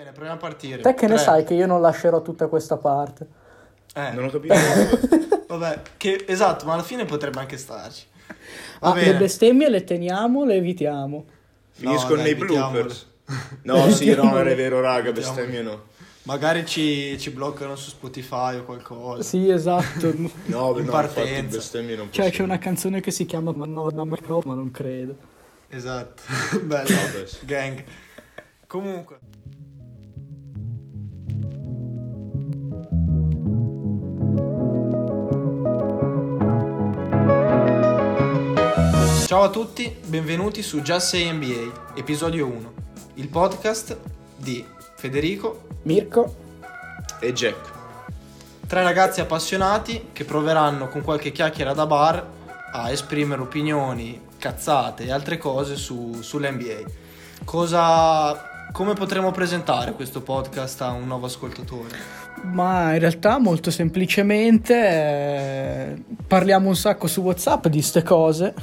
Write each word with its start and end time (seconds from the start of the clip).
Bene, 0.00 0.12
proviamo 0.12 0.36
a 0.38 0.40
partire. 0.40 0.80
Te 0.80 0.94
che 0.94 1.06
ne 1.06 1.16
Tre. 1.16 1.22
sai 1.22 1.44
che 1.44 1.52
io 1.52 1.66
non 1.66 1.82
lascerò 1.82 2.22
tutta 2.22 2.46
questa 2.46 2.78
parte? 2.78 3.26
Eh, 3.94 4.12
Non 4.12 4.24
ho 4.24 4.30
capito. 4.30 4.54
vabbè, 5.46 5.82
che, 5.98 6.24
esatto, 6.26 6.64
ma 6.64 6.72
alla 6.72 6.82
fine 6.82 7.04
potrebbe 7.04 7.38
anche 7.38 7.58
starci. 7.58 8.06
Va 8.80 8.92
Ah, 8.92 8.94
le 8.94 9.02
bene. 9.04 9.18
bestemmie 9.18 9.68
le 9.68 9.84
teniamo, 9.84 10.46
le 10.46 10.54
evitiamo. 10.54 11.24
Finiscono 11.72 12.14
dai, 12.16 12.24
nei 12.24 12.34
bloopers. 12.34 13.08
No, 13.62 13.90
sì, 13.90 14.12
no, 14.14 14.24
non 14.24 14.48
è 14.48 14.56
vero, 14.56 14.80
raga, 14.80 15.12
bestemmie 15.12 15.60
no. 15.62 15.82
Magari 16.22 16.64
ci, 16.66 17.16
ci 17.18 17.30
bloccano 17.30 17.76
su 17.76 17.90
Spotify 17.90 18.56
o 18.56 18.64
qualcosa. 18.64 19.22
Sì, 19.22 19.50
esatto. 19.50 20.12
No, 20.46 20.76
In 20.78 20.86
no, 20.86 20.90
partenza. 20.90 21.30
infatti 21.30 21.56
bestemmie 21.56 21.94
non 21.96 22.08
Cioè, 22.10 22.30
c'è 22.30 22.42
una 22.42 22.58
canzone 22.58 23.00
che 23.00 23.10
si 23.12 23.26
chiama 23.26 23.52
Ma 23.52 23.66
no, 23.66 23.88
no, 23.92 24.04
no, 24.04 24.40
ma 24.44 24.54
non 24.54 24.70
credo. 24.72 25.14
Esatto. 25.68 26.22
Bello. 26.62 26.88
Gang. 27.42 27.84
Comunque. 28.66 29.18
Ciao 39.30 39.42
a 39.42 39.48
tutti, 39.48 39.96
benvenuti 40.06 40.60
su 40.60 40.82
Just 40.82 41.10
Say 41.10 41.30
NBA, 41.30 41.94
episodio 41.94 42.46
1, 42.46 42.72
il 43.14 43.28
podcast 43.28 43.96
di 44.34 44.66
Federico, 44.96 45.68
Mirko? 45.82 46.34
E 47.20 47.32
Jack. 47.32 47.70
tre 48.66 48.82
ragazzi 48.82 49.20
appassionati 49.20 50.08
che 50.12 50.24
proveranno 50.24 50.88
con 50.88 51.02
qualche 51.02 51.30
chiacchiera 51.30 51.74
da 51.74 51.86
bar 51.86 52.26
a 52.72 52.90
esprimere 52.90 53.42
opinioni, 53.42 54.20
cazzate 54.36 55.04
e 55.04 55.12
altre 55.12 55.38
cose 55.38 55.76
su, 55.76 56.18
sull'NBA. 56.20 56.90
Cosa, 57.44 58.66
come 58.72 58.94
potremmo 58.94 59.30
presentare 59.30 59.92
questo 59.92 60.22
podcast 60.22 60.82
a 60.82 60.90
un 60.90 61.06
nuovo 61.06 61.26
ascoltatore? 61.26 61.96
Ma 62.42 62.94
in 62.94 62.98
realtà 62.98 63.38
molto 63.38 63.70
semplicemente 63.70 64.74
eh, 64.74 66.02
parliamo 66.26 66.66
un 66.66 66.74
sacco 66.74 67.06
su 67.06 67.20
WhatsApp 67.20 67.68
di 67.68 67.80
ste 67.80 68.02
cose 68.02 68.54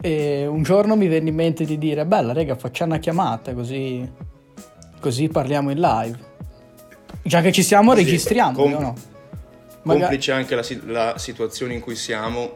e 0.00 0.46
un 0.46 0.62
giorno 0.62 0.96
mi 0.96 1.08
venne 1.08 1.28
in 1.30 1.34
mente 1.34 1.64
di 1.64 1.76
dire 1.78 2.04
bella 2.06 2.32
raga 2.32 2.54
facciamo 2.56 2.92
una 2.92 3.00
chiamata 3.00 3.52
così, 3.54 4.08
così 5.00 5.28
parliamo 5.28 5.70
in 5.70 5.80
live. 5.80 6.18
Già 7.22 7.40
che 7.40 7.52
ci 7.52 7.62
siamo 7.62 7.92
Sì, 7.94 7.98
registriamo, 8.04 8.52
com- 8.52 8.70
no? 8.72 8.94
Maga- 9.82 10.00
Complice 10.00 10.32
anche 10.32 10.54
la, 10.54 10.64
la 10.86 11.14
situazione 11.18 11.74
in 11.74 11.80
cui 11.80 11.94
siamo, 11.96 12.52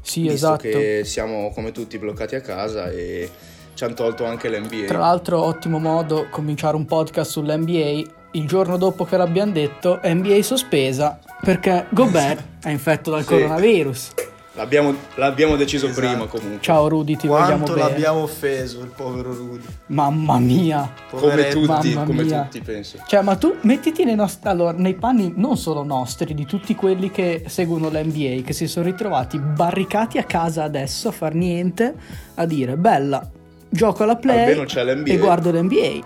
Sì, 0.00 0.20
visto 0.22 0.34
esatto. 0.34 0.56
che 0.68 1.02
siamo 1.04 1.50
come 1.54 1.72
tutti 1.72 1.98
bloccati 1.98 2.34
a 2.34 2.40
casa 2.40 2.90
e 2.90 3.30
ci 3.74 3.84
hanno 3.84 3.94
tolto 3.94 4.24
anche 4.24 4.48
l'NBA. 4.48 4.86
Tra 4.86 4.98
l'altro 4.98 5.42
ottimo 5.42 5.78
modo 5.78 6.26
cominciare 6.30 6.76
un 6.76 6.84
podcast 6.84 7.30
sull'NBA 7.30 8.10
il 8.34 8.46
giorno 8.46 8.76
dopo 8.78 9.04
che 9.04 9.16
l'abbiamo 9.16 9.52
detto 9.52 10.00
NBA 10.02 10.42
sospesa 10.42 11.18
perché 11.42 11.86
Gobert 11.90 12.42
è 12.64 12.70
infetto 12.70 13.10
dal 13.10 13.20
Sì. 13.22 13.26
coronavirus. 13.28 14.10
L'abbiamo, 14.54 14.94
l'abbiamo 15.14 15.56
deciso 15.56 15.86
Esatto. 15.86 16.06
prima 16.06 16.26
comunque. 16.26 16.60
Ciao 16.60 16.86
Rudy, 16.86 17.16
ti 17.16 17.26
vogliamo 17.26 17.64
Quanto 17.64 17.72
bene. 17.72 17.88
l'abbiamo 17.88 18.18
offeso 18.22 18.80
il 18.82 18.90
povero 18.94 19.32
Rudy. 19.32 19.64
Mamma 19.86 20.38
mia. 20.38 20.92
Come 21.08 21.48
tutti, 21.48 21.94
Mamma 21.94 22.04
come 22.04 22.22
mia. 22.22 22.42
tutti 22.42 22.60
penso. 22.60 22.98
Cioè, 23.06 23.22
ma 23.22 23.36
tu 23.36 23.56
mettiti 23.62 24.04
nei, 24.04 24.14
nost- 24.14 24.44
allora, 24.46 24.72
nei 24.76 24.92
panni 24.92 25.32
non 25.36 25.56
solo 25.56 25.82
nostri, 25.82 26.34
di 26.34 26.44
tutti 26.44 26.74
quelli 26.74 27.10
che 27.10 27.44
seguono 27.46 27.88
l'NBA, 27.88 28.42
che 28.44 28.52
si 28.52 28.66
sono 28.68 28.84
ritrovati 28.84 29.38
barricati 29.38 30.18
a 30.18 30.24
casa 30.24 30.64
adesso 30.64 31.08
a 31.08 31.12
far 31.12 31.32
niente, 31.32 31.94
a 32.34 32.44
dire 32.44 32.76
bella, 32.76 33.26
gioco 33.70 34.02
alla 34.02 34.16
play 34.16 34.40
Almeno 34.40 34.64
c'è 34.64 34.84
l'NBA. 34.84 35.12
e 35.12 35.16
guardo 35.16 35.50
l'NBA. 35.50 35.98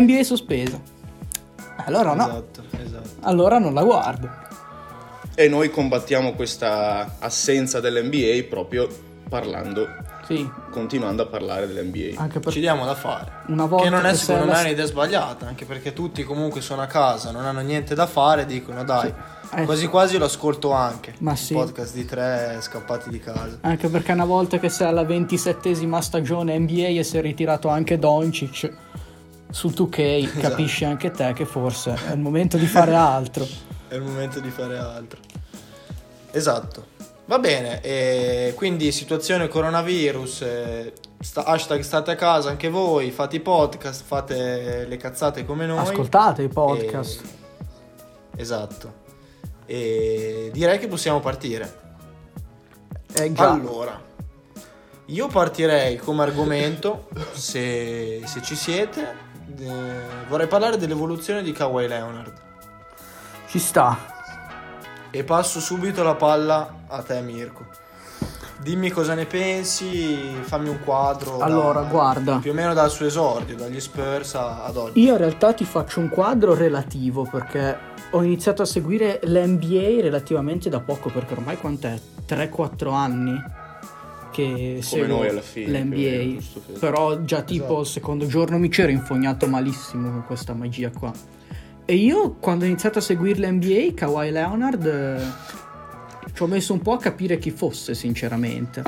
NBA 0.00 0.22
sospesa. 0.22 0.80
Allora 1.84 2.14
no, 2.14 2.22
Esatto, 2.26 2.62
esatto. 2.82 3.08
allora 3.20 3.58
non 3.58 3.74
la 3.74 3.84
guardo. 3.84 4.44
E 5.38 5.48
noi 5.48 5.70
combattiamo 5.70 6.32
questa 6.32 7.16
assenza 7.18 7.78
dell'NBA 7.80 8.46
proprio 8.48 8.88
parlando, 9.28 9.86
Sì, 10.26 10.48
continuando 10.70 11.22
a 11.24 11.26
parlare 11.26 11.66
dell'NBA. 11.66 12.18
anche 12.18 12.34
Ci 12.34 12.40
perché 12.40 12.60
diamo 12.60 12.86
da 12.86 12.94
fare. 12.94 13.30
una 13.48 13.66
volta 13.66 13.84
Che 13.84 13.90
non 13.90 14.06
è 14.06 14.10
che 14.12 14.16
secondo 14.16 14.52
me 14.52 14.60
un'idea 14.62 14.86
sbagliata, 14.86 15.46
anche 15.46 15.66
perché 15.66 15.92
tutti 15.92 16.22
comunque 16.24 16.62
sono 16.62 16.80
a 16.80 16.86
casa, 16.86 17.32
non 17.32 17.44
hanno 17.44 17.60
niente 17.60 17.94
da 17.94 18.06
fare, 18.06 18.46
dicono 18.46 18.82
dai, 18.82 19.12
Eh, 19.54 19.64
quasi 19.64 19.88
quasi 19.88 20.16
lo 20.16 20.24
ascolto 20.24 20.72
anche. 20.72 21.12
Ma 21.18 21.32
il 21.32 21.38
sì. 21.38 21.52
podcast 21.52 21.92
di 21.94 22.04
tre 22.06 22.56
scappati 22.62 23.10
di 23.10 23.20
casa. 23.20 23.58
Anche 23.60 23.88
perché 23.88 24.12
una 24.12 24.24
volta 24.24 24.58
che 24.58 24.70
sei 24.70 24.88
alla 24.88 25.04
ventisettesima 25.04 26.00
stagione 26.00 26.58
NBA 26.58 26.86
e 26.98 27.02
si 27.04 27.18
è 27.18 27.20
ritirato 27.20 27.68
anche 27.68 27.98
Doncic 27.98 28.72
sul 29.50 29.72
2K, 29.72 29.98
Esatto. 30.00 30.40
capisci 30.40 30.84
anche 30.86 31.10
te 31.10 31.32
che 31.34 31.44
forse 31.44 31.94
è 32.08 32.12
il 32.12 32.18
momento 32.20 32.56
di 32.56 32.66
fare 32.66 32.94
altro. 32.94 33.46
È 33.88 33.94
il 33.94 34.02
momento 34.02 34.40
di 34.40 34.50
fare 34.50 34.78
altro. 34.78 35.20
Esatto. 36.32 36.94
Va 37.26 37.38
bene, 37.40 37.80
e 37.80 38.52
quindi 38.54 38.92
situazione 38.92 39.48
coronavirus, 39.48 40.42
eh, 40.42 40.92
sta- 41.18 41.42
hashtag 41.44 41.80
state 41.80 42.12
a 42.12 42.14
casa 42.14 42.50
anche 42.50 42.68
voi, 42.68 43.10
fate 43.10 43.36
i 43.36 43.40
podcast, 43.40 44.04
fate 44.04 44.86
le 44.86 44.96
cazzate 44.96 45.44
come 45.44 45.66
noi. 45.66 45.78
Ascoltate 45.78 46.42
i 46.42 46.48
podcast. 46.48 47.22
E- 48.36 48.40
Esatto. 48.42 49.04
E 49.66 50.50
direi 50.52 50.78
che 50.78 50.86
possiamo 50.86 51.18
partire. 51.18 51.84
Eh. 53.14 53.32
Allora, 53.36 54.00
io 55.06 55.26
partirei 55.26 55.96
come 55.96 56.22
argomento, 56.22 57.08
se, 57.32 58.20
se 58.24 58.42
ci 58.42 58.54
siete, 58.54 59.14
eh, 59.58 59.66
vorrei 60.28 60.46
parlare 60.46 60.76
dell'evoluzione 60.76 61.42
di 61.42 61.50
Kawhi 61.50 61.88
Leonard. 61.88 62.44
Ci 63.56 63.62
sta. 63.62 63.96
E 65.10 65.24
passo 65.24 65.60
subito 65.60 66.02
la 66.02 66.14
palla 66.14 66.80
a 66.88 67.00
te, 67.00 67.22
Mirko. 67.22 67.64
Dimmi 68.60 68.90
cosa 68.90 69.14
ne 69.14 69.24
pensi, 69.24 70.34
fammi 70.42 70.68
un 70.68 70.80
quadro. 70.84 71.38
Allora, 71.38 71.80
guarda. 71.84 72.36
Più 72.36 72.50
o 72.50 72.54
meno 72.54 72.74
dal 72.74 72.90
suo 72.90 73.06
esordio, 73.06 73.56
dagli 73.56 73.80
Spurs 73.80 74.34
a- 74.34 74.64
ad 74.64 74.76
oggi. 74.76 75.00
Io 75.00 75.12
in 75.12 75.16
realtà 75.16 75.54
ti 75.54 75.64
faccio 75.64 76.00
un 76.00 76.10
quadro 76.10 76.54
relativo 76.54 77.22
perché 77.22 77.78
ho 78.10 78.22
iniziato 78.22 78.60
a 78.60 78.66
seguire 78.66 79.20
l'NBA 79.22 80.02
relativamente 80.02 80.68
da 80.68 80.80
poco 80.80 81.08
perché 81.08 81.32
ormai 81.32 81.56
quant'è? 81.56 81.98
3-4 82.26 82.90
anni 82.92 83.42
che 84.32 84.80
seguo 84.82 85.16
noi 85.16 85.28
alla 85.30 85.40
fine, 85.40 85.80
l'NBA. 85.80 86.42
Però 86.78 87.22
già 87.22 87.40
tipo 87.40 87.64
Esatto. 87.64 87.80
il 87.80 87.86
secondo 87.86 88.26
giorno 88.26 88.58
mi 88.58 88.68
c'ero 88.68 88.90
infognato 88.90 89.46
malissimo 89.46 90.10
con 90.10 90.24
questa 90.26 90.52
magia 90.52 90.90
qua. 90.90 91.10
E 91.88 91.94
io 91.94 92.32
quando 92.40 92.64
ho 92.64 92.66
iniziato 92.66 92.98
a 92.98 93.02
seguire 93.02 93.38
l'NBA, 93.48 93.94
Kawhi 93.94 94.32
Leonard, 94.32 94.86
eh, 94.86 95.20
ci 96.34 96.42
ho 96.42 96.46
messo 96.48 96.72
un 96.72 96.80
po' 96.80 96.94
a 96.94 96.98
capire 96.98 97.38
chi 97.38 97.52
fosse 97.52 97.94
sinceramente. 97.94 98.82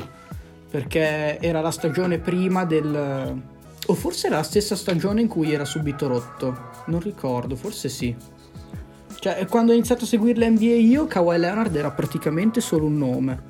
Perché 0.69 1.38
era 1.41 1.60
la 1.60 1.70
stagione 1.70 2.19
prima 2.19 2.64
del... 2.64 3.41
O 3.87 3.94
forse 3.94 4.26
era 4.26 4.37
la 4.37 4.42
stessa 4.42 4.75
stagione 4.75 5.20
in 5.20 5.28
cui 5.28 5.53
era 5.53 5.64
subito 5.64 6.08
rotto. 6.08 6.70
Non 6.87 6.98
ricordo, 6.98 7.54
forse 7.54 7.88
sì. 7.88 8.14
Cioè, 9.20 9.47
quando 9.47 9.70
ho 9.70 9.75
iniziato 9.75 10.03
a 10.03 10.06
seguire 10.08 10.44
l'NBA 10.44 10.75
io, 10.75 11.06
Kawhi 11.06 11.38
Leonard 11.38 11.75
era 11.76 11.92
praticamente 11.92 12.60
solo 12.60 12.87
un 12.87 12.98
nome. 12.98 13.42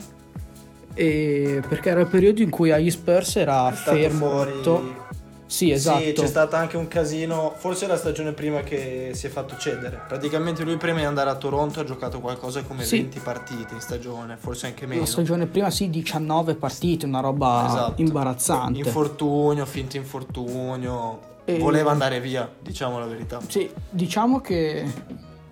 E 0.92 1.62
perché 1.66 1.88
era 1.88 2.00
il 2.00 2.06
periodo 2.06 2.42
in 2.42 2.50
cui 2.50 2.70
agli 2.70 2.90
Spurs 2.90 3.36
era 3.36 3.72
fermo, 3.72 4.28
fuori- 4.28 4.50
rotto. 4.50 5.06
Sì, 5.48 5.70
esatto. 5.70 6.04
Sì, 6.04 6.12
c'è 6.12 6.26
stato 6.26 6.56
anche 6.56 6.76
un 6.76 6.88
casino, 6.88 7.54
forse 7.56 7.86
la 7.86 7.96
stagione 7.96 8.32
prima 8.32 8.60
che 8.60 9.12
si 9.14 9.26
è 9.26 9.30
fatto 9.30 9.56
cedere. 9.56 10.02
Praticamente 10.06 10.62
lui 10.62 10.76
prima 10.76 10.98
di 10.98 11.04
andare 11.06 11.30
a 11.30 11.36
Toronto 11.36 11.80
ha 11.80 11.84
giocato 11.84 12.20
qualcosa 12.20 12.62
come 12.64 12.84
Sì. 12.84 12.98
20 12.98 13.18
partite 13.20 13.72
in 13.74 13.80
stagione, 13.80 14.36
forse 14.38 14.66
anche 14.66 14.86
meno. 14.86 15.00
La 15.00 15.06
stagione 15.06 15.46
prima 15.46 15.70
sì, 15.70 15.88
19 15.88 16.54
partite, 16.54 17.06
una 17.06 17.20
roba 17.20 17.64
Esatto. 17.66 18.02
imbarazzante. 18.02 18.78
Infortunio, 18.78 19.64
finto 19.64 19.96
infortunio. 19.96 21.20
E- 21.46 21.58
Voleva 21.58 21.92
andare 21.92 22.20
via, 22.20 22.46
diciamo 22.60 22.98
la 22.98 23.06
verità. 23.06 23.40
Sì, 23.48 23.70
diciamo 23.88 24.40
che 24.42 24.84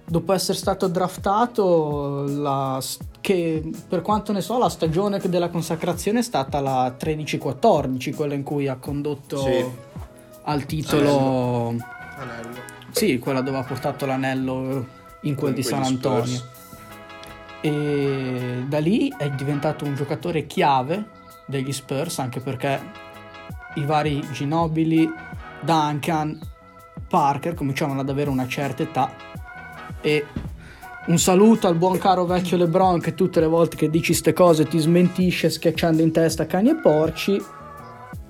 dopo 0.04 0.34
essere 0.34 0.58
stato 0.58 0.88
draftato, 0.88 2.24
la, 2.28 2.78
che 3.26 3.60
per 3.88 4.02
quanto 4.02 4.30
ne 4.30 4.40
so, 4.40 4.56
la 4.56 4.68
stagione 4.68 5.18
della 5.18 5.48
consacrazione 5.48 6.20
è 6.20 6.22
stata 6.22 6.60
la 6.60 6.94
13-14, 6.96 8.14
quella 8.14 8.34
in 8.34 8.44
cui 8.44 8.68
ha 8.68 8.76
condotto 8.76 9.38
Sì. 9.38 9.64
al 10.44 10.64
titolo. 10.64 11.74
Anello. 12.16 12.56
Sì, 12.92 13.18
quella 13.18 13.40
dove 13.40 13.58
ha 13.58 13.64
portato 13.64 14.06
l'anello 14.06 14.86
in 15.22 15.34
quel 15.34 15.54
di 15.54 15.64
San 15.64 15.82
Antonio. 15.82 16.24
Spurs. 16.24 16.48
E 17.62 18.64
da 18.68 18.78
lì 18.78 19.12
è 19.18 19.28
diventato 19.30 19.84
un 19.84 19.96
giocatore 19.96 20.46
chiave 20.46 21.06
degli 21.46 21.72
Spurs, 21.72 22.20
anche 22.20 22.38
perché 22.38 22.80
i 23.74 23.84
vari 23.84 24.24
Ginobili, 24.30 25.12
Duncan, 25.62 26.38
Parker 27.08 27.54
cominciavano 27.54 28.02
ad 28.02 28.08
avere 28.08 28.30
una 28.30 28.46
certa 28.46 28.84
età. 28.84 29.10
E 30.00 30.26
un 31.06 31.18
saluto 31.18 31.68
al 31.68 31.76
buon 31.76 31.98
caro 31.98 32.24
vecchio 32.24 32.56
LeBron 32.56 33.00
che 33.00 33.14
tutte 33.14 33.38
le 33.38 33.46
volte 33.46 33.76
che 33.76 33.88
dici 33.88 34.12
ste 34.12 34.32
cose 34.32 34.66
ti 34.66 34.78
smentisce 34.78 35.50
schiacciando 35.50 36.02
in 36.02 36.10
testa 36.10 36.46
cani 36.46 36.70
e 36.70 36.76
porci. 36.76 37.40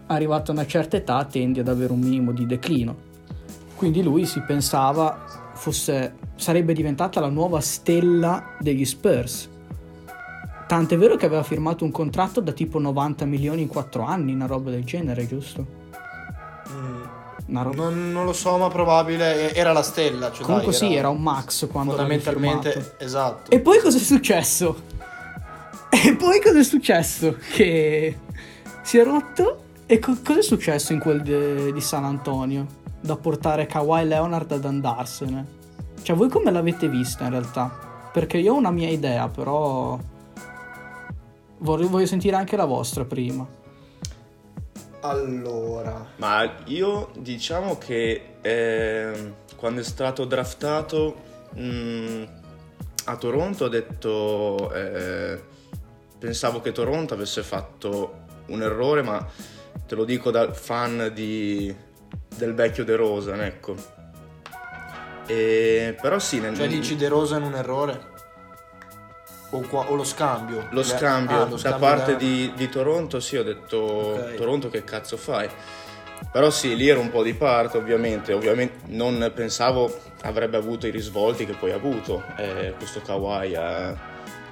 Arrivato 0.08 0.50
a 0.50 0.54
una 0.54 0.66
certa 0.66 0.96
età 0.96 1.24
tendi 1.24 1.60
ad 1.60 1.68
avere 1.68 1.92
un 1.92 2.00
minimo 2.00 2.32
di 2.32 2.44
declino. 2.44 3.04
Quindi 3.76 4.02
lui 4.02 4.26
si 4.26 4.40
pensava 4.40 5.52
fosse, 5.54 6.14
sarebbe 6.36 6.74
diventata 6.74 7.18
la 7.18 7.30
nuova 7.30 7.60
stella 7.60 8.56
degli 8.60 8.84
Spurs. 8.84 9.48
Tant'è 10.66 10.98
vero 10.98 11.16
che 11.16 11.26
aveva 11.26 11.42
firmato 11.42 11.84
un 11.84 11.90
contratto 11.90 12.40
da 12.40 12.52
tipo 12.52 12.78
90 12.78 13.24
milioni 13.24 13.62
in 13.62 13.68
4 13.68 14.02
anni, 14.02 14.34
una 14.34 14.46
roba 14.46 14.70
del 14.70 14.84
genere, 14.84 15.26
giusto? 15.26 15.66
Mm, 16.70 17.02
Una 17.46 17.62
roba- 17.62 17.84
Non, 17.84 18.10
non 18.12 18.24
lo 18.24 18.32
so, 18.32 18.56
ma 18.56 18.68
probabile 18.68 19.54
era 19.54 19.72
la 19.72 19.82
stella. 19.82 20.32
Cioè 20.32 20.44
Comunque 20.44 20.72
dai, 20.72 20.80
sì, 20.80 20.94
era 20.94 21.08
un 21.08 21.22
max 21.22 21.66
quando 21.68 21.92
fondamentalmente 21.92 22.94
esatto. 22.98 23.50
E 23.50 23.60
poi 23.60 23.80
cosa 23.80 23.98
è 23.98 24.00
successo? 24.00 24.76
E 25.90 26.14
poi 26.16 26.40
cosa 26.42 26.58
è 26.58 26.64
successo? 26.64 27.36
Che 27.52 28.18
si 28.82 28.98
è 28.98 29.04
rotto? 29.04 29.60
E 29.86 29.98
co- 30.00 30.16
cosa 30.24 30.40
è 30.40 30.42
successo 30.42 30.92
in 30.92 30.98
quel 30.98 31.22
de- 31.22 31.72
di 31.72 31.80
San 31.80 32.04
Antonio? 32.04 32.66
Da 33.00 33.16
portare 33.16 33.66
Kawhi 33.66 34.04
Leonard 34.06 34.50
ad 34.50 34.64
andarsene? 34.64 35.46
Cioè, 36.02 36.16
voi 36.16 36.28
come 36.28 36.50
l'avete 36.50 36.88
vista 36.88 37.24
in 37.24 37.30
realtà? 37.30 37.70
Perché 38.12 38.38
io 38.38 38.54
ho 38.54 38.56
una 38.56 38.70
mia 38.72 38.88
idea, 38.88 39.28
però. 39.28 39.96
Vorrei, 41.58 41.86
voglio 41.86 42.06
sentire 42.06 42.36
anche 42.36 42.56
la 42.56 42.64
vostra 42.64 43.04
prima. 43.04 43.46
Allora, 45.08 46.06
Ma 46.16 46.56
io 46.66 47.10
diciamo 47.16 47.78
che 47.78 48.36
ehm, 48.40 49.34
quando 49.56 49.80
è 49.80 49.84
stato 49.84 50.24
draftato 50.24 51.16
mh, 51.54 52.22
a 53.04 53.16
Toronto 53.16 53.64
ho 53.64 53.68
detto 53.68 54.72
eh, 54.72 55.40
pensavo 56.18 56.60
che 56.60 56.72
Toronto 56.72 57.14
avesse 57.14 57.42
fatto 57.42 58.24
un 58.46 58.62
errore, 58.62 59.02
ma 59.02 59.24
te 59.86 59.94
lo 59.94 60.04
dico 60.04 60.30
da 60.30 60.52
fan 60.52 61.10
di- 61.14 61.74
del 62.36 62.54
vecchio 62.54 62.84
De 62.84 62.96
Rosa, 62.96 63.44
ecco. 63.44 63.74
E, 65.26 65.96
però 66.00 66.18
sì, 66.18 66.38
nel, 66.40 66.54
cioè 66.56 66.68
dici 66.68 66.96
De 66.96 67.08
Rosa 67.08 67.36
in 67.36 67.42
un 67.44 67.54
errore? 67.54 68.14
O, 69.50 69.60
qua- 69.60 69.88
o 69.90 69.94
lo 69.94 70.04
scambio? 70.04 70.66
lo 70.70 70.80
Le- 70.80 70.84
scambio 70.84 71.36
ah, 71.36 71.44
lo 71.44 71.50
da 71.52 71.58
scambio 71.58 71.78
parte 71.80 72.12
da- 72.12 72.18
di, 72.18 72.52
di 72.56 72.68
Toronto, 72.68 73.20
sì, 73.20 73.36
ho 73.36 73.44
detto 73.44 73.76
Ok. 73.78 74.34
Toronto 74.34 74.68
che 74.70 74.82
cazzo 74.84 75.16
fai? 75.16 75.48
Però 76.32 76.50
sì, 76.50 76.74
lì 76.76 76.88
era 76.88 76.98
un 76.98 77.10
po' 77.10 77.22
di 77.22 77.34
parte 77.34 77.76
ovviamente, 77.76 78.32
ovviamente 78.32 78.78
non 78.86 79.30
pensavo 79.34 79.94
avrebbe 80.22 80.56
avuto 80.56 80.86
i 80.86 80.90
risvolti 80.90 81.44
che 81.46 81.52
poi 81.52 81.70
ha 81.72 81.76
avuto 81.76 82.22
eh, 82.36 82.74
questo 82.76 83.00
Kawhi 83.02 83.54
a- 83.54 83.94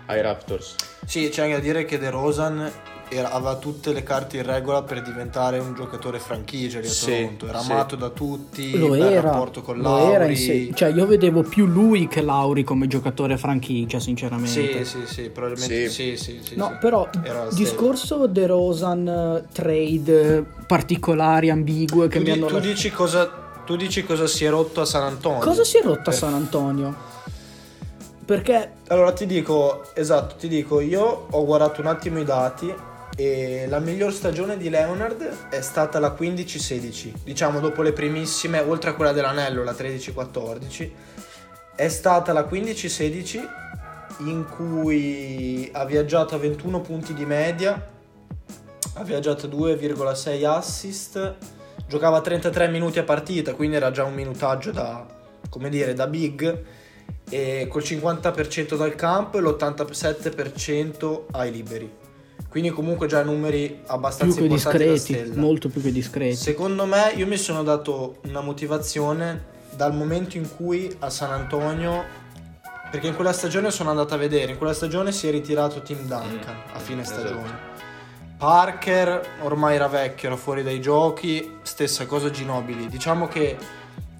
ai 0.06 0.20
Raptors. 0.20 0.76
Sì, 1.06 1.28
c'è 1.30 1.42
anche 1.42 1.54
da 1.54 1.60
dire 1.60 1.84
che 1.84 1.98
De 1.98 2.10
Rosan 2.10 2.70
era- 3.16 3.30
aveva 3.32 3.56
tutte 3.56 3.92
le 3.92 4.02
carte 4.02 4.36
in 4.38 4.42
regola 4.44 4.82
per 4.82 5.02
diventare 5.02 5.58
un 5.58 5.74
giocatore 5.74 6.18
franchigia 6.18 6.80
lì 6.80 6.86
a 6.86 6.90
Sì, 6.90 7.06
Toronto. 7.10 7.46
Era 7.48 7.60
sì. 7.60 7.70
amato 7.72 7.96
da 7.96 8.08
tutti, 8.10 8.76
Lo 8.78 8.88
bel 8.90 9.02
era. 9.02 9.20
rapporto 9.30 9.62
con 9.62 9.78
lo 9.78 9.96
era 9.98 10.24
in 10.24 10.30
Lauri. 10.30 10.36
sé. 10.36 10.70
Cioè, 10.74 10.88
io 10.92 11.06
vedevo 11.06 11.42
più 11.42 11.66
lui 11.66 12.08
che 12.08 12.20
Lauri 12.22 12.64
come 12.64 12.86
giocatore 12.86 13.36
franchigia, 13.38 13.98
sinceramente. 14.00 14.84
Sì, 14.84 15.00
sì, 15.06 15.06
sì, 15.06 15.30
probabilmente 15.30 15.88
sì, 15.88 16.16
Sì. 16.16 16.16
sì, 16.16 16.40
sì, 16.42 16.56
No, 16.56 16.68
sì. 16.72 16.76
però 16.80 17.08
la 17.22 17.48
discorso 17.50 18.26
De 18.26 18.46
Rosan 18.46 19.06
eh, 19.08 19.44
trade 19.52 20.36
eh, 20.36 20.44
particolari, 20.66 21.50
ambigue 21.50 22.08
che 22.08 22.18
Tu, 22.18 22.24
mi 22.24 22.30
hanno 22.32 22.46
tu 22.46 22.58
dici 22.58 22.90
cosa, 22.90 23.26
tu 23.64 23.76
dici 23.76 24.04
cosa 24.04 24.26
si 24.26 24.44
è 24.44 24.50
rotto 24.50 24.80
a 24.80 24.84
San 24.84 25.02
Antonio? 25.04 25.38
Cosa 25.40 25.64
si 25.64 25.78
è 25.78 25.82
rotto 25.82 26.00
a 26.00 26.02
Per- 26.04 26.14
San 26.14 26.34
Antonio? 26.34 27.12
Perché 28.24 28.70
Allora 28.88 29.12
ti 29.12 29.26
dico, 29.26 29.82
esatto, 29.94 30.36
ti 30.36 30.48
dico, 30.48 30.80
io 30.80 31.26
ho 31.30 31.44
guardato 31.44 31.80
un 31.82 31.86
attimo 31.88 32.18
i 32.20 32.24
dati 32.24 32.72
e 33.16 33.66
la 33.68 33.78
miglior 33.78 34.12
stagione 34.12 34.56
di 34.56 34.68
Leonard 34.68 35.48
è 35.48 35.60
stata 35.60 36.00
la 36.00 36.16
15-16, 36.18 37.12
diciamo 37.22 37.60
dopo 37.60 37.82
le 37.82 37.92
primissime, 37.92 38.58
oltre 38.58 38.90
a 38.90 38.94
quella 38.94 39.12
dell'anello, 39.12 39.62
la 39.62 39.72
13-14, 39.72 40.90
è 41.76 41.88
stata 41.88 42.32
la 42.32 42.42
15-16 42.42 43.48
in 44.18 44.46
cui 44.48 45.68
ha 45.72 45.84
viaggiato 45.84 46.34
a 46.34 46.38
21 46.38 46.80
punti 46.80 47.14
di 47.14 47.24
media, 47.24 47.90
ha 48.94 49.02
viaggiato 49.04 49.46
a 49.46 49.48
2,6 49.48 50.44
assist, 50.46 51.34
giocava 51.86 52.20
33 52.20 52.68
minuti 52.68 52.98
a 52.98 53.04
partita, 53.04 53.54
quindi 53.54 53.76
era 53.76 53.90
già 53.92 54.04
un 54.04 54.14
minutaggio 54.14 54.72
da, 54.72 55.06
come 55.48 55.68
dire, 55.68 55.94
da 55.94 56.08
big 56.08 56.62
e 57.28 57.66
col 57.68 57.82
50% 57.82 58.76
dal 58.76 58.94
campo 58.96 59.38
e 59.38 59.40
l'87% 59.40 61.22
ai 61.32 61.52
liberi. 61.52 62.02
Quindi 62.54 62.70
comunque 62.70 63.08
già 63.08 63.24
numeri 63.24 63.66
più 63.66 63.78
abbastanza 63.86 64.38
che 64.38 64.44
importanti 64.46 64.86
da 64.86 64.92
discreti, 64.92 65.38
molto 65.40 65.68
più 65.68 65.82
che 65.82 65.90
discreti. 65.90 66.36
Secondo 66.36 66.84
me 66.86 67.12
io 67.16 67.26
mi 67.26 67.36
sono 67.36 67.64
dato 67.64 68.18
una 68.28 68.42
motivazione 68.42 69.42
dal 69.74 69.92
momento 69.92 70.36
in 70.36 70.48
cui 70.54 70.88
a 71.00 71.10
San 71.10 71.32
Antonio 71.32 72.04
perché 72.92 73.08
in 73.08 73.16
quella 73.16 73.32
stagione 73.32 73.72
sono 73.72 73.90
andato 73.90 74.14
a 74.14 74.18
vedere, 74.18 74.52
in 74.52 74.58
quella 74.58 74.72
stagione 74.72 75.10
si 75.10 75.26
è 75.26 75.32
ritirato 75.32 75.82
Tim 75.82 75.98
Duncan 76.06 76.54
Mm, 76.54 76.74
a 76.76 76.78
fine 76.78 77.02
esatto. 77.02 77.20
stagione. 77.26 77.58
Parker 78.38 79.20
ormai 79.42 79.74
era 79.74 79.88
vecchio, 79.88 80.28
era 80.28 80.36
fuori 80.36 80.62
dai 80.62 80.80
giochi, 80.80 81.56
stessa 81.62 82.06
cosa 82.06 82.30
Ginobili. 82.30 82.86
Diciamo 82.86 83.26
che 83.26 83.56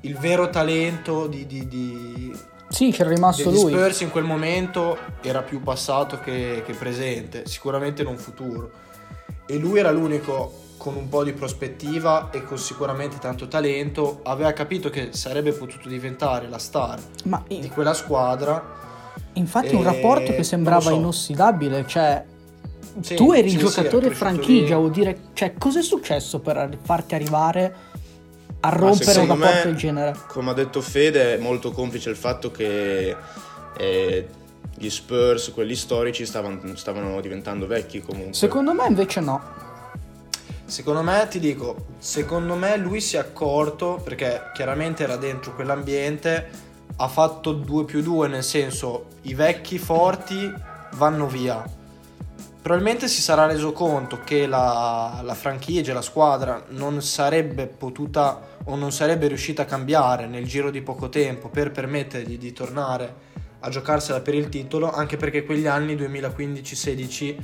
il 0.00 0.16
vero 0.16 0.50
talento 0.50 1.28
di, 1.28 1.46
di- 1.46 1.68
di- 1.68 2.36
Sì, 2.74 2.90
c'era 2.90 3.08
rimasto 3.10 3.50
degli 3.50 3.60
lui. 3.60 3.72
Spurs 3.72 4.00
in 4.00 4.10
quel 4.10 4.24
momento 4.24 4.98
era 5.22 5.42
più 5.42 5.62
passato 5.62 6.18
che, 6.18 6.62
che 6.66 6.72
presente, 6.72 7.46
sicuramente 7.46 8.02
non 8.02 8.16
futuro. 8.16 8.70
E 9.46 9.56
lui 9.58 9.78
era 9.78 9.90
l'unico 9.92 10.62
con 10.76 10.96
un 10.96 11.08
po' 11.08 11.22
di 11.22 11.32
prospettiva 11.32 12.30
e 12.30 12.42
con 12.42 12.58
sicuramente 12.58 13.18
tanto 13.18 13.46
talento, 13.48 14.20
aveva 14.24 14.52
capito 14.52 14.90
che 14.90 15.10
sarebbe 15.12 15.52
potuto 15.52 15.88
diventare 15.88 16.48
la 16.48 16.58
star 16.58 16.98
Ma 17.24 17.42
di 17.46 17.68
quella 17.68 17.94
squadra. 17.94 18.82
infatti 19.34 19.74
un 19.74 19.80
Eh, 19.82 19.84
rapporto 19.84 20.32
che 20.32 20.42
sembrava 20.42 20.90
so. 20.90 20.94
inossidabile, 20.94 21.86
cioè 21.86 22.22
Sì, 23.00 23.14
tu 23.14 23.32
eri 23.32 23.48
sì, 23.50 23.56
sì, 23.56 23.62
giocatore 23.62 24.06
cresciuto 24.06 24.14
franchigia, 24.14 24.76
vuol 24.76 24.90
dire, 24.90 25.18
cioè 25.32 25.54
cosa 25.56 25.78
è 25.78 25.82
successo 25.82 26.40
per 26.40 26.76
farti 26.82 27.14
arrivare 27.14 27.74
a 28.64 28.70
rompere 28.70 29.20
un 29.20 29.26
me- 29.26 29.44
rapporto 29.44 29.68
del 29.68 29.76
genere? 29.76 30.16
Come 30.26 30.50
ha 30.50 30.54
detto 30.54 30.80
Fede, 30.80 31.34
è 31.34 31.38
molto 31.38 31.70
complice 31.70 32.08
il 32.08 32.16
fatto 32.16 32.50
che 32.50 33.14
eh, 33.76 34.28
gli 34.76 34.88
Spurs, 34.88 35.50
quelli 35.52 35.74
storici, 35.74 36.24
stavano, 36.24 36.74
stavano 36.74 37.20
diventando 37.20 37.66
vecchi 37.66 38.00
comunque. 38.00 38.32
Secondo 38.32 38.72
me 38.72 38.86
invece 38.86 39.20
no. 39.20 39.62
Secondo 40.64 41.02
me, 41.02 41.26
ti 41.28 41.40
dico, 41.40 41.88
secondo 41.98 42.54
me 42.54 42.76
lui 42.78 43.02
si 43.02 43.16
è 43.16 43.18
accorto, 43.18 44.00
perché 44.02 44.50
chiaramente 44.54 45.02
era 45.02 45.16
dentro 45.16 45.54
quell'ambiente, 45.54 46.48
ha 46.96 47.08
fatto 47.08 47.52
2 47.52 47.84
più 47.84 48.00
2, 48.00 48.28
nel 48.28 48.42
senso 48.42 49.08
i 49.22 49.34
vecchi 49.34 49.78
forti 49.78 50.50
vanno 50.94 51.26
via. 51.26 51.62
Probabilmente 52.62 53.08
si 53.08 53.20
sarà 53.20 53.44
reso 53.44 53.72
conto 53.72 54.20
che 54.24 54.46
la, 54.46 55.20
la 55.22 55.34
franchigia, 55.34 55.92
la 55.92 56.00
squadra 56.00 56.64
non 56.70 57.02
sarebbe 57.02 57.66
potuta 57.66 58.53
o 58.64 58.76
non 58.76 58.92
sarebbe 58.92 59.28
riuscita 59.28 59.62
a 59.62 59.66
cambiare 59.66 60.26
nel 60.26 60.46
giro 60.46 60.70
di 60.70 60.82
poco 60.82 61.08
tempo 61.08 61.48
per 61.48 61.70
permettergli 61.70 62.38
di 62.38 62.52
tornare 62.52 63.32
a 63.60 63.68
giocarsela 63.68 64.20
per 64.20 64.34
il 64.34 64.48
titolo, 64.48 64.90
anche 64.90 65.16
perché 65.16 65.44
quegli 65.44 65.66
anni 65.66 65.94
2015-16 65.96 67.36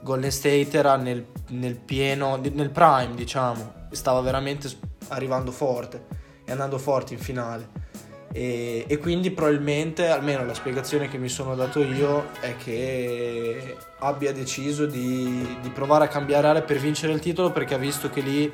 Golden 0.00 0.30
State 0.30 0.70
era 0.72 0.96
nel, 0.96 1.26
nel 1.48 1.76
pieno, 1.76 2.36
nel 2.36 2.70
prime 2.70 3.14
diciamo, 3.14 3.86
stava 3.90 4.20
veramente 4.20 4.68
arrivando 5.08 5.50
forte 5.50 6.04
e 6.44 6.52
andando 6.52 6.78
forte 6.78 7.14
in 7.14 7.20
finale. 7.20 7.86
E, 8.32 8.84
e 8.86 8.98
quindi 8.98 9.30
probabilmente, 9.30 10.08
almeno 10.08 10.44
la 10.44 10.54
spiegazione 10.54 11.08
che 11.08 11.18
mi 11.18 11.28
sono 11.28 11.54
dato 11.54 11.82
io 11.82 12.26
è 12.40 12.56
che 12.56 13.76
abbia 14.00 14.32
deciso 14.32 14.86
di, 14.86 15.58
di 15.60 15.70
provare 15.70 16.04
a 16.04 16.08
cambiare 16.08 16.48
area 16.48 16.62
per 16.62 16.78
vincere 16.78 17.12
il 17.12 17.20
titolo 17.20 17.50
perché 17.50 17.74
ha 17.74 17.78
visto 17.78 18.10
che 18.10 18.20
lì 18.20 18.52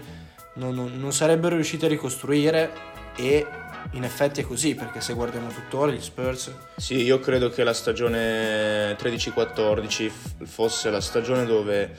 non, 0.55 0.75
non- 0.75 0.99
non 0.99 1.13
sarebbero 1.13 1.55
riusciti 1.55 1.85
a 1.85 1.89
ricostruire 1.89 2.73
e 3.17 3.47
in 3.93 4.03
effetti 4.03 4.41
è 4.41 4.45
così 4.45 4.75
perché 4.75 5.01
se 5.01 5.13
guardiamo 5.15 5.49
tuttora 5.49 5.93
gli 5.93 6.01
Spurs 6.01 6.53
Sì, 6.77 7.03
io 7.03 7.21
credo 7.21 7.51
che 7.51 7.63
la 7.65 7.75
stagione 7.75 8.97
13-14 8.97 10.09
f- 10.09 10.45
fosse 10.45 10.91
la 10.91 11.01
stagione 11.01 11.45
dove 11.45 11.97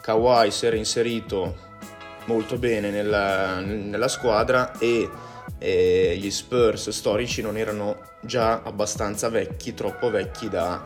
Kawhi 0.00 0.50
si 0.50 0.66
era 0.66 0.76
inserito 0.76 1.66
molto 2.26 2.58
bene 2.58 2.90
nella, 2.90 3.60
nella 3.60 4.08
squadra 4.08 4.76
e, 4.78 5.08
e 5.58 6.16
gli 6.20 6.30
Spurs 6.30 6.90
storici 6.90 7.40
non 7.40 7.56
erano 7.56 8.00
già 8.20 8.62
abbastanza 8.62 9.28
vecchi, 9.30 9.72
troppo 9.72 10.10
vecchi 10.10 10.48
da 10.48 10.82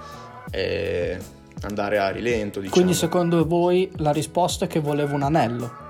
eh, 0.50 1.18
andare 1.62 1.98
a 1.98 2.10
rilento. 2.10 2.60
Diciamo. 2.60 2.74
Quindi 2.74 2.94
secondo 2.94 3.44
voi 3.46 3.90
la 3.96 4.12
risposta 4.12 4.66
è 4.66 4.68
che 4.68 4.78
volevo 4.80 5.14
un 5.14 5.22
anello? 5.22 5.81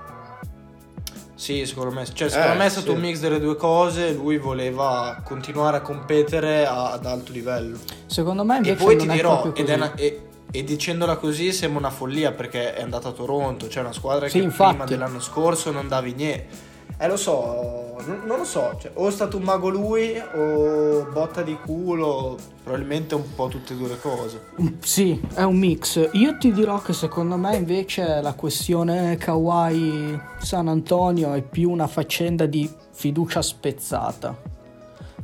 Sì, 1.43 1.67
secondo 1.67 1.93
me, 1.93 2.05
cioè, 2.05 2.29
secondo 2.29 2.53
Eh, 2.53 2.57
me 2.57 2.67
è 2.67 2.69
stato 2.69 2.91
sì. 2.91 2.95
un 2.95 3.01
mix 3.01 3.19
delle 3.19 3.41
due 3.41 3.57
cose. 3.57 4.13
Lui 4.13 4.39
voleva 4.39 5.21
continuare 5.25 5.79
a 5.79 5.81
competere 5.81 6.65
a- 6.65 6.93
ad 6.93 7.05
alto 7.05 7.33
livello. 7.33 7.77
Secondo 8.07 8.45
me 8.45 8.55
E 8.55 8.59
invece 8.59 8.77
poi 8.77 8.95
non 8.95 9.09
ti 9.09 9.13
dirò, 9.13 9.53
è 9.53 9.75
una- 9.75 9.93
e, 9.97 10.27
e 10.53 10.63
dicendola 10.63 11.17
così 11.17 11.51
sembra 11.53 11.81
una 11.81 11.91
follia 11.91 12.31
perché 12.31 12.75
è 12.75 12.83
andata 12.83 13.09
a 13.09 13.11
Toronto, 13.11 13.69
cioè 13.69 13.83
una 13.83 13.93
squadra 13.93 14.29
Sì, 14.29 14.39
che 14.39 14.45
infatti. 14.45 14.69
prima 14.77 14.85
dell'anno 14.85 15.19
scorso 15.19 15.73
non 15.73 15.89
davi 15.89 16.15
niente. 16.15 16.71
Eh 16.99 17.09
lo 17.09 17.17
so, 17.17 17.97
non, 18.07 18.39
lo 18.39 18.45
so, 18.45 18.77
cioè, 18.81 18.91
o 18.95 19.09
è 19.09 19.11
stato 19.11 19.37
un 19.37 19.43
mago 19.43 19.69
lui 19.69 20.17
o 20.35 21.07
botta 21.13 21.43
di 21.43 21.57
culo, 21.57 22.39
probabilmente 22.63 23.15
un 23.15 23.35
po' 23.35 23.49
tutte 23.49 23.73
e 23.73 23.77
due 23.77 23.89
le 23.89 23.99
cose. 23.99 24.41
Mm, 24.61 24.67
Sì, 24.81 25.21
è 25.35 25.43
un 25.43 25.57
mix. 25.57 26.11
Io 26.13 26.37
ti 26.39 26.53
dirò 26.53 26.81
che 26.81 26.93
secondo 26.93 27.37
me 27.37 27.57
invece 27.57 28.21
la 28.21 28.35
questione 28.35 29.17
Kawhi 29.17 30.19
San 30.41 30.69
Antonio 30.69 31.33
è 31.35 31.43
più 31.43 31.71
una 31.71 31.87
faccenda 31.87 32.47
di 32.47 32.71
fiducia 32.93 33.43
spezzata. 33.43 34.51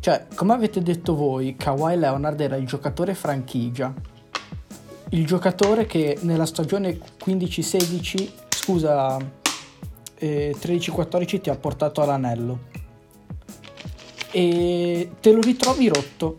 Cioè, 0.01 0.27
come 0.35 0.53
avete 0.53 0.83
detto 0.83 1.15
voi, 1.15 1.57
Kawhi 1.57 1.97
Leonard 1.97 2.41
era 2.41 2.57
il 2.57 2.67
giocatore 2.67 3.15
franchigia. 3.15 3.93
Il 5.11 5.27
giocatore 5.27 5.87
che 5.87 6.19
nella 6.21 6.47
stagione 6.47 6.99
15-16, 7.25 8.31
scusa, 8.51 9.17
eh, 10.19 10.55
13-14 10.59 11.41
ti 11.41 11.51
ha 11.51 11.57
portato 11.57 12.03
all'anello. 12.03 12.67
E 14.31 15.11
te 15.21 15.33
lo 15.33 15.41
ritrovi 15.41 15.89
rotto. 15.89 16.37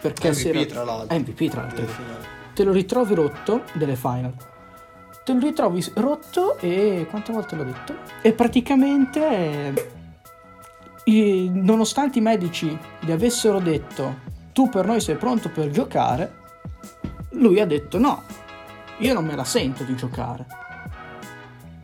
Perché 0.00 0.30
MVP 0.30 0.44
era- 0.46 0.64
tra 0.66 0.84
l'altro. 0.84 1.16
È 1.16 1.18
MVP 1.18 1.50
tra 1.50 1.62
l'altro 1.62 1.86
finali. 1.86 2.24
te 2.54 2.64
lo 2.64 2.72
ritrovi 2.72 3.14
rotto 3.14 3.62
delle 3.74 3.96
final. 3.96 4.34
Te 5.24 5.32
lo 5.32 5.38
ritrovi 5.38 5.84
rotto 5.94 6.58
e 6.58 7.06
quante 7.08 7.32
volte 7.32 7.56
l'ho 7.56 7.64
detto? 7.64 7.94
E 8.20 8.32
praticamente, 8.32 9.72
eh, 11.04 11.50
nonostante 11.50 12.18
i 12.18 12.22
medici 12.22 12.76
gli 13.00 13.10
avessero 13.10 13.58
detto 13.58 14.32
tu 14.52 14.68
per 14.68 14.86
noi 14.86 15.00
sei 15.00 15.16
pronto 15.16 15.48
per 15.48 15.70
giocare, 15.70 16.42
lui 17.30 17.58
ha 17.60 17.66
detto 17.66 17.98
no, 17.98 18.22
io 18.98 19.14
non 19.14 19.24
me 19.24 19.34
la 19.34 19.44
sento 19.44 19.82
di 19.82 19.96
giocare. 19.96 20.46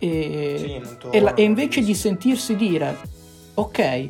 E, 0.02 0.80
Sì, 0.82 1.08
e 1.10 1.20
la- 1.20 1.34
e 1.34 1.42
invece 1.42 1.82
di 1.82 1.94
sentirsi 1.94 2.56
dire 2.56 2.96
ok, 3.54 4.08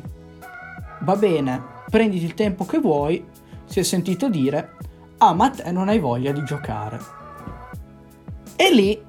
va 1.01 1.15
bene, 1.17 1.61
prenditi 1.89 2.23
il 2.23 2.33
tempo 2.33 2.65
che 2.65 2.79
vuoi, 2.79 3.25
si 3.65 3.79
è 3.79 3.83
sentito 3.83 4.29
dire 4.29 4.77
ah 5.17 5.33
ma 5.33 5.49
te 5.49 5.69
non 5.71 5.89
hai 5.89 5.99
voglia 5.99 6.31
di 6.31 6.43
giocare. 6.45 6.97
E 8.55 8.73
lì 8.73 8.99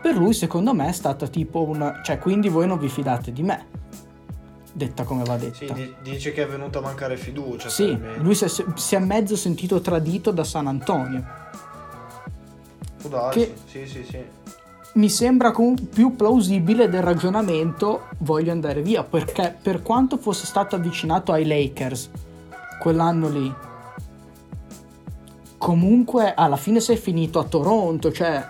per 0.00 0.16
lui 0.16 0.32
secondo 0.32 0.72
me 0.74 0.88
è 0.88 0.92
stata 0.92 1.26
tipo 1.28 1.62
una... 1.62 2.00
cioè 2.02 2.18
quindi 2.18 2.48
voi 2.48 2.66
non 2.66 2.78
vi 2.78 2.88
fidate 2.88 3.30
di 3.32 3.42
me, 3.42 3.66
detta 4.72 5.04
come 5.04 5.22
va 5.24 5.36
detta. 5.36 5.54
Sì, 5.66 5.72
di- 5.74 5.94
dice 6.02 6.32
che 6.32 6.44
è 6.44 6.46
venuta 6.46 6.78
a 6.78 6.82
mancare 6.82 7.16
fiducia. 7.18 7.68
Sì, 7.68 7.96
lui 8.16 8.34
si 8.34 8.44
è, 8.44 8.48
si 8.48 8.94
è 8.94 8.98
mezzo 8.98 9.36
sentito 9.36 9.80
tradito 9.82 10.30
da 10.30 10.44
San 10.44 10.66
Antonio. 10.66 11.22
Può 13.02 13.10
darsi, 13.10 13.38
che- 13.38 13.54
Sì, 13.66 13.86
sì, 13.86 14.04
sì. 14.04 14.24
Mi 14.94 15.08
sembra 15.08 15.52
comunque 15.52 15.86
più 15.86 16.14
plausibile 16.16 16.88
del 16.88 17.02
ragionamento 17.02 18.08
voglio 18.18 18.52
andare 18.52 18.82
via, 18.82 19.02
perché 19.02 19.56
per 19.60 19.80
quanto 19.82 20.18
fosse 20.18 20.44
stato 20.44 20.76
avvicinato 20.76 21.32
ai 21.32 21.46
Lakers 21.46 22.10
quell'anno 22.78 23.28
lì, 23.30 23.54
comunque 25.56 26.34
alla 26.34 26.56
fine 26.56 26.80
sei 26.80 26.96
finito 26.96 27.38
a 27.38 27.44
Toronto, 27.44 28.12
cioè... 28.12 28.44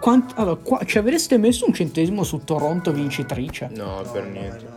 quant- 0.00 0.32
allora, 0.36 0.56
qua- 0.56 0.84
ci 0.84 0.98
avreste 0.98 1.38
messo 1.38 1.64
un 1.66 1.72
centesimo 1.72 2.24
su 2.24 2.42
Toronto 2.44 2.92
vincitrice? 2.92 3.70
No, 3.74 4.02
No, 4.02 4.10
per 4.10 4.26
niente. 4.26 4.68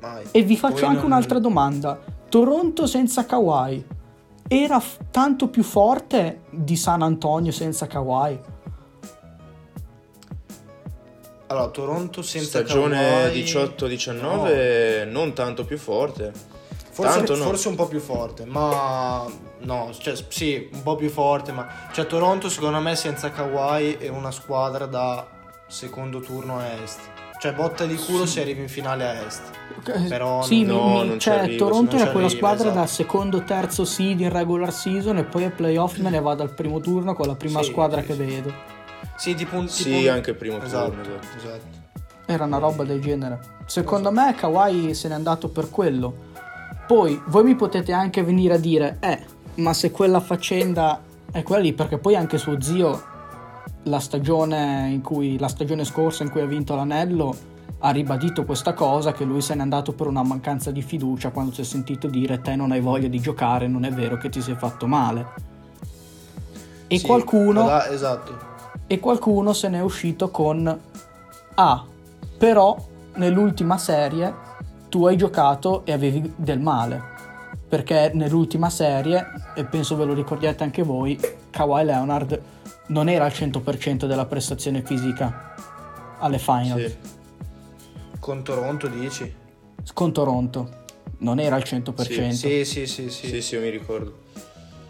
mai, 0.00 0.12
mai. 0.12 0.24
E 0.30 0.42
vi 0.42 0.56
faccio 0.56 0.74
Poi 0.80 0.84
anche 0.84 0.96
non- 0.98 1.06
un'altra 1.06 1.38
domanda. 1.40 1.98
Toronto 2.28 2.86
senza 2.86 3.24
Kawhi 3.26 3.84
era 4.46 4.78
f- 4.78 4.98
tanto 5.10 5.48
più 5.48 5.62
forte 5.64 6.42
di 6.50 6.76
San 6.76 7.02
Antonio 7.02 7.50
senza 7.50 7.86
Kawhi? 7.88 8.38
Allora, 11.52 11.68
Toronto 11.68 12.22
senza 12.22 12.60
Stagione 12.64 12.96
Kawhi- 13.30 13.42
18-19 13.42 15.04
non 15.10 15.32
tanto 15.34 15.64
più 15.64 15.78
forte. 15.78 16.32
Forse, 16.90 17.16
Tanto 17.16 17.36
no. 17.36 17.44
forse 17.44 17.68
un 17.68 17.74
po' 17.74 17.86
più 17.86 18.00
forte, 18.00 18.44
ma 18.44 19.24
no, 19.60 19.90
cioè, 19.98 20.14
sì, 20.28 20.68
un 20.72 20.82
po' 20.82 20.94
più 20.94 21.08
forte, 21.08 21.50
ma 21.50 21.66
cioè 21.92 22.06
Toronto 22.06 22.50
secondo 22.50 22.80
me 22.80 22.94
senza 22.96 23.30
Kawhi 23.30 23.96
è 23.98 24.08
una 24.08 24.30
squadra 24.30 24.84
da 24.84 25.26
secondo 25.68 26.20
turno 26.20 26.58
a 26.58 26.66
est. 26.82 26.98
Cioè 27.40 27.54
botta 27.54 27.86
di 27.86 27.96
culo 27.96 28.26
se 28.26 28.42
arrivi 28.42 28.60
in 28.60 28.68
finale 28.68 29.04
a 29.08 29.12
est. 29.24 29.40
Però 30.08 30.42
sì, 30.42 30.64
no, 30.64 30.74
mi- 30.74 30.90
mi- 31.00 31.06
non 31.08 31.12
ci 31.18 31.30
cioè, 31.30 31.38
arrivo, 31.40 31.66
Toronto 31.68 31.96
era 31.96 32.04
ci 32.04 32.10
quella 32.12 32.26
arriva, 32.26 32.46
squadra 32.46 32.70
da 32.70 32.84
esatto. 32.84 33.02
secondo 33.02 33.42
terzo 33.42 33.84
seed 33.86 34.20
in 34.20 34.28
regular 34.28 34.72
season 34.72 35.16
e 35.16 35.24
poi 35.24 35.44
ai 35.44 35.50
playoff 35.50 35.96
me 35.96 36.10
ne 36.10 36.20
vado 36.20 36.42
al 36.42 36.52
primo 36.52 36.78
turno 36.80 37.14
con 37.14 37.26
la 37.26 37.34
prima 37.36 37.62
Sì, 37.62 37.70
squadra 37.70 38.00
sì, 38.02 38.06
che 38.08 38.12
sì. 38.12 38.18
vedo. 38.22 38.52
Sì, 39.16 39.34
tipo 39.34 39.56
un 39.56 39.68
Sì, 39.68 39.84
tipo 39.84 39.96
un- 39.98 40.08
anche 40.08 40.34
primo 40.34 40.60
esatto, 40.62 40.90
turno, 40.90 41.02
esatto. 41.02 41.26
esatto. 41.36 41.80
Era 42.26 42.44
una 42.44 42.58
roba 42.58 42.84
del 42.84 43.00
genere. 43.00 43.38
Secondo 43.66 44.10
me 44.10 44.34
Kawhi 44.34 44.94
se 44.94 45.08
n'è 45.08 45.14
andato 45.14 45.48
per 45.48 45.70
quello. 45.70 46.30
Poi 46.86 47.20
voi 47.26 47.44
mi 47.44 47.54
potete 47.54 47.92
anche 47.92 48.22
venire 48.22 48.54
a 48.54 48.58
dire, 48.58 48.96
eh, 49.00 49.18
ma 49.56 49.72
se 49.72 49.90
quella 49.90 50.20
faccenda 50.20 51.00
è 51.30 51.42
quella 51.42 51.62
lì, 51.62 51.72
perché 51.72 51.98
poi 51.98 52.16
anche 52.16 52.38
suo 52.38 52.60
zio, 52.60 53.02
la 53.84 53.98
stagione, 54.00 54.88
in 54.90 55.00
cui, 55.02 55.38
la 55.38 55.48
stagione 55.48 55.84
scorsa 55.84 56.22
in 56.22 56.30
cui 56.30 56.40
ha 56.40 56.46
vinto 56.46 56.74
l'anello, 56.74 57.34
ha 57.84 57.90
ribadito 57.90 58.44
questa 58.44 58.74
cosa, 58.74 59.12
che 59.12 59.24
lui 59.24 59.40
se 59.40 59.54
n'è 59.54 59.60
andato 59.62 59.92
per 59.92 60.06
una 60.06 60.22
mancanza 60.22 60.70
di 60.70 60.82
fiducia 60.82 61.30
quando 61.30 61.52
si 61.52 61.62
è 61.62 61.64
sentito 61.64 62.06
dire 62.08 62.40
te 62.40 62.54
non 62.56 62.70
hai 62.72 62.80
voglia 62.80 63.08
di 63.08 63.18
giocare, 63.20 63.66
non 63.68 63.84
è 63.84 63.90
vero 63.90 64.16
che 64.18 64.28
ti 64.28 64.40
sei 64.40 64.54
fatto 64.54 64.86
male. 64.86 65.26
E 66.86 66.98
Sì, 66.98 67.06
qualcuno 67.06 67.64
da- 67.64 67.88
esatto. 67.88 68.50
E 68.86 68.98
qualcuno 69.00 69.52
se 69.52 69.68
n'è 69.68 69.80
uscito 69.80 70.30
con 70.30 70.80
Ah, 71.54 71.84
però 72.38 72.76
nell'ultima 73.14 73.76
serie 73.78 74.34
tu 74.88 75.06
hai 75.06 75.16
giocato 75.16 75.84
e 75.84 75.92
avevi 75.92 76.32
del 76.36 76.60
male. 76.60 77.10
Perché 77.68 78.10
nell'ultima 78.14 78.68
serie, 78.68 79.24
e 79.54 79.64
penso 79.64 79.96
ve 79.96 80.04
lo 80.04 80.12
ricordiate 80.12 80.62
anche 80.62 80.82
voi, 80.82 81.18
Kawhi 81.50 81.84
Leonard 81.84 82.40
non 82.88 83.08
era 83.08 83.24
al 83.24 83.30
100% 83.32 84.06
della 84.06 84.26
prestazione 84.26 84.82
fisica 84.82 85.54
alle 86.18 86.38
finals 86.38 86.84
Sì. 86.84 86.96
Con 88.18 88.42
Toronto 88.44 88.86
dici? 88.88 89.34
con 89.94 90.12
Toronto. 90.12 90.80
Non 91.18 91.38
era 91.38 91.56
al 91.56 91.62
100%. 91.62 92.30
Sì, 92.30 92.64
sì, 92.64 92.86
sì, 92.86 93.10
sì. 93.10 93.28
Sì, 93.28 93.42
sì, 93.42 93.54
io 93.54 93.60
mi 93.60 93.70
ricordo. 93.70 94.18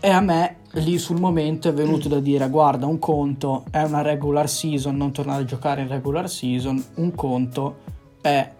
E 0.04 0.10
a 0.10 0.20
me 0.20 0.56
lì 0.72 0.98
sul 0.98 1.20
momento 1.20 1.68
è 1.68 1.72
venuto 1.72 2.08
da 2.08 2.18
dire 2.18 2.48
guarda 2.48 2.86
un 2.86 2.98
conto 2.98 3.64
è 3.70 3.82
una 3.82 4.02
regular 4.02 4.48
season, 4.48 4.96
non 4.96 5.12
tornare 5.12 5.42
a 5.42 5.44
giocare 5.44 5.82
in 5.82 5.88
regular 5.88 6.28
season, 6.28 6.82
un 6.96 7.14
conto 7.14 7.76
è 8.20 8.50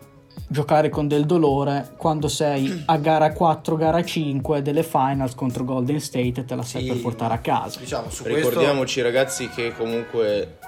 giocare 0.47 0.89
con 0.89 1.09
del 1.09 1.25
dolore 1.27 1.95
quando 1.97 2.29
sei 2.29 2.83
a 2.87 2.97
gara 2.99 3.33
4, 3.33 3.75
gara 3.77 4.05
5 4.05 4.63
delle 4.63 4.85
finals 4.85 5.35
contro 5.35 5.65
Golden 5.65 5.99
State 6.01 6.33
e 6.41 6.45
te 6.45 6.55
la 6.55 6.63
sei 6.63 6.83
Sì. 6.83 6.89
per 6.89 7.01
portare 7.01 7.35
a 7.35 7.39
casa. 7.39 7.81
Diciamo, 7.81 8.09
su 8.09 8.23
Ricordiamoci 8.25 9.01
ragazzi 9.01 9.49
che 9.49 9.75
comunque 9.77 10.59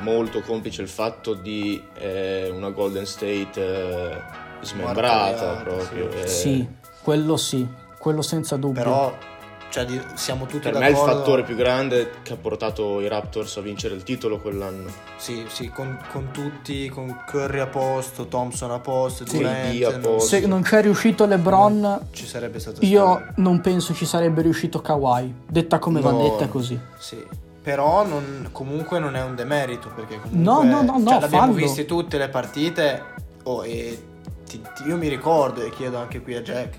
molto 0.00 0.40
complice 0.40 0.80
il 0.80 0.88
fatto 0.88 1.34
di 1.34 1.78
eh, 1.98 2.50
una 2.54 2.70
Golden 2.70 3.04
State 3.04 3.50
eh, 3.56 4.16
smembrata 4.62 5.46
Martoriata, 5.46 5.62
proprio. 5.62 6.10
sì. 6.12 6.18
eh. 6.22 6.26
Sì, 6.28 6.68
quello 7.02 7.36
sì, 7.36 7.66
quello 7.98 8.22
senza 8.22 8.56
questo, 8.56 8.66
dubbio. 8.66 8.82
però 8.82 9.30
cioè, 9.72 9.86
siamo 10.14 10.44
tutti 10.44 10.68
Per 10.68 10.74
me 10.78 10.86
è 10.86 10.88
il 10.90 10.94
d'accordo. 10.94 11.16
fattore 11.18 11.42
più 11.44 11.56
grande 11.56 12.10
che 12.22 12.34
ha 12.34 12.36
portato 12.36 13.00
i 13.00 13.08
Raptors 13.08 13.56
a 13.56 13.62
vincere 13.62 13.94
il 13.94 14.02
titolo 14.02 14.38
quell'anno. 14.38 14.90
Sì, 15.16 15.44
sì, 15.48 15.70
con, 15.70 15.98
con 16.12 16.28
tutti, 16.30 16.90
con 16.90 17.22
Curry 17.26 17.58
a 17.60 17.66
posto, 17.66 18.26
Thompson 18.26 18.70
a 18.70 18.78
posto, 18.80 19.26
Sì, 19.26 19.38
Durant, 19.38 19.82
a 19.84 19.90
non- 19.92 20.00
posto. 20.02 20.28
Se 20.28 20.46
non 20.46 20.60
c'è 20.60 20.82
riuscito 20.82 21.24
LeBron, 21.24 22.00
ci 22.12 22.26
sarebbe 22.26 22.58
stato 22.58 22.84
io 22.84 23.04
storia. 23.06 23.32
non 23.36 23.60
penso 23.62 23.94
ci 23.94 24.04
sarebbe 24.04 24.42
riuscito 24.42 24.80
Kawhi. 24.82 25.34
Detta 25.48 25.78
come 25.78 26.00
va 26.00 26.10
No. 26.10 26.22
detta 26.22 26.44
è 26.44 26.48
così. 26.48 26.78
Sì. 26.98 27.24
Però 27.62 28.04
non- 28.04 28.48
comunque 28.52 28.98
non 28.98 29.16
è 29.16 29.22
un 29.22 29.34
demerito 29.34 29.88
perché 29.94 30.20
comunque 30.20 30.38
No, 30.42 30.62
no, 30.64 30.82
no, 30.82 30.98
no, 30.98 31.08
cioè, 31.08 31.20
l'abbiamo 31.20 31.44
fallo. 31.46 31.52
viste 31.54 31.86
tutte 31.86 32.18
le 32.18 32.28
partite 32.28 33.02
oh, 33.44 33.64
e 33.64 34.02
ti- 34.46 34.60
ti- 34.74 34.82
io 34.88 34.96
mi 34.96 35.08
ricordo 35.08 35.62
e 35.62 35.70
chiedo 35.70 35.96
anche 35.96 36.20
qui 36.20 36.34
a 36.34 36.42
Jack 36.42 36.74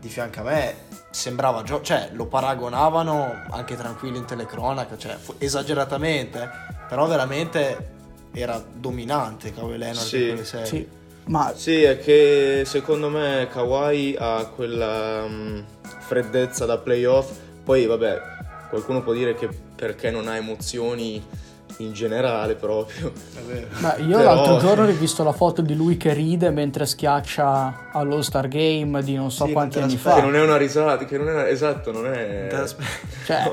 di 0.00 0.08
fianco 0.08 0.40
a 0.40 0.42
me 0.42 0.74
sembrava 1.14 1.62
gio- 1.62 1.80
cioè 1.80 2.10
lo 2.12 2.26
paragonavano 2.26 3.44
anche 3.50 3.76
tranquilli 3.76 4.18
in 4.18 4.24
telecronaca 4.24 4.98
cioè 4.98 5.16
fu- 5.16 5.34
esageratamente 5.38 6.50
però 6.88 7.06
veramente 7.06 7.92
era 8.32 8.60
dominante 8.72 9.54
Kawhi 9.54 9.78
Leonard 9.78 10.04
Sì, 10.06 10.20
in 10.20 10.26
quelle 10.28 10.44
serie 10.44 10.66
Sì. 10.66 10.88
Ma 11.26 11.52
Sì, 11.54 11.82
è 11.84 11.98
che 12.00 12.64
secondo 12.66 13.08
me 13.08 13.48
Kawhi 13.50 14.16
ha 14.18 14.44
quella 14.54 15.24
mm, 15.26 15.60
freddezza 16.00 16.66
da 16.66 16.76
playoff. 16.76 17.30
Poi, 17.64 17.86
vabbè, 17.86 18.20
qualcuno 18.68 19.02
può 19.02 19.14
dire 19.14 19.34
che 19.34 19.48
perché 19.74 20.10
non 20.10 20.28
ha 20.28 20.36
emozioni 20.36 21.24
in 21.78 21.92
generale 21.92 22.54
proprio. 22.54 23.12
Beh, 23.80 24.02
io 24.02 24.16
Però- 24.16 24.34
l'altro 24.34 24.58
giorno 24.58 24.82
ho 24.84 24.86
rivisto 24.86 25.22
la 25.24 25.32
foto 25.32 25.62
di 25.62 25.74
lui 25.74 25.96
che 25.96 26.12
ride 26.12 26.50
mentre 26.50 26.86
schiaccia 26.86 27.90
all'All 27.92 28.20
Star 28.20 28.48
Game 28.48 29.02
di 29.02 29.14
non 29.14 29.30
so 29.30 29.46
Sì, 29.46 29.52
quanti 29.52 29.78
non 29.78 29.84
anni 29.88 29.94
l'aspetti. 29.94 30.14
Che 30.16 30.20
fa. 30.20 30.26
non 30.26 30.36
è 30.36 30.42
una 30.42 30.56
risata, 30.56 31.04
che 31.04 31.18
non 31.18 31.28
è 31.28 31.44
esatto, 31.50 31.92
non 31.92 32.06
è 32.06 32.48
l'aspe- 32.50 32.84
Cioè, 33.26 33.50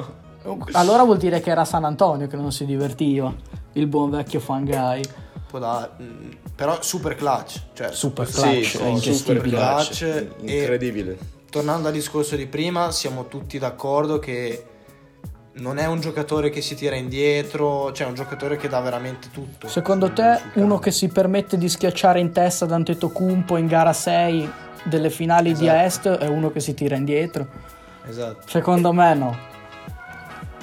allora 0.73 1.03
vuol 1.03 1.17
dire 1.17 1.39
che 1.41 1.49
era 1.49 1.65
San 1.65 1.83
Antonio 1.83 2.27
che 2.27 2.35
non 2.35 2.51
si 2.51 2.65
divertiva, 2.65 3.33
il 3.73 3.87
buon 3.87 4.09
vecchio 4.09 4.39
fangai. 4.39 5.03
dare, 5.51 5.89
mm, 6.01 6.31
però 6.55 6.81
super 6.81 7.15
clutch, 7.15 7.59
cioè 7.73 7.91
Super 7.91 8.25
clutch, 8.27 8.65
sì, 8.65 8.77
è 9.09 9.13
super 9.13 9.41
clutch, 9.41 9.97
Clutch 9.97 10.01
e- 10.03 10.29
incredibile. 10.39 11.17
Tornando 11.49 11.87
al 11.89 11.93
discorso 11.93 12.37
di 12.37 12.45
prima, 12.47 12.91
siamo 12.91 13.27
tutti 13.27 13.59
d'accordo 13.59 14.17
che 14.19 14.65
non 15.53 15.77
è 15.77 15.85
un 15.85 15.99
giocatore 15.99 16.49
che 16.49 16.61
si 16.61 16.75
tira 16.75 16.95
indietro, 16.95 17.91
cioè 17.91 18.05
è 18.05 18.09
un 18.09 18.15
giocatore 18.15 18.55
che 18.55 18.69
dà 18.69 18.79
veramente 18.79 19.29
tutto. 19.31 19.67
Secondo 19.67 20.11
te, 20.11 20.39
uno 20.55 20.79
che 20.79 20.91
si 20.91 21.09
permette 21.09 21.57
di 21.57 21.67
schiacciare 21.67 22.19
in 22.19 22.31
testa 22.31 22.65
Dante 22.65 22.97
Tocumpo 22.97 23.57
in 23.57 23.67
gara 23.67 23.93
6 23.93 24.49
delle 24.83 25.09
finali 25.09 25.53
di 25.53 25.67
Esatto. 25.67 26.13
Est 26.13 26.19
è 26.19 26.27
uno 26.27 26.51
che 26.51 26.59
si 26.59 26.73
tira 26.73 26.95
indietro? 26.95 27.47
Esatto. 28.07 28.47
Secondo 28.47 28.93
me 28.93 29.13
no. 29.13 29.37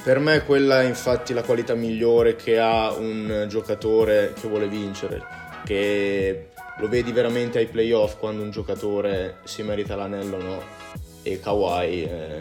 Per 0.03 0.19
me 0.21 0.43
quella 0.45 0.81
è 0.83 0.87
infatti 0.87 1.35
la 1.35 1.43
qualità 1.43 1.75
migliore 1.75 2.35
che 2.35 2.59
ha 2.59 2.93
un 2.93 3.47
giocatore 3.49 4.33
che 4.41 4.49
vuole 4.49 4.69
vincere, 4.69 5.23
che 5.65 6.49
lo 6.79 6.89
vedi 6.89 7.13
veramente 7.13 7.59
ai 7.59 7.67
playoff 7.67 8.17
quando 8.17 8.43
un 8.43 8.51
giocatore 8.51 9.39
si 9.45 9.63
merita 9.63 9.97
l'anello 9.97 10.37
o 10.37 10.43
no. 10.43 10.63
E 11.23 11.41
Kawhi, 11.41 12.05
eh, 12.05 12.41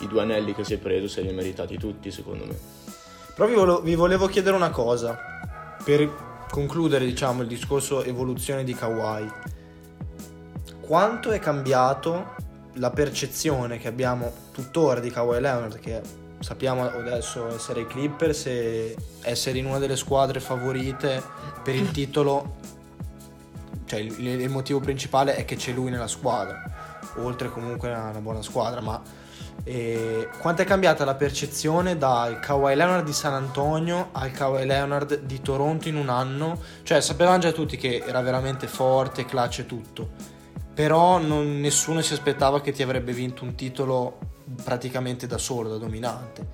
i 0.00 0.08
due 0.08 0.22
anelli 0.22 0.54
che 0.54 0.64
si 0.64 0.74
è 0.74 0.78
preso 0.78 1.08
se 1.08 1.22
li 1.22 1.28
ha 1.28 1.32
meritati 1.32 1.76
tutti 1.78 2.10
secondo 2.10 2.46
me. 2.46 2.56
Però 3.34 3.48
vi 3.48 3.54
volevo, 3.54 3.80
vi 3.80 3.94
volevo 3.94 4.26
chiedere 4.26 4.56
una 4.56 4.70
cosa, 4.70 5.16
per 5.84 6.46
concludere 6.50 7.04
diciamo 7.04 7.42
il 7.42 7.48
discorso 7.48 8.02
evoluzione 8.02 8.64
di 8.64 8.74
Kawhi. 8.74 9.30
Quanto 10.80 11.30
è 11.30 11.38
cambiato 11.38 12.34
la 12.74 12.90
percezione 12.90 13.78
che 13.78 13.88
abbiamo 13.88 14.32
tuttora 14.52 15.00
di 15.00 15.10
Kawhi 15.10 15.40
Leonard, 15.40 15.78
che 15.78 16.00
sappiamo 16.40 16.84
adesso 16.84 17.48
essere 17.48 17.82
i 17.82 17.86
Clippers 17.86 18.46
e 18.46 18.96
essere 19.22 19.58
in 19.58 19.66
una 19.66 19.78
delle 19.78 19.96
squadre 19.96 20.40
favorite 20.40 21.22
per 21.62 21.74
il 21.74 21.90
titolo, 21.90 22.56
cioè 23.84 24.00
il, 24.00 24.26
il 24.26 24.50
motivo 24.50 24.80
principale 24.80 25.36
è 25.36 25.44
che 25.44 25.56
c'è 25.56 25.72
lui 25.72 25.90
nella 25.90 26.06
squadra, 26.06 26.62
oltre 27.16 27.50
comunque 27.50 27.92
a 27.92 28.08
una 28.08 28.20
buona 28.20 28.42
squadra, 28.42 28.80
ma 28.80 29.00
e 29.64 30.28
quanto 30.40 30.62
è 30.62 30.64
cambiata 30.64 31.04
la 31.04 31.14
percezione 31.14 31.98
dal 31.98 32.40
Kawhi 32.40 32.74
Leonard 32.74 33.04
di 33.04 33.12
San 33.12 33.34
Antonio 33.34 34.08
al 34.12 34.30
Kawhi 34.30 34.64
Leonard 34.64 35.20
di 35.20 35.40
Toronto 35.40 35.88
in 35.88 35.96
un 35.96 36.08
anno? 36.08 36.58
Cioè, 36.82 37.00
sapevamo 37.00 37.38
già 37.38 37.52
tutti 37.52 37.76
che 37.76 38.02
era 38.06 38.20
veramente 38.20 38.66
forte, 38.66 39.24
clutch 39.24 39.60
e 39.60 39.66
tutto. 39.66 40.10
Però 40.72 41.18
non- 41.18 41.60
nessuno 41.60 42.00
si 42.00 42.12
aspettava 42.12 42.60
che 42.60 42.72
ti 42.72 42.82
avrebbe 42.82 43.12
vinto 43.12 43.44
un 43.44 43.54
titolo 43.54 44.18
praticamente 44.64 45.26
da 45.26 45.38
solo, 45.38 45.68
da 45.68 45.76
dominante. 45.76 46.46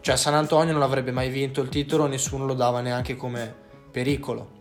Cioè, 0.00 0.16
San 0.16 0.34
Antonio 0.34 0.72
non 0.72 0.82
avrebbe 0.82 1.12
mai 1.12 1.30
vinto 1.30 1.60
il 1.60 1.68
titolo, 1.68 2.06
nessuno 2.06 2.46
lo 2.46 2.54
dava 2.54 2.80
neanche 2.80 3.16
come 3.16 3.54
pericolo. 3.90 4.58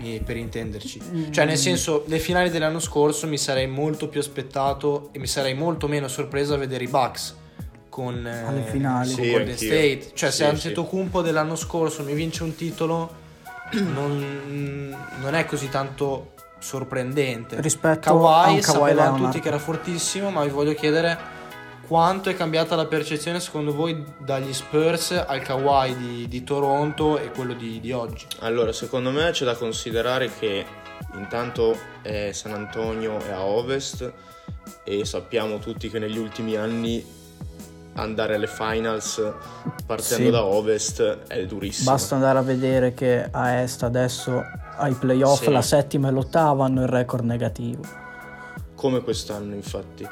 Eh, 0.00 0.22
Per 0.24 0.36
intenderci, 0.36 1.28
cioè, 1.30 1.44
nel 1.44 1.58
senso, 1.58 2.04
le 2.06 2.18
finali 2.18 2.50
dell'anno 2.50 2.78
scorso 2.80 3.26
mi 3.26 3.38
sarei 3.38 3.66
molto 3.66 4.08
più 4.08 4.20
aspettato 4.20 5.10
e 5.12 5.18
mi 5.18 5.26
sarei 5.26 5.54
molto 5.54 5.86
meno 5.88 6.08
sorpreso 6.08 6.54
a 6.54 6.56
vedere 6.56 6.84
i 6.84 6.88
Bucks 6.88 7.36
con, 7.88 8.26
eh, 8.26 8.42
Alle 8.42 8.62
finali. 8.62 9.12
con 9.12 9.22
Sì, 9.24 9.30
Golden 9.30 9.48
anch'io. 9.50 9.66
State. 9.68 10.10
Cioè, 10.14 10.30
Sì, 10.30 10.36
se 10.36 10.44
sì. 10.44 10.44
Antetokounmpo 10.44 11.20
dell'anno 11.20 11.56
scorso 11.56 12.02
mi 12.02 12.14
vince 12.14 12.42
un 12.42 12.54
titolo, 12.54 13.14
non, 13.72 14.96
non 15.20 15.34
è 15.34 15.44
così 15.44 15.68
tanto 15.68 16.32
sorprendente. 16.58 17.60
Rispetto 17.60 18.08
a 18.08 18.42
Kawhi, 18.44 18.54
un 18.54 18.60
Kawhi 18.60 18.62
sapevamo 18.62 18.94
Leonard. 18.94 19.24
tutti 19.24 19.40
che 19.40 19.48
era 19.48 19.58
fortissimo, 19.58 20.30
ma 20.30 20.42
vi 20.44 20.50
voglio 20.50 20.74
chiedere 20.74 21.18
quanto 21.92 22.30
è 22.30 22.34
cambiata 22.34 22.74
la 22.74 22.86
percezione 22.86 23.38
secondo 23.38 23.74
voi 23.74 24.02
dagli 24.16 24.54
Spurs 24.54 25.10
al 25.10 25.42
Kawhi 25.42 25.94
di, 25.94 26.26
di 26.26 26.42
Toronto 26.42 27.18
e 27.18 27.30
quello 27.30 27.52
di, 27.52 27.80
di 27.80 27.92
oggi? 27.92 28.24
Allora, 28.38 28.72
secondo 28.72 29.10
me 29.10 29.30
c'è 29.32 29.44
da 29.44 29.54
considerare 29.54 30.30
che 30.38 30.64
intanto 31.16 31.76
eh, 32.00 32.32
San 32.32 32.54
Antonio 32.54 33.18
è 33.18 33.32
a 33.32 33.42
ovest 33.44 34.10
e 34.84 35.04
sappiamo 35.04 35.58
tutti 35.58 35.90
che 35.90 35.98
negli 35.98 36.16
ultimi 36.16 36.56
anni 36.56 37.04
andare 37.96 38.36
alle 38.36 38.46
finals 38.46 39.22
partendo 39.84 40.24
Sì. 40.24 40.30
da 40.30 40.44
ovest 40.44 41.02
è 41.26 41.44
durissimo. 41.44 41.90
Basta 41.90 42.14
andare 42.14 42.38
a 42.38 42.42
vedere 42.42 42.94
che 42.94 43.28
a 43.30 43.60
Est 43.60 43.82
adesso 43.82 44.42
ai 44.78 44.94
playoff 44.94 45.42
Sì. 45.42 45.50
la 45.50 45.60
settima 45.60 46.08
e 46.08 46.10
l'ottava 46.10 46.64
hanno 46.64 46.80
il 46.80 46.88
record 46.88 47.24
negativo. 47.24 47.82
come 48.76 49.00
quest'anno 49.02 49.54
infatti. 49.54 50.08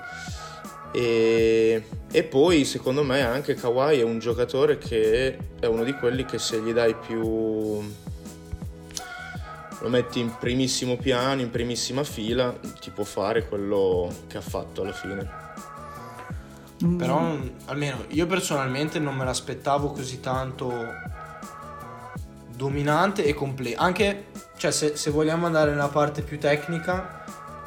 E, 0.92 1.84
e 2.10 2.22
poi 2.24 2.64
secondo 2.64 3.04
me 3.04 3.22
anche 3.22 3.54
Kawhi 3.54 4.00
è 4.00 4.02
un 4.02 4.18
giocatore 4.18 4.78
che 4.78 5.38
è 5.60 5.66
uno 5.66 5.84
di 5.84 5.92
quelli 5.92 6.24
che 6.24 6.38
se 6.38 6.60
gli 6.60 6.72
dai 6.72 6.94
più... 6.94 7.22
lo 7.22 7.84
metti 9.88 10.18
in 10.18 10.34
primissimo 10.38 10.96
piano, 10.96 11.40
in 11.40 11.50
primissima 11.50 12.02
fila, 12.02 12.58
ti 12.80 12.90
può 12.90 13.04
fare 13.04 13.46
quello 13.46 14.12
che 14.26 14.38
ha 14.38 14.42
fatto 14.42 14.82
alla 14.82 14.92
fine. 14.92 15.38
Mm. 16.84 16.96
Però 16.96 17.36
almeno 17.66 18.04
io 18.08 18.26
personalmente 18.26 18.98
non 18.98 19.14
me 19.14 19.24
l'aspettavo 19.24 19.92
così 19.92 20.18
tanto 20.18 20.72
dominante 22.56 23.24
e 23.24 23.32
completo. 23.32 23.80
Anche, 23.80 24.26
cioè, 24.56 24.70
se, 24.70 24.96
se 24.96 25.10
vogliamo 25.10 25.46
andare 25.46 25.70
nella 25.70 25.88
parte 25.88 26.22
più 26.22 26.38
tecnica, 26.38 27.24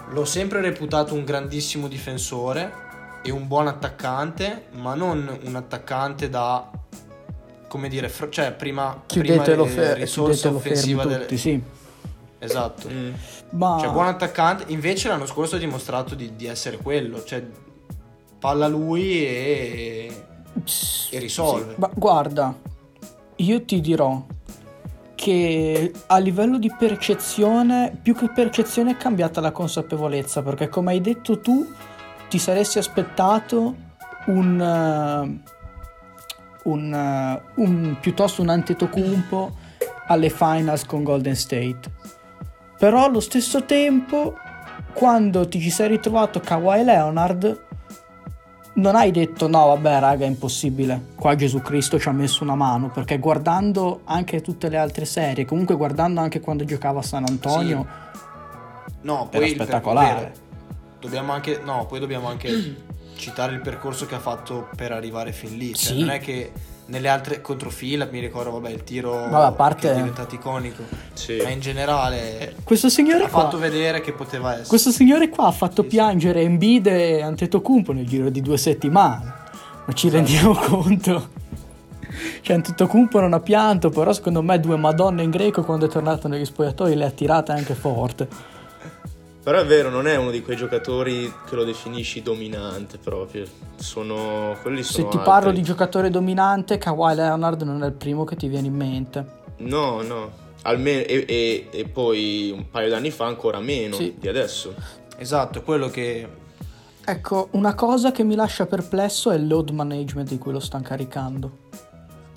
l'ho 0.10 0.26
sempre 0.26 0.62
reputato 0.62 1.14
un 1.14 1.24
grandissimo 1.24 1.88
difensore 1.88 2.83
e 3.24 3.32
un 3.32 3.48
buon 3.48 3.68
attaccante, 3.68 4.66
ma 4.74 4.94
non 4.94 5.40
un 5.44 5.56
attaccante 5.56 6.30
da, 6.30 6.70
come 7.68 7.88
dire, 7.88 8.10
fr- 8.10 8.30
cioè 8.30 8.52
prima, 8.52 9.02
Chiudetelo, 9.06 9.64
prima 9.64 9.82
fe- 9.82 9.92
eh, 9.92 9.94
risorsa 9.96 10.50
offensiva 10.50 11.06
del- 11.06 11.22
tutti, 11.22 11.38
sì. 11.38 11.62
Esatto. 12.40 12.90
Mm. 12.90 13.14
Ma 13.52 13.78
Cioè, 13.80 13.92
buon 13.92 14.08
attaccante. 14.08 14.66
Invece 14.68 15.08
l'anno 15.08 15.26
scorso 15.26 15.56
ha 15.56 15.60
dimostrato 15.60 16.14
di, 16.14 16.36
di 16.36 16.46
essere 16.46 16.78
quello. 16.78 17.24
Cioè, 17.24 17.42
palla 18.38 18.68
lui 18.68 19.26
e, 19.26 20.24
e 21.12 21.20
risolve. 21.20 21.74
Sì, 21.76 21.80
ma 21.80 21.90
guarda, 21.94 22.54
io 23.38 23.64
ti 23.64 23.80
dirò 23.80 24.22
che 25.16 25.94
a 26.08 26.18
livello 26.18 26.58
di 26.58 26.70
percezione, 26.78 27.98
più 28.02 28.14
che 28.14 28.30
percezione 28.30 28.92
è 28.92 28.98
cambiata 28.98 29.40
la 29.40 29.52
consapevolezza, 29.52 30.42
perché 30.42 30.68
come 30.68 30.92
hai 30.92 31.00
detto 31.00 31.40
tu, 31.40 31.66
ti 32.34 32.40
saresti 32.40 32.80
aspettato 32.80 33.76
un, 34.26 34.60
eh, 34.60 35.42
un, 36.64 36.94
eh, 36.94 37.42
un- 37.62 37.98
piuttosto 38.02 38.42
un 38.42 38.50
Antetokounmpo 38.50 39.56
alle 40.08 40.32
finals 40.32 40.84
con 40.84 41.04
Golden 41.04 41.36
State. 41.36 41.82
Però 42.80 43.06
allo 43.06 43.20
stesso 43.20 43.66
tempo, 43.66 44.34
quando 44.94 45.48
ti 45.48 45.60
ci 45.60 45.70
sei 45.70 45.90
ritrovato 45.90 46.40
Kawhi 46.40 46.84
Leonard, 46.84 47.66
non 48.74 48.96
hai 48.96 49.12
detto 49.12 49.48
no, 49.48 49.68
vabbè, 49.68 50.00
raga, 50.00 50.26
è 50.26 50.28
impossibile. 50.28 51.10
Qua 51.16 51.36
Gesù 51.36 51.62
Cristo 51.62 52.00
ci 52.00 52.10
ha 52.10 52.14
messo 52.14 52.44
una 52.44 52.56
mano. 52.56 52.90
Perché 52.90 53.20
guardando 53.20 54.02
anche 54.06 54.42
tutte 54.42 54.70
le 54.70 54.78
altre 54.78 55.06
serie, 55.06 55.46
comunque 55.46 55.76
guardando 55.76 56.20
anche 56.20 56.40
quando 56.40 56.66
giocava 56.66 56.98
a 56.98 57.04
San 57.04 57.26
Antonio, 57.28 57.86
No, 59.02 59.28
Era 59.30 59.40
poi 59.40 59.50
spettacolare. 59.50 60.34
Dobbiamo 61.04 61.34
anche, 61.34 61.60
no, 61.64 61.86
poi 61.86 62.00
dobbiamo 62.00 62.30
anche 62.30 62.76
citare 63.16 63.54
il 63.54 63.60
percorso 63.62 64.06
che 64.06 64.16
ha 64.16 64.20
fatto 64.20 64.70
per 64.76 64.92
arrivare 64.94 65.34
fin 65.34 65.58
lì. 65.58 65.74
Cioè, 65.74 65.94
Sì. 65.94 66.00
non 66.00 66.10
è 66.12 66.20
che 66.20 66.52
nelle 66.86 67.10
altre 67.10 67.42
controfila 67.42 68.08
mi 68.10 68.20
ricordo, 68.20 68.52
vabbè, 68.52 68.70
il 68.70 68.84
tiro 68.84 69.12
Vabbè, 69.12 69.46
a 69.46 69.52
parte- 69.52 69.88
che 69.88 69.94
è 69.94 69.96
diventato 69.98 70.36
iconico. 70.36 70.84
Sì. 71.14 71.40
Ma 71.44 71.50
in 71.50 71.60
generale 71.60 72.56
questo 72.64 72.88
signore 72.90 73.26
ha 73.26 73.30
qua, 73.30 73.42
fatto 73.44 73.58
vedere 73.58 74.00
che 74.02 74.14
poteva 74.14 74.54
essere. 74.54 74.68
questo 74.68 74.92
signore 74.92 75.28
qua 75.30 75.48
ha 75.48 75.52
fatto 75.52 75.84
piangere 75.84 76.42
Embiid 76.42 76.88
e 76.88 77.22
Antetokounmpo 77.22 77.92
nel 77.92 78.08
giro 78.08 78.30
di 78.30 78.42
due 78.42 78.58
settimane. 78.58 79.34
Ma 79.86 79.94
ci 79.94 80.10
rendiamo 80.10 80.54
conto? 80.56 81.30
Cioè, 82.42 82.56
Antetokounmpo 82.56 83.20
non 83.20 83.34
ha 83.34 83.40
pianto, 83.40 83.90
però 83.90 84.12
secondo 84.14 84.42
me 84.42 84.60
due 84.60 84.76
madonne 84.78 85.24
in 85.24 85.30
greco 85.30 85.64
quando 85.64 85.86
è 85.86 85.90
tornato 85.90 86.28
negli 86.28 86.46
spogliatoi 86.46 86.96
le 86.96 87.06
ha 87.06 87.10
tirate 87.12 87.52
anche 87.52 87.74
forte. 87.76 88.28
Però 89.44 89.60
è 89.60 89.66
vero, 89.66 89.90
non 89.90 90.08
è 90.08 90.16
uno 90.16 90.32
di 90.32 90.42
quei 90.42 90.56
giocatori 90.56 91.32
che 91.48 91.56
lo 91.56 91.66
definisci 91.66 92.22
dominante 92.22 92.98
proprio. 92.98 93.46
Sono 93.76 94.56
quelli 94.62 94.84
sono 94.84 95.04
Se 95.04 95.10
ti 95.10 95.18
altri. 95.18 95.32
parlo 95.32 95.52
di 95.52 95.62
giocatore 95.62 96.10
dominante, 96.10 96.78
Kawhi 96.78 97.14
Leonard 97.16 97.62
non 97.64 97.84
è 97.84 97.88
il 97.88 97.92
primo 97.94 98.24
che 98.24 98.38
ti 98.38 98.48
viene 98.48 98.68
in 98.68 98.76
mente. 98.76 99.26
No, 99.58 100.02
no. 100.02 100.32
Almeno, 100.62 101.02
e, 101.02 101.26
e- 101.28 101.68
e 101.72 101.88
poi 101.90 102.52
un 102.56 102.70
paio 102.70 102.90
d'anni 102.90 103.12
fa 103.12 103.26
ancora 103.26 103.60
meno 103.60 103.96
Sì. 103.96 104.16
di 104.18 104.30
adesso. 104.30 104.74
Esatto, 105.18 105.60
è 105.60 105.64
quello 105.64 105.90
che 105.90 106.28
Ecco, 107.06 107.50
una 107.52 107.76
cosa 107.76 108.14
che 108.14 108.24
mi 108.24 108.36
lascia 108.36 108.66
perplesso 108.66 109.30
è 109.30 109.36
il 109.36 109.46
load 109.46 109.72
management 109.72 110.30
di 110.30 110.38
cui 110.38 110.54
lo 110.54 110.62
stanno 110.62 110.84
caricando. 110.84 111.58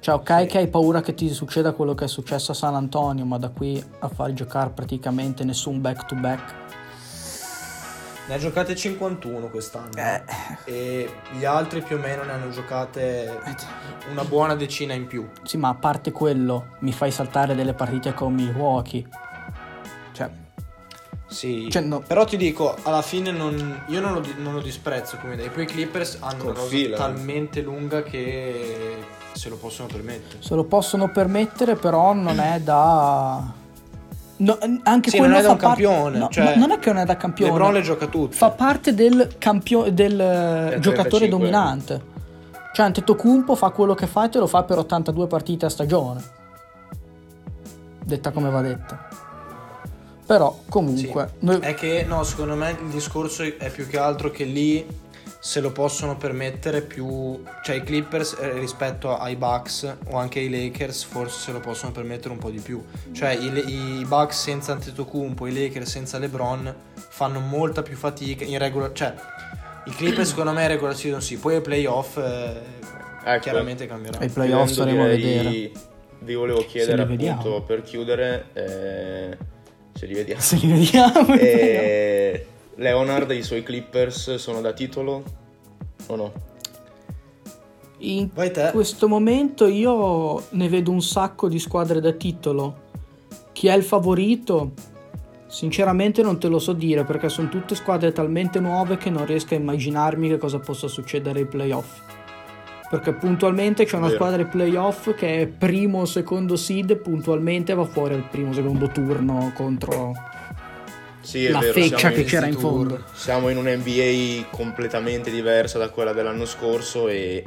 Cioè, 0.01 0.17
ok 0.17 0.47
che 0.47 0.59
hai 0.59 0.67
paura 0.67 1.01
che 1.03 1.15
ti 1.15 1.29
succeda 1.33 1.71
quello 1.71 1.95
che 1.95 2.07
è 2.07 2.09
successo 2.09 2.51
a 2.51 2.55
San 2.55 2.75
Antonio, 2.75 3.25
ma 3.25 3.39
da 3.39 3.51
qui 3.51 3.81
a 4.01 4.09
far 4.09 4.33
giocare 4.33 4.71
praticamente 4.71 5.45
nessun 5.45 5.81
back 5.81 6.07
to 6.07 6.17
back. 6.17 6.65
Ne 8.29 8.35
ha 8.35 8.39
giocate 8.39 8.75
51 8.75 9.47
quest'anno. 9.49 9.91
Eh. 9.97 10.23
E 10.65 11.11
gli 11.39 11.45
altri 11.45 11.81
più 11.83 11.97
o 11.97 11.99
meno 12.01 12.25
ne 12.25 12.33
hanno 12.33 12.51
giocate 12.51 13.39
una 14.11 14.25
buona 14.25 14.57
decina 14.57 14.95
in 14.95 15.07
più. 15.07 15.29
Sì, 15.45 15.57
ma 15.57 15.69
a 15.69 15.75
parte 15.75 16.11
quello, 16.11 16.75
mi 16.81 16.93
fai 16.93 17.11
saltare 17.13 17.55
delle 17.55 17.73
partite 17.73 18.15
con 18.15 18.35
Milwaukee. 18.35 19.07
Cioè, 20.13 20.29
Sì. 21.29 21.69
Cioè, 21.71 21.83
no. 21.83 22.01
Però 22.01 22.25
ti 22.25 22.37
dico, 22.37 22.77
alla 22.83 23.03
fine 23.03 23.31
non- 23.31 23.85
io 23.89 24.01
non 24.01 24.13
lo, 24.15 24.23
non 24.39 24.55
lo 24.55 24.61
disprezzo 24.61 25.17
come 25.19 25.35
idea. 25.35 25.49
Poi 25.51 25.63
i 25.63 25.67
Clippers 25.67 26.19
hanno 26.21 26.43
una 26.45 26.53
rosa 26.53 26.61
Confilano. 26.63 26.97
talmente 27.15 27.61
lunga 27.63 28.03
che 28.03 28.97
se 29.33 29.49
lo 29.49 29.57
possono 29.57 29.87
permettere. 29.89 30.43
se 30.43 30.55
lo 30.55 30.65
possono 30.65 31.11
permettere, 31.11 31.77
però 31.77 32.13
non 32.13 32.41
è 32.41 32.59
da... 32.61 33.56
No, 34.39 34.59
anche 34.83 35.09
Sì, 35.11 35.17
quello 35.17 35.33
non 35.33 35.41
è 35.41 35.47
da 35.47 35.53
un 35.53 35.57
parte- 35.57 35.83
campione, 35.83 36.19
no, 36.19 36.29
cioè, 36.29 36.45
no, 36.57 36.67
non 36.67 36.71
è 36.73 36.79
che 36.79 36.93
non 36.93 37.01
è 37.03 37.05
da 37.07 37.17
campione. 37.17 37.53
LeBron 37.53 37.73
le 37.73 37.81
gioca 37.83 38.07
tutte. 38.07 38.37
fa 38.37 38.51
parte 38.51 38.93
del, 38.95 39.37
campio- 39.39 39.91
del 39.91 40.13
eh, 40.21 40.77
35 40.77 40.81
giocatore 40.81 41.29
dominante. 41.29 42.03
Cioè, 42.75 42.85
Antetokounmpo 42.87 43.55
fa 43.57 43.71
quello 43.71 43.95
che 43.95 44.07
fa 44.07 44.27
e 44.27 44.29
te 44.29 44.39
lo 44.39 44.47
fa 44.47 44.63
per 44.65 44.77
82 44.79 45.27
partite 45.27 45.65
a 45.65 45.69
stagione. 45.71 46.23
Detta 48.05 48.31
come 48.31 48.51
va 48.51 48.61
detta. 48.61 49.09
Però, 50.27 50.59
comunque, 50.69 51.29
Sì. 51.39 51.47
noi- 51.47 51.61
È 51.61 51.75
che 51.75 52.05
no, 52.07 52.23
secondo 52.25 52.55
me 52.57 52.71
il 52.73 52.89
discorso 52.91 53.43
è 53.43 53.71
più 53.71 53.87
che 53.89 53.99
altro 53.99 54.31
che 54.31 54.45
lì 54.45 54.85
se 55.47 55.61
lo 55.61 55.71
possono 55.71 56.17
permettere 56.17 56.83
più, 56.83 57.41
cioè 57.63 57.77
i 57.77 57.85
Clippers 57.85 58.37
eh, 58.41 58.59
rispetto 58.59 59.17
ai 59.17 59.37
Bucks 59.37 59.99
o 60.09 60.17
anche 60.17 60.41
ai 60.41 60.51
Lakers 60.51 61.05
forse 61.05 61.39
se 61.39 61.53
lo 61.53 61.61
possono 61.61 61.93
permettere 61.93 62.31
un 62.31 62.41
po' 62.41 62.51
di 62.51 62.59
più. 62.59 62.85
Cioè 63.13 63.31
i, 63.31 64.01
i 64.01 64.05
Bucks 64.05 64.43
senza 64.43 64.73
Antetokounmpo, 64.73 65.47
i 65.47 65.55
Lakers 65.55 65.89
senza 65.89 66.19
LeBron 66.19 66.75
fanno 66.95 67.39
molta 67.39 67.83
più 67.83 67.95
fatica 67.95 68.45
in 68.45 68.59
regular, 68.59 68.91
cioè 68.91 69.15
i 69.85 69.93
Clippers 69.93 70.31
secondo 70.31 70.51
me 70.51 70.63
in 70.63 70.69
regular 70.69 70.97
season 70.97 71.23
sì, 71.23 71.37
poi 71.37 71.55
ai 71.55 71.61
playoff 71.61 72.17
eh, 72.17 72.61
Ecco. 73.25 73.43
chiaramente 73.43 73.87
cambierà. 73.87 74.19
ai 74.19 74.29
playoff 74.29 74.69
staremo 74.69 75.05
a 75.05 75.07
vedere. 75.07 75.71
Vi 76.19 76.35
volevo 76.35 76.67
chiedere 76.67 77.05
li 77.05 77.09
vediamo. 77.09 77.39
appunto 77.39 77.63
per 77.63 77.83
chiudere 77.83 78.47
eh, 78.53 79.39
se 79.95 80.07
li 80.07 80.15
vediamo. 80.15 80.41
Se 80.41 80.57
li 80.57 80.73
vediamo. 80.73 81.35
Eh, 81.39 82.46
Leonard 82.77 83.31
e 83.31 83.37
i 83.37 83.43
suoi 83.43 83.63
Clippers 83.63 84.35
sono 84.35 84.61
da 84.61 84.73
titolo 84.73 85.23
o 86.07 86.17
no? 86.17 86.33
In 87.99 88.31
questo 88.73 89.09
momento 89.09 89.67
io 89.67 90.45
ne 90.51 90.69
vedo 90.69 90.91
un 90.91 91.01
sacco 91.01 91.49
di 91.49 91.59
squadre 91.59 92.01
da 92.01 92.13
titolo. 92.13 92.85
Chi 93.53 93.69
è 93.69 93.75
il 93.75 93.83
favorito? 93.83 94.73
Sinceramente 95.47 96.21
non 96.23 96.39
te 96.39 96.49
lo 96.49 96.59
so 96.59 96.75
dire 96.75 97.05
perché 97.05 97.31
sono 97.31 97.49
tutte 97.49 97.75
squadre 97.75 98.13
talmente 98.13 98.61
nuove 98.61 98.99
che 98.99 99.09
non 99.09 99.25
riesco 99.25 99.55
a 99.55 99.57
immaginarmi 99.57 100.29
che 100.29 100.37
cosa 100.37 100.59
possa 100.59 100.89
succedere 100.89 101.41
ai 101.41 101.47
playoff. 101.47 102.03
Perché 102.91 103.15
puntualmente 103.15 103.87
c'è 103.87 103.97
una 103.97 104.07
Vero. 104.07 104.19
squadra 104.19 104.43
ai 104.43 104.49
playoff 104.49 105.15
che 105.15 105.41
è 105.41 105.47
primo 105.47 106.01
o 106.01 106.05
secondo 106.05 106.57
seed 106.57 106.97
puntualmente 106.97 107.73
va 107.73 107.85
fuori 107.85 108.13
al 108.15 108.29
primo 108.29 108.51
o 108.51 108.53
secondo 108.53 108.89
turno 108.89 109.53
contro 109.55 110.13
Sì, 111.27 111.45
è 111.45 111.51
la 111.51 111.59
vero, 111.59 111.73
feccia 111.73 111.99
siamo 111.99 112.15
che 112.15 112.21
in, 112.21 112.27
c'era 112.27 112.47
in 112.47 112.57
fondo. 112.59 113.03
siamo 113.15 113.49
in 113.49 113.57
un 113.57 113.65
NBA 113.69 114.47
completamente 114.51 115.31
diversa 115.31 115.77
da 115.79 115.89
quella 115.91 116.13
dell'anno 116.13 116.45
scorso 116.45 117.09
e 117.09 117.43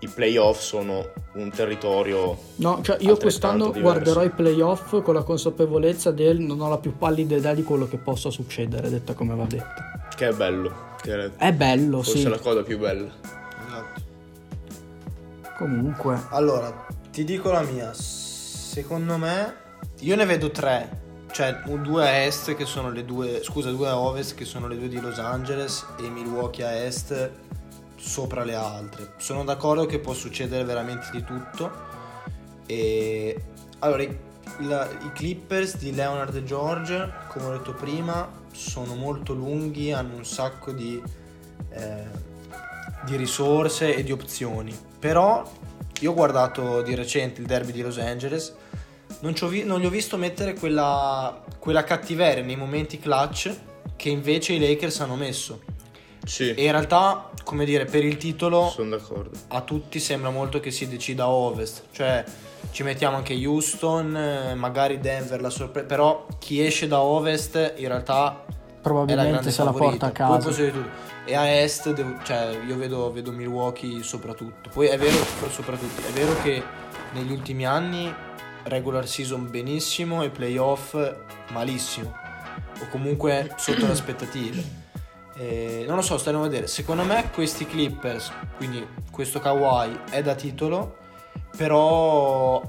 i 0.00 0.08
playoff 0.08 0.60
sono 0.60 1.12
un 1.34 1.50
territorio 1.50 2.36
No, 2.56 2.80
cioè 2.82 2.96
io 3.00 3.16
quest'anno 3.16 3.66
diverso. 3.66 3.80
guarderò 3.80 4.24
i 4.24 4.30
playoff 4.30 5.00
con 5.02 5.14
la 5.14 5.22
consapevolezza 5.22 6.10
del 6.10 6.40
non 6.40 6.60
ho 6.60 6.68
la 6.68 6.78
più 6.78 6.96
pallida 6.96 7.36
idea 7.36 7.54
di 7.54 7.62
quello 7.62 7.86
che 7.88 7.98
possa 7.98 8.30
succedere, 8.30 8.90
detta 8.90 9.14
come 9.14 9.34
va 9.36 9.44
detta. 9.44 10.08
che 10.16 10.28
è 10.28 10.32
bello, 10.32 10.72
che 11.00 11.14
è 11.14 11.30
È 11.36 11.52
bello, 11.52 12.02
forse 12.02 12.18
sì. 12.18 12.28
la 12.28 12.38
cosa 12.38 12.62
più 12.62 12.78
bella. 12.78 13.08
Esatto. 13.66 14.02
Comunque, 15.56 16.18
Allora, 16.30 16.86
ti 17.12 17.22
dico 17.24 17.50
la 17.52 17.62
mia. 17.62 17.92
Secondo 17.94 19.16
me, 19.16 19.54
io 20.00 20.16
ne 20.16 20.24
vedo 20.24 20.50
tre. 20.50 21.02
Cioè, 21.34 21.62
due 21.64 22.04
a 22.04 22.24
est 22.26 22.54
che 22.54 22.64
sono 22.64 22.92
le 22.92 23.04
due. 23.04 23.42
Scusa, 23.42 23.72
due 23.72 23.88
a 23.88 23.98
ovest 23.98 24.36
che 24.36 24.44
sono 24.44 24.68
le 24.68 24.78
due 24.78 24.86
di 24.86 25.00
Los 25.00 25.18
Angeles 25.18 25.84
e 25.98 26.08
Milwaukee 26.08 26.64
a 26.64 26.70
est 26.70 27.30
sopra 27.96 28.44
le 28.44 28.54
altre. 28.54 29.14
Sono 29.16 29.42
d'accordo 29.42 29.84
che 29.84 29.98
può 29.98 30.12
succedere 30.12 30.62
veramente 30.62 31.08
di 31.10 31.24
tutto. 31.24 31.72
E 32.66 33.36
allora, 33.80 34.02
i, 34.04 34.16
la- 34.60 34.88
i 34.88 35.10
Clippers 35.12 35.76
di 35.78 35.92
Leonard 35.92 36.36
e 36.36 36.44
George, 36.44 37.12
come 37.26 37.46
ho 37.46 37.50
detto 37.50 37.74
prima, 37.74 38.30
sono 38.52 38.94
molto 38.94 39.32
lunghi, 39.32 39.90
hanno 39.90 40.14
un 40.14 40.24
sacco 40.24 40.70
di, 40.70 41.02
eh, 41.70 42.04
di 43.06 43.16
risorse 43.16 43.92
e 43.92 44.04
di 44.04 44.12
opzioni. 44.12 44.72
Però 45.00 45.42
io 45.98 46.10
ho 46.12 46.14
guardato 46.14 46.80
di 46.82 46.94
recente 46.94 47.40
il 47.40 47.48
derby 47.48 47.72
di 47.72 47.82
Los 47.82 47.98
Angeles, 47.98 48.54
non, 49.20 49.34
ci 49.34 49.44
ho 49.44 49.48
vi- 49.48 49.64
non 49.64 49.80
gli 49.80 49.86
ho 49.86 49.90
visto 49.90 50.16
mettere 50.16 50.54
quella, 50.54 51.42
quella 51.58 51.84
cattiveria 51.84 52.42
nei 52.42 52.56
momenti 52.56 52.98
clutch 52.98 53.54
che 53.96 54.08
invece 54.08 54.52
i 54.54 54.58
Lakers 54.60 55.00
hanno 55.00 55.14
messo. 55.16 55.60
Sì, 56.24 56.54
E 56.54 56.64
in 56.64 56.70
realtà, 56.70 57.30
come 57.44 57.64
dire, 57.66 57.84
per 57.84 58.02
il 58.02 58.16
titolo 58.16 58.70
sono 58.74 58.90
d'accordo. 58.90 59.36
a 59.48 59.60
tutti 59.60 60.00
sembra 60.00 60.30
molto 60.30 60.58
che 60.58 60.70
si 60.70 60.88
decida 60.88 61.24
a 61.24 61.28
ovest, 61.28 61.84
cioè 61.92 62.24
ci 62.70 62.82
mettiamo 62.82 63.16
anche 63.16 63.34
Houston, 63.34 64.16
eh, 64.16 64.54
magari 64.54 64.98
Denver, 65.00 65.40
la 65.42 65.50
sorpresa, 65.50 65.86
però 65.86 66.26
chi 66.38 66.64
esce 66.64 66.88
da 66.88 67.00
ovest 67.00 67.74
in 67.76 67.88
realtà 67.88 68.42
è 68.46 68.46
la 68.46 68.80
probabilmente 68.80 69.50
se 69.50 69.64
la 69.64 69.72
favorita. 69.72 70.06
porta 70.10 70.24
a 70.24 70.26
Poi 70.28 70.38
casa. 70.40 70.70
tutto. 70.70 70.88
E 71.26 71.34
a 71.34 71.46
est, 71.60 71.92
devo- 71.92 72.16
cioè, 72.24 72.58
io 72.66 72.76
vedo, 72.76 73.12
vedo 73.12 73.30
Milwaukee 73.30 74.02
soprattutto. 74.02 74.70
Poi 74.72 74.86
è 74.88 74.96
vero, 74.98 75.16
soprattutto, 75.50 76.00
è 76.06 76.10
vero 76.12 76.40
che 76.42 76.62
negli 77.12 77.30
ultimi 77.32 77.66
anni 77.66 78.12
regular 78.64 79.06
season 79.06 79.50
benissimo 79.50 80.22
e 80.22 80.30
playoff 80.30 80.96
malissimo, 81.50 82.14
o 82.80 82.88
comunque 82.90 83.52
sotto 83.56 83.86
le 83.86 83.92
aspettative. 83.92 84.82
Eh, 85.36 85.84
non 85.86 85.96
lo 85.96 86.02
so, 86.02 86.16
staremo 86.16 86.44
a 86.44 86.48
vedere. 86.48 86.66
Secondo 86.66 87.04
me 87.04 87.30
questi 87.32 87.66
Clippers, 87.66 88.32
quindi 88.56 88.86
questo 89.10 89.40
Kawhi 89.40 89.98
è 90.10 90.22
da 90.22 90.34
titolo, 90.34 90.96
però 91.56 92.62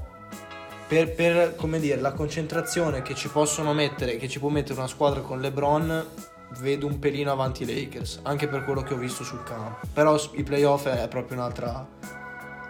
per, 0.88 1.14
per, 1.14 1.54
dire, 1.78 2.00
la 2.00 2.12
concentrazione 2.12 3.02
che 3.02 3.14
ci 3.14 3.28
possono 3.28 3.72
mettere, 3.72 4.16
che 4.16 4.28
ci 4.28 4.38
può 4.38 4.48
mettere 4.48 4.78
una 4.78 4.88
squadra 4.88 5.20
con 5.20 5.40
LeBron, 5.40 6.06
vedo 6.58 6.86
un 6.86 6.98
pelino 6.98 7.32
avanti 7.32 7.64
i 7.64 7.66
Lakers, 7.66 8.20
anche 8.22 8.46
per 8.46 8.64
quello 8.64 8.82
che 8.82 8.94
ho 8.94 8.96
visto 8.96 9.24
sul 9.24 9.42
campo. 9.42 9.86
Però 9.92 10.16
i 10.32 10.42
playoff 10.42 10.86
è 10.86 11.08
proprio 11.08 11.38
un'altra, 11.38 11.86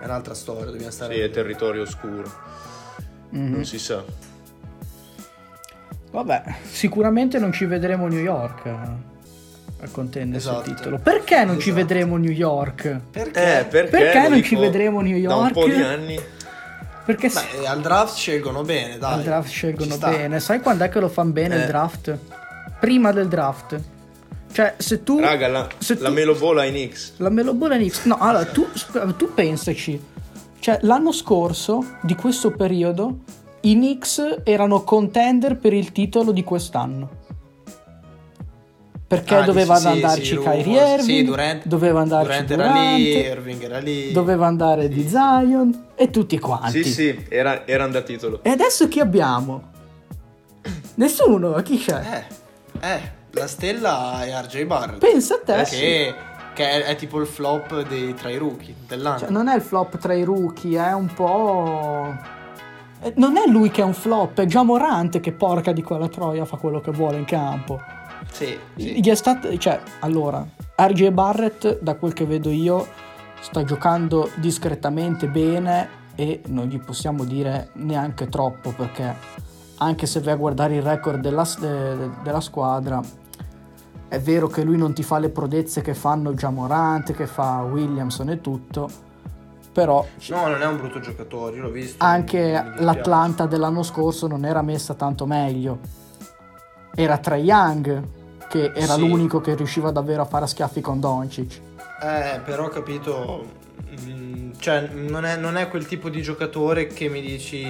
è 0.01 0.05
un'altra 0.05 0.35
storia, 0.35 0.67
dobbiamo 0.67 0.91
stare 0.91 1.15
Sì, 1.15 1.21
è 1.21 1.31
territorio 1.31 1.83
oscuro, 1.83 2.31
Mhm. 3.31 3.51
non 3.53 3.65
si 3.65 3.79
sa. 3.79 4.03
Vabbè, 6.11 6.43
sicuramente 6.71 7.39
non 7.39 7.53
ci 7.53 7.65
vedremo 7.67 8.07
New 8.09 8.21
York 8.21 8.67
a 8.67 9.89
contendersi 9.91 10.49
Esatto. 10.49 10.71
il 10.71 10.77
titolo. 10.77 10.99
Perché 10.99 11.45
non 11.45 11.59
ci 11.59 11.69
Esatto. 11.71 11.75
vedremo 11.87 12.17
New 12.17 12.31
York? 12.31 13.01
Perché? 13.11 13.61
Eh, 13.61 13.65
perché, 13.65 13.91
Perché 13.91 14.21
non 14.23 14.33
dico 14.33 14.47
ci 14.47 14.57
vedremo 14.57 15.01
New 15.03 15.21
Da 15.23 15.35
un 15.37 15.43
York? 15.43 15.53
po' 15.53 15.67
di 15.67 15.83
anni. 15.83 16.19
Perché 17.05 17.29
Beh, 17.29 17.67
al 17.67 17.81
draft 17.83 18.17
scelgono 18.17 18.63
bene, 18.63 18.99
dai. 18.99 19.13
al 19.13 19.23
draft 19.23 19.49
scelgono 19.51 19.93
Ci 19.93 19.99
bene. 19.99 20.41
Sai 20.41 20.61
quando 20.61 20.85
è 20.85 20.89
che 20.89 20.99
lo 21.01 21.09
fanno 21.09 21.33
bene 21.33 21.55
il 21.57 21.63
Eh. 21.63 21.67
draft? 21.67 22.19
Prima 22.81 23.13
del 23.13 23.29
draft. 23.29 23.79
Cioè, 24.51 24.75
se 24.79 25.03
tu... 25.03 25.21
Raga, 25.21 25.49
la, 25.49 25.69
se 25.79 25.97
la 26.01 26.09
tu- 26.09 26.15
Melo 26.15 26.35
ai 26.59 26.71
Knicks. 26.71 27.13
La 27.19 27.29
Melo 27.29 27.53
Ball 27.53 27.73
ai 27.73 27.79
Knicks. 27.79 28.05
No, 28.07 28.17
allora 28.19 28.45
tu, 28.47 28.67
tu 29.17 29.35
pensaci. 29.35 30.03
Cioè, 30.67 30.79
l'anno 30.83 31.13
scorso, 31.13 31.99
di 32.03 32.17
questo 32.17 32.51
periodo, 32.51 33.19
i 33.61 33.75
Knicks 33.75 34.41
erano 34.43 34.83
contender 34.83 35.59
per 35.59 35.73
il 35.73 35.93
titolo 35.93 36.33
di 36.33 36.43
quest'anno. 36.43 37.09
Perché 39.07 39.37
Ah, 39.37 39.43
doveva 39.43 39.77
sì, 39.77 39.87
andarci 39.87 40.25
sì, 40.25 40.39
Kyrie. 40.39 40.93
Irving, 40.95 41.01
Sì, 41.03 41.23
Durant- 41.23 41.67
doveva 41.67 42.01
andarci 42.01 42.27
Durant 42.27 42.49
Durant, 42.49 42.75
era 42.75 42.97
lì, 42.97 43.17
Irving 43.17 43.63
era 43.63 43.79
lì. 43.79 44.11
doveva 44.11 44.47
andare 44.49 44.89
di 44.89 45.09
Zion 45.09 45.85
e 45.95 46.11
tutti 46.11 46.37
quanti. 46.41 46.83
Sì, 46.83 46.91
sì, 46.93 47.25
era, 47.29 47.65
erano 47.65 47.93
da 47.93 48.01
titolo. 48.03 48.41
E 48.43 48.51
adesso 48.51 48.89
chi 48.89 48.99
abbiamo? 48.99 49.63
Nessuno, 50.97 51.53
chi 51.63 51.79
c'è? 51.79 52.25
Eh, 52.81 52.89
eh, 52.89 53.01
la 53.31 53.47
stella 53.47 54.25
è 54.25 54.33
RJ 54.43 54.65
Barrett. 54.65 54.99
Pensa 54.99 55.35
a 55.37 55.39
te. 55.45 55.63
Che, 55.63 56.15
che 56.57 56.69
è, 56.71 56.85
è 56.85 56.97
tipo 56.97 57.21
il 57.21 57.27
flop 57.27 57.87
dei, 57.87 58.15
tra 58.15 58.31
i 58.31 58.39
rookie 58.39 58.75
dell'anno. 58.89 59.19
Cioè, 59.19 59.29
non 59.31 59.47
è 59.49 59.55
il 59.55 59.61
flop 59.61 59.99
tra 59.99 60.15
i 60.15 60.25
rookie, 60.25 60.83
è 60.83 60.93
un 60.95 61.13
po'. 61.13 62.17
eh, 63.03 63.13
Non 63.17 63.37
è 63.37 63.47
lui 63.47 63.71
che 63.71 63.83
è 63.83 63.85
un 63.85 63.93
flop, 63.93 64.41
è 64.41 64.47
già 64.47 64.63
Morante 64.63 65.21
che 65.21 65.33
porca 65.33 65.73
di 65.73 65.83
quella 65.83 66.09
troia 66.09 66.47
fa 66.47 66.57
quello 66.57 66.81
che 66.81 66.91
vuole 66.93 67.19
in 67.19 67.27
campo. 67.27 67.79
Sì, 68.33 68.59
sì. 68.77 69.01
Gli 69.03 69.09
è 69.11 69.15
stato. 69.15 69.57
Cioè, 69.59 69.79
allora, 70.01 70.45
RJ 70.77 71.11
Barrett, 71.11 71.79
da 71.81 71.95
quel 71.97 72.15
che 72.15 72.25
vedo 72.25 72.49
io, 72.51 72.87
sta 73.41 73.63
giocando 73.63 74.31
discretamente 74.37 75.29
bene 75.29 76.05
e 76.15 76.41
non 76.47 76.67
gli 76.69 76.81
possiamo 76.81 77.25
dire 77.25 77.69
neanche 77.75 78.29
troppo 78.31 78.71
perché 78.73 79.45
anche 79.79 80.07
se 80.07 80.21
vai 80.21 80.33
a 80.33 80.37
guardare 80.37 80.77
il 80.77 80.83
record 80.83 81.21
della, 81.21 81.47
de- 81.61 82.11
della 82.23 82.41
squadra 82.41 83.03
È 84.09 84.21
vero 84.21 84.47
che 84.47 84.63
lui 84.63 84.77
non 84.77 84.93
ti 84.95 85.03
fa 85.03 85.19
le 85.19 85.31
prodezze 85.31 85.81
che 85.83 85.95
fanno 85.95 86.33
già 86.35 86.51
Morant, 86.51 87.13
che 87.13 87.27
fa 87.27 87.67
Williamson 87.69 88.31
e 88.31 88.41
tutto, 88.41 88.89
però 89.73 90.07
No, 90.29 90.47
non 90.49 90.63
è 90.63 90.67
un 90.67 90.77
brutto 90.77 91.01
giocatore, 91.01 91.57
io 91.57 91.63
l'ho 91.63 91.71
visto. 91.71 92.03
anche 92.05 92.53
l'Atlanta 92.79 93.47
dell'anno 93.47 93.83
scorso 93.83 94.27
non 94.29 94.45
era 94.45 94.63
messa 94.63 94.95
tanto 94.95 95.27
meglio. 95.27 95.79
Era 96.95 97.19
Trae 97.19 97.41
Young, 97.41 98.03
che 98.49 98.73
era 98.75 98.95
Sì. 98.95 99.01
l'unico 99.01 99.41
che 99.41 99.55
riusciva 99.55 99.91
davvero 99.91 100.23
a 100.23 100.25
fare 100.25 100.45
a 100.45 100.49
schiaffi 100.49 100.81
con 100.81 101.01
Doncic. 101.01 101.61
Eh, 102.03 102.41
però 102.45 102.67
ho 102.67 102.69
capito. 102.69 103.45
mm, 104.09 104.53
Cioè, 104.59 104.89
non 104.95 105.25
è, 105.27 105.37
non 105.37 105.57
è 105.57 105.69
quel 105.69 105.87
tipo 105.87 106.09
di 106.09 106.23
giocatore 106.23 106.87
che 106.87 107.09
mi 107.09 107.21
dici 107.21 107.67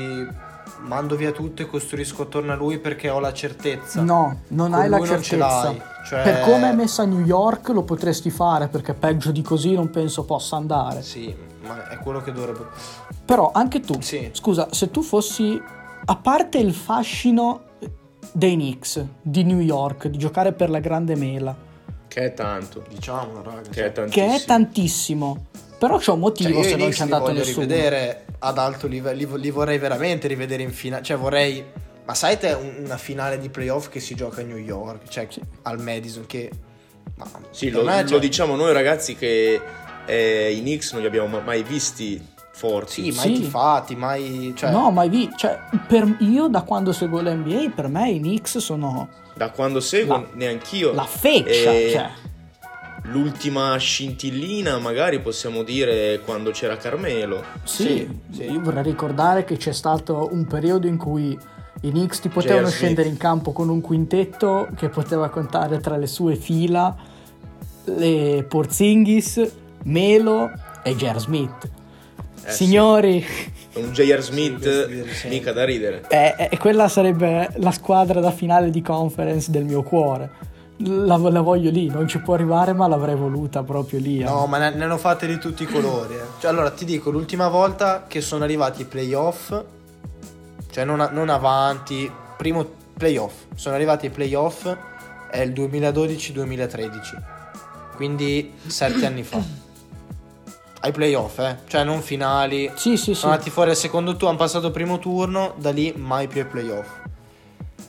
mando 0.80 1.16
via 1.16 1.32
tutto 1.32 1.62
e 1.62 1.66
costruisco 1.66 2.22
attorno 2.22 2.52
a 2.52 2.56
lui 2.56 2.78
perché 2.78 3.08
ho 3.10 3.18
la 3.20 3.32
certezza. 3.32 4.02
No, 4.02 4.40
non 4.48 4.70
Con 4.70 4.80
hai 4.80 4.88
la 4.88 5.04
certezza. 5.04 5.74
cioè- 6.06 6.22
Per 6.22 6.40
come 6.42 6.70
è 6.70 6.72
messa 6.74 7.02
a 7.02 7.06
New 7.06 7.24
York 7.24 7.68
lo 7.68 7.82
potresti 7.82 8.30
fare, 8.30 8.68
perché 8.68 8.94
peggio 8.94 9.30
di 9.32 9.42
così 9.42 9.72
non 9.74 9.90
penso 9.90 10.24
possa 10.24 10.56
andare. 10.56 11.02
Sì, 11.02 11.34
ma 11.66 11.88
è 11.88 11.98
quello 11.98 12.20
che 12.22 12.32
dovrebbe. 12.32 12.66
Però 13.24 13.50
anche 13.52 13.80
tu, 13.80 14.00
Sì. 14.00 14.28
scusa, 14.32 14.68
se 14.70 14.90
tu 14.90 15.02
fossi, 15.02 15.60
a 16.04 16.16
parte 16.16 16.58
il 16.58 16.72
fascino 16.74 17.62
dei 18.32 18.54
Knicks 18.54 19.04
di 19.22 19.42
New 19.44 19.60
York, 19.60 20.08
di 20.08 20.18
giocare 20.18 20.52
per 20.52 20.70
la 20.70 20.78
grande 20.80 21.14
mela, 21.16 21.54
Che 22.08 22.20
è 22.24 22.34
tanto. 22.34 22.84
Diciamolo, 22.88 23.42
raga. 23.42 23.60
Che 23.62 23.72
cioè. 23.72 23.84
è 23.86 23.92
tantissimo. 23.92 24.26
che 24.28 24.34
è 24.36 24.44
tantissimo, 24.44 25.44
però 25.78 25.96
c'è 25.98 26.10
un 26.12 26.16
Cioè, 26.16 26.16
motivo 26.18 26.58
io 26.58 26.62
se 26.62 26.70
non 26.70 26.78
Knicks 26.78 26.96
c'è 26.96 27.02
andato 27.02 27.32
nessuno. 27.32 27.60
rivedere 27.66 28.24
ad 28.38 28.58
alto 28.58 28.86
livello, 28.86 29.16
li, 29.16 29.24
vo- 29.24 29.36
li 29.36 29.50
vorrei 29.50 29.78
veramente 29.78 30.28
rivedere 30.28 30.62
in 30.62 30.72
finale. 30.72 31.02
Cioè, 31.02 31.16
vorrei. 31.16 31.64
Ma 32.04 32.14
sai 32.14 32.38
te 32.38 32.52
un- 32.52 32.84
una 32.84 32.96
finale 32.98 33.38
di 33.38 33.48
playoff 33.48 33.88
che 33.88 33.98
si 34.00 34.14
gioca 34.14 34.40
a 34.40 34.44
New 34.44 34.56
York, 34.58 35.08
cioè 35.08 35.26
al 35.62 35.80
Madison, 35.80 36.26
che. 36.26 36.50
Ma, 37.16 37.26
Sì, 37.50 37.70
lo, 37.70 37.82
me, 37.82 38.02
lo 38.02 38.08
cioè, 38.08 38.18
diciamo 38.20 38.56
noi 38.56 38.72
ragazzi 38.72 39.14
che 39.16 39.60
eh, 40.06 40.52
i 40.52 40.60
Knicks 40.60 40.92
non 40.92 41.00
li 41.00 41.06
abbiamo 41.08 41.26
ma- 41.28 41.40
mai 41.40 41.62
visti 41.62 42.24
forti. 42.52 43.10
Sì, 43.10 43.16
mai 43.16 43.34
Sì. 43.36 43.42
tifati, 43.42 43.96
mai. 43.96 44.52
Cioè, 44.56 44.70
No, 44.70 44.90
mai 44.90 45.08
vi, 45.08 45.28
cioè, 45.36 45.58
per- 45.88 46.16
io 46.20 46.48
da 46.48 46.62
quando 46.62 46.92
seguo 46.92 47.20
l'NBA, 47.20 47.70
per 47.74 47.88
me 47.88 48.10
i 48.10 48.18
Knicks 48.18 48.58
sono 48.58 49.08
Da 49.34 49.50
quando 49.50 49.80
seguo 49.80 50.14
La- 50.16 50.26
neanch'io. 50.34 50.92
la 50.94 51.04
feccia, 51.04 51.70
Eh, 51.72 51.90
cioè. 51.92 52.08
L'ultima 53.10 53.76
scintillina 53.76 54.78
magari 54.78 55.20
possiamo 55.20 55.62
dire 55.62 56.20
quando 56.24 56.50
c'era 56.50 56.76
Carmelo. 56.76 57.42
Sì, 57.64 58.08
Sì, 58.30 58.36
sì. 58.36 58.42
io 58.50 58.60
vorrei 58.60 58.82
ricordare 58.82 59.44
che 59.44 59.56
c'è 59.56 59.72
stato 59.72 60.28
un 60.32 60.44
periodo 60.46 60.86
in 60.86 60.96
cui 60.96 61.38
i 61.82 61.90
Knicks 61.90 62.20
ti 62.20 62.28
potevano 62.28 62.68
scendere 62.68 63.08
in 63.08 63.16
campo 63.16 63.52
con 63.52 63.68
un 63.68 63.80
quintetto 63.80 64.68
che 64.76 64.88
poteva 64.88 65.28
contare 65.28 65.78
tra 65.78 65.96
le 65.96 66.06
sue 66.06 66.34
fila 66.36 66.94
le 67.84 68.44
Porzingis, 68.48 69.48
Melo 69.84 70.50
e 70.82 70.96
J.R. 70.96 71.18
Smith. 71.20 71.70
Eh, 72.44 72.50
Signori, 72.50 73.24
Un 73.74 73.92
J.R. 73.92 74.20
Smith 74.20 74.62
sempre. 74.62 75.28
mica 75.28 75.52
da 75.52 75.64
ridere. 75.64 76.04
eh, 76.08 76.48
eh, 76.50 76.58
quella 76.58 76.88
sarebbe 76.88 77.50
la 77.56 77.70
squadra 77.70 78.20
da 78.20 78.30
finale 78.32 78.70
di 78.70 78.82
conference 78.82 79.50
del 79.50 79.64
mio 79.64 79.82
cuore. 79.82 80.54
La, 80.78 81.16
la 81.16 81.40
voglio 81.40 81.70
lì, 81.70 81.88
non 81.88 82.06
ci 82.06 82.18
può 82.20 82.34
arrivare, 82.34 82.74
ma 82.74 82.86
l'avrei 82.86 83.14
voluta 83.16 83.62
proprio 83.62 83.98
lì. 83.98 84.20
eh. 84.20 84.24
No, 84.24 84.46
ma 84.46 84.58
ne, 84.58 84.74
ne 84.74 84.84
hanno 84.84 84.98
fatte 84.98 85.26
di 85.26 85.38
tutti 85.38 85.62
i 85.62 85.66
colori. 85.66 86.14
eh. 86.14 86.20
Cioè, 86.38 86.50
allora 86.50 86.70
ti 86.70 86.84
dico, 86.84 87.10
l'ultima 87.10 87.48
volta 87.48 88.04
che 88.06 88.20
sono 88.20 88.44
arrivati 88.44 88.82
i 88.82 88.84
playoff, 88.84 89.58
cioè 90.70 90.84
non, 90.84 91.00
a- 91.00 91.08
non 91.10 91.30
avanti, 91.30 92.10
primo 92.36 92.66
playoff, 92.96 93.32
sono 93.54 93.74
arrivati 93.74 94.06
i 94.06 94.10
playoff 94.10 94.66
è 95.30 95.40
il 95.40 95.52
2012-2013, 95.52 97.22
quindi 97.96 98.52
sette 98.66 99.06
anni 99.06 99.22
fa. 99.22 99.40
Ai 100.80 100.92
playoff, 100.92 101.38
eh? 101.40 101.56
Cioè 101.66 101.82
non 101.84 102.00
finali. 102.02 102.70
Sì, 102.76 102.96
sì, 102.96 103.06
sì. 103.06 103.14
Sono 103.14 103.32
andati 103.32 103.50
fuori 103.50 103.70
al 103.70 103.76
secondo 103.76 104.12
turno, 104.12 104.28
hanno 104.28 104.36
passato 104.38 104.66
il 104.66 104.72
primo 104.72 104.98
turno, 104.98 105.54
da 105.56 105.70
lì 105.70 105.92
mai 105.96 106.28
più 106.28 106.42
ai 106.42 106.46
playoff. 106.46 106.88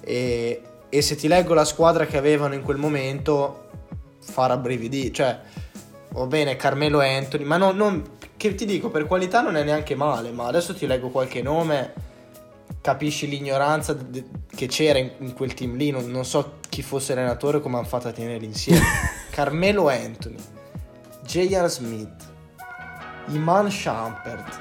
E, 0.02 0.62
e 0.90 1.02
se 1.02 1.16
ti 1.16 1.28
leggo 1.28 1.54
la 1.54 1.66
squadra 1.66 2.06
che 2.06 2.18
avevano 2.18 2.54
in 2.54 2.62
quel 2.62 2.78
momento, 2.78 3.70
fa 4.20 4.46
rabbrividire. 4.48 5.12
Cioè, 5.14 5.40
va 6.10 6.26
bene, 6.26 6.56
Carmelo 6.56 7.00
Anthony, 7.02 7.44
ma 7.44 7.58
non, 7.58 7.76
non- 7.76 8.04
che 8.38 8.54
ti 8.56 8.66
dico, 8.66 8.90
per 8.90 9.06
qualità 9.06 9.42
non 9.42 9.56
è 9.58 9.64
neanche 9.64 9.96
male, 9.96 10.32
ma 10.32 10.46
adesso 10.48 10.74
ti 10.76 10.86
leggo 10.88 11.10
qualche 11.10 11.42
nome, 11.42 11.94
capisci 12.82 13.28
l'ignoranza 13.28 13.94
de- 13.94 14.26
che 14.56 14.68
c'era 14.68 15.00
in, 15.00 15.12
in 15.20 15.34
quel 15.34 15.54
team 15.54 15.76
lì, 15.76 15.90
non, 15.92 16.06
non 16.10 16.24
so 16.26 16.56
chi 16.70 16.82
fosse 16.82 17.14
allenatore 17.14 17.60
come 17.62 17.78
hanno 17.78 17.86
fatto 17.88 18.08
a 18.08 18.12
tenerli 18.12 18.46
insieme. 18.46 18.82
Carmelo 19.32 19.90
Anthony, 19.90 20.36
J.R. 21.26 21.68
Smith, 21.70 22.26
Iman 23.30 23.70
Shumpert, 23.70 24.60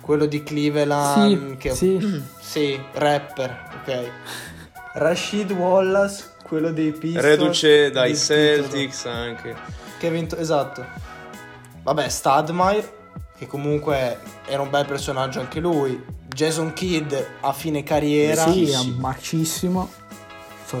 quello 0.00 0.26
di 0.26 0.42
Cleveland, 0.42 1.50
Sì, 1.52 1.56
che 1.56 1.74
sì. 1.74 2.22
sì, 2.40 2.80
rapper, 2.94 3.70
ok. 3.82 4.10
Rashid 4.94 5.50
Wallace, 5.52 6.32
quello 6.42 6.70
dei 6.70 6.92
Pistons. 6.92 7.24
Reduce 7.24 7.90
dai 7.90 8.16
Celtics 8.16 9.06
anche. 9.06 9.54
che 9.98 10.06
ha 10.06 10.10
vinto, 10.10 10.36
esatto. 10.36 10.84
Vabbè, 11.82 12.08
Stadmire, 12.08 13.00
che 13.38 13.46
comunque 13.46 14.18
era 14.46 14.62
un 14.62 14.70
bel 14.70 14.84
personaggio 14.84 15.40
anche 15.40 15.60
lui. 15.60 16.00
Jason 16.28 16.72
Kidd 16.72 17.12
a 17.40 17.52
fine 17.52 17.82
carriera. 17.82 18.50
Sì, 18.50 18.66
sì. 18.66 18.90
è 18.90 18.92
marcissimo. 18.98 19.90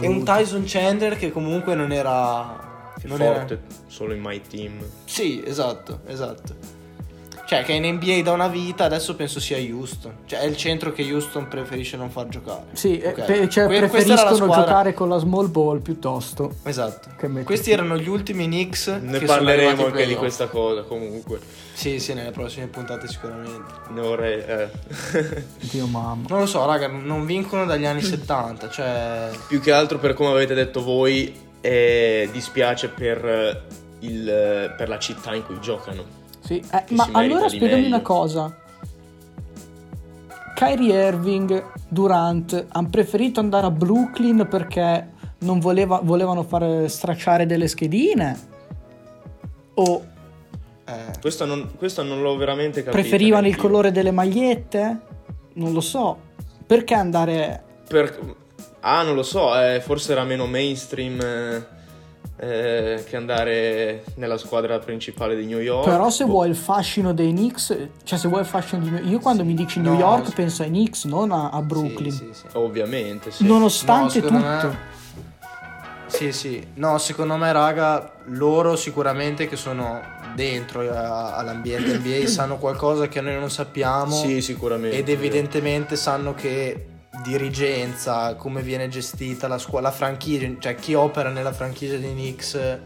E 0.00 0.06
un 0.06 0.24
Tyson 0.24 0.64
Chandler 0.66 1.16
che 1.16 1.30
comunque 1.30 1.74
non 1.74 1.92
era... 1.92 2.92
Che 2.98 3.06
Non 3.08 3.20
era... 3.20 3.34
forte, 3.34 3.62
solo 3.88 4.14
in 4.14 4.20
My 4.22 4.40
Team. 4.40 4.78
Sì, 5.04 5.42
esatto, 5.44 6.00
esatto. 6.06 6.54
Cioè, 7.56 7.64
che 7.64 7.72
è 7.72 7.76
in 7.76 7.94
NBA 7.94 8.22
da 8.22 8.32
una 8.32 8.48
vita, 8.48 8.84
adesso 8.84 9.14
penso 9.14 9.40
sia 9.40 9.56
Houston. 9.58 10.18
Cioè, 10.26 10.40
è 10.40 10.44
il 10.44 10.56
centro 10.56 10.92
che 10.92 11.02
Houston 11.02 11.48
preferisce 11.48 11.96
non 11.96 12.10
far 12.10 12.28
giocare. 12.28 12.64
Sì, 12.72 12.98
eh, 12.98 13.08
Ok. 13.08 13.24
pe- 13.24 13.48
cioè, 13.48 13.66
Que- 13.66 13.78
preferiscono 13.78 14.34
squadra- 14.34 14.56
giocare 14.56 14.94
con 14.94 15.08
la 15.08 15.18
small 15.18 15.50
ball 15.50 15.80
piuttosto. 15.80 16.54
Esatto. 16.64 17.10
Questi 17.44 17.70
erano 17.70 17.96
gli 17.96 18.08
ultimi 18.08 18.46
Knicks 18.46 18.86
Ne 18.88 19.18
parleremo 19.20 19.86
anche 19.86 20.06
di 20.06 20.14
questa 20.16 20.46
cosa 20.46 20.82
comunque. 20.82 21.38
Sì, 21.74 21.98
sì, 22.00 22.12
nelle 22.14 22.30
prossime 22.32 22.66
puntate 22.66 23.08
sicuramente. 23.08 23.72
Ne 23.90 24.00
vorrei... 24.00 24.42
eh. 24.44 24.68
Dio 25.70 25.86
mamma. 25.86 26.26
Non 26.28 26.40
lo 26.40 26.46
so, 26.46 26.64
raga, 26.66 26.86
non 26.88 27.24
vincono 27.26 27.64
dagli 27.64 27.86
anni 27.86 28.02
70, 28.02 28.68
cioè... 28.68 29.30
Più 29.48 29.60
che 29.60 29.72
altro 29.72 29.98
per 29.98 30.14
come 30.14 30.30
avete 30.30 30.54
detto 30.54 30.82
voi, 30.82 31.34
eh, 31.60 32.28
dispiace 32.30 32.88
per, 32.88 33.64
il, 34.00 34.74
per 34.76 34.88
la 34.88 34.98
città 34.98 35.34
in 35.34 35.44
cui 35.44 35.58
giocano. 35.60 36.20
Sì, 36.52 36.62
eh, 36.72 36.84
ma 36.94 37.08
allora 37.12 37.48
spiegami 37.48 37.82
meglio. 37.82 37.86
una 37.94 38.02
cosa. 38.02 38.56
Kyrie 40.54 41.06
Irving, 41.08 41.64
Durant 41.88 42.66
hanno 42.70 42.88
preferito 42.88 43.40
andare 43.40 43.66
a 43.66 43.70
Brooklyn 43.70 44.46
perché 44.48 45.10
non 45.38 45.58
voleva- 45.58 46.00
volevano 46.02 46.42
fare 46.44 46.88
stracciare 46.88 47.46
delle 47.46 47.66
schedine? 47.68 48.38
O 49.74 50.04
eh, 50.84 50.92
Questo 51.20 51.46
non, 51.46 51.70
questo 51.76 52.02
non 52.02 52.20
l'ho 52.22 52.36
veramente 52.36 52.82
capito. 52.82 53.00
preferivano 53.02 53.46
il 53.48 53.56
colore 53.56 53.90
delle 53.92 54.10
magliette? 54.10 55.00
Non 55.54 55.72
lo 55.72 55.80
so. 55.80 56.18
Perché 56.66 56.94
andare... 56.94 57.62
Per- 57.88 58.40
Ah, 58.84 59.02
non 59.04 59.14
lo 59.14 59.22
so, 59.22 59.56
eh, 59.56 59.80
forse 59.80 60.10
era 60.10 60.24
meno 60.24 60.46
mainstream 60.46 61.16
eh, 62.42 62.94
eh, 62.98 63.04
che 63.04 63.16
andare 63.16 64.02
nella 64.16 64.36
squadra 64.36 64.78
principale 64.80 65.36
di 65.36 65.46
New 65.46 65.60
York. 65.60 65.88
Però 65.88 66.10
se 66.10 66.24
Boh. 66.24 66.30
vuoi 66.32 66.48
il 66.48 66.56
fascino 66.56 67.14
dei 67.14 67.30
Knicks, 67.30 67.76
cioè 68.02 68.18
se 68.18 68.26
vuoi 68.26 68.40
il 68.40 68.46
fascino 68.46 68.82
di 68.82 68.90
New 68.90 69.06
Io 69.06 69.20
quando 69.20 69.44
mi 69.44 69.54
dici 69.54 69.78
New 69.80 69.92
No, 69.92 69.98
York 69.98 70.28
s- 70.28 70.32
penso 70.34 70.62
ai 70.62 70.68
Knicks, 70.68 71.04
non 71.04 71.30
a, 71.30 71.50
a 71.50 71.62
Brooklyn. 71.62 72.10
Sì, 72.10 72.30
sì, 72.32 72.40
sì. 72.40 72.46
Ovviamente, 72.54 73.30
sì. 73.30 73.46
Nonostante 73.46 74.20
No, 74.20 74.26
tutto. 74.26 74.38
me- 74.40 74.90
Sì, 76.08 76.32
sì. 76.32 76.66
No, 76.74 76.98
secondo 76.98 77.36
me, 77.36 77.52
raga, 77.52 78.12
loro 78.26 78.76
sicuramente 78.76 79.48
che 79.48 79.56
sono 79.56 80.00
dentro 80.34 80.80
a- 80.90 81.36
all'ambiente 81.36 81.96
NBA 81.96 82.26
sanno 82.28 82.58
qualcosa 82.58 83.06
che 83.08 83.20
noi 83.20 83.38
non 83.38 83.50
sappiamo. 83.50 84.14
Sì, 84.16 84.42
sicuramente. 84.42 84.96
Ed 84.98 85.08
evidentemente 85.08 85.96
sanno 85.96 86.34
che 86.34 86.86
dirigenza, 87.22 88.34
come 88.34 88.62
viene 88.62 88.88
gestita 88.88 89.48
la 89.48 89.58
scuola, 89.58 89.88
la 89.88 89.94
franchigia, 89.94 90.48
cioè 90.58 90.74
chi 90.74 90.94
opera 90.94 91.30
nella 91.30 91.52
franchigia 91.52 91.96
dei 91.96 92.12
Knicks, 92.12 92.78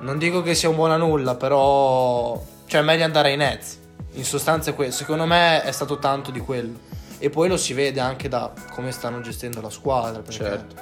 non 0.00 0.18
dico 0.18 0.42
che 0.42 0.54
sia 0.54 0.68
un 0.68 0.76
buon 0.76 0.90
a 0.90 0.96
nulla, 0.96 1.34
però 1.34 2.42
cioè 2.66 2.80
è 2.80 2.84
meglio 2.84 3.04
andare 3.04 3.30
ai 3.30 3.36
Nets. 3.36 3.78
In 4.12 4.24
sostanza 4.24 4.70
è 4.70 4.74
questo, 4.74 4.98
secondo 4.98 5.24
me 5.24 5.62
è 5.62 5.72
stato 5.72 5.98
tanto 5.98 6.30
di 6.30 6.40
quello. 6.40 6.88
E 7.18 7.30
poi 7.30 7.48
lo 7.48 7.56
si 7.56 7.74
vede 7.74 8.00
anche 8.00 8.28
da 8.28 8.52
come 8.70 8.92
stanno 8.92 9.20
gestendo 9.20 9.60
la 9.60 9.70
squadra. 9.70 10.22
Perché 10.22 10.44
Certo. 10.44 10.76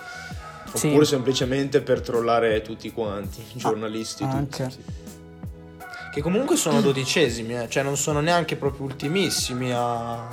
Sì. 0.74 0.88
Oppure 0.88 1.04
semplicemente 1.04 1.80
per 1.80 2.00
trollare 2.00 2.60
tutti 2.62 2.92
quanti, 2.92 3.40
i 3.40 3.58
giornalisti 3.58 4.22
tutti. 4.22 4.36
anche. 4.36 4.70
sì. 4.70 4.82
Che 6.12 6.22
comunque 6.22 6.56
sono 6.56 6.80
dodicesimi, 6.80 7.56
eh, 7.56 7.68
cioè 7.68 7.82
non 7.82 7.96
sono 7.96 8.20
neanche 8.20 8.56
proprio 8.56 8.86
ultimissimi 8.86 9.72
a, 9.72 10.26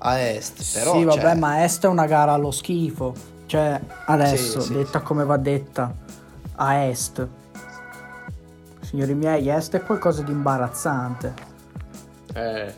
a 0.00 0.18
est. 0.20 0.78
Però, 0.78 0.94
sì, 0.94 1.04
vabbè, 1.04 1.20
cioè, 1.20 1.34
ma 1.34 1.64
Est 1.64 1.84
è 1.84 1.88
una 1.88 2.06
gara 2.06 2.32
allo 2.32 2.50
schifo. 2.50 3.14
Cioè, 3.46 3.80
adesso, 4.06 4.60
Sì, 4.60 4.68
sì, 4.68 4.72
detta 4.74 5.00
come 5.00 5.24
va 5.24 5.36
detta, 5.36 5.92
a 6.56 6.74
est. 6.84 7.26
Signori 8.80 9.14
miei, 9.14 9.48
est 9.48 9.74
è 9.74 9.82
qualcosa 9.82 10.22
di 10.22 10.32
imbarazzante. 10.32 11.34
Eh, 12.34 12.74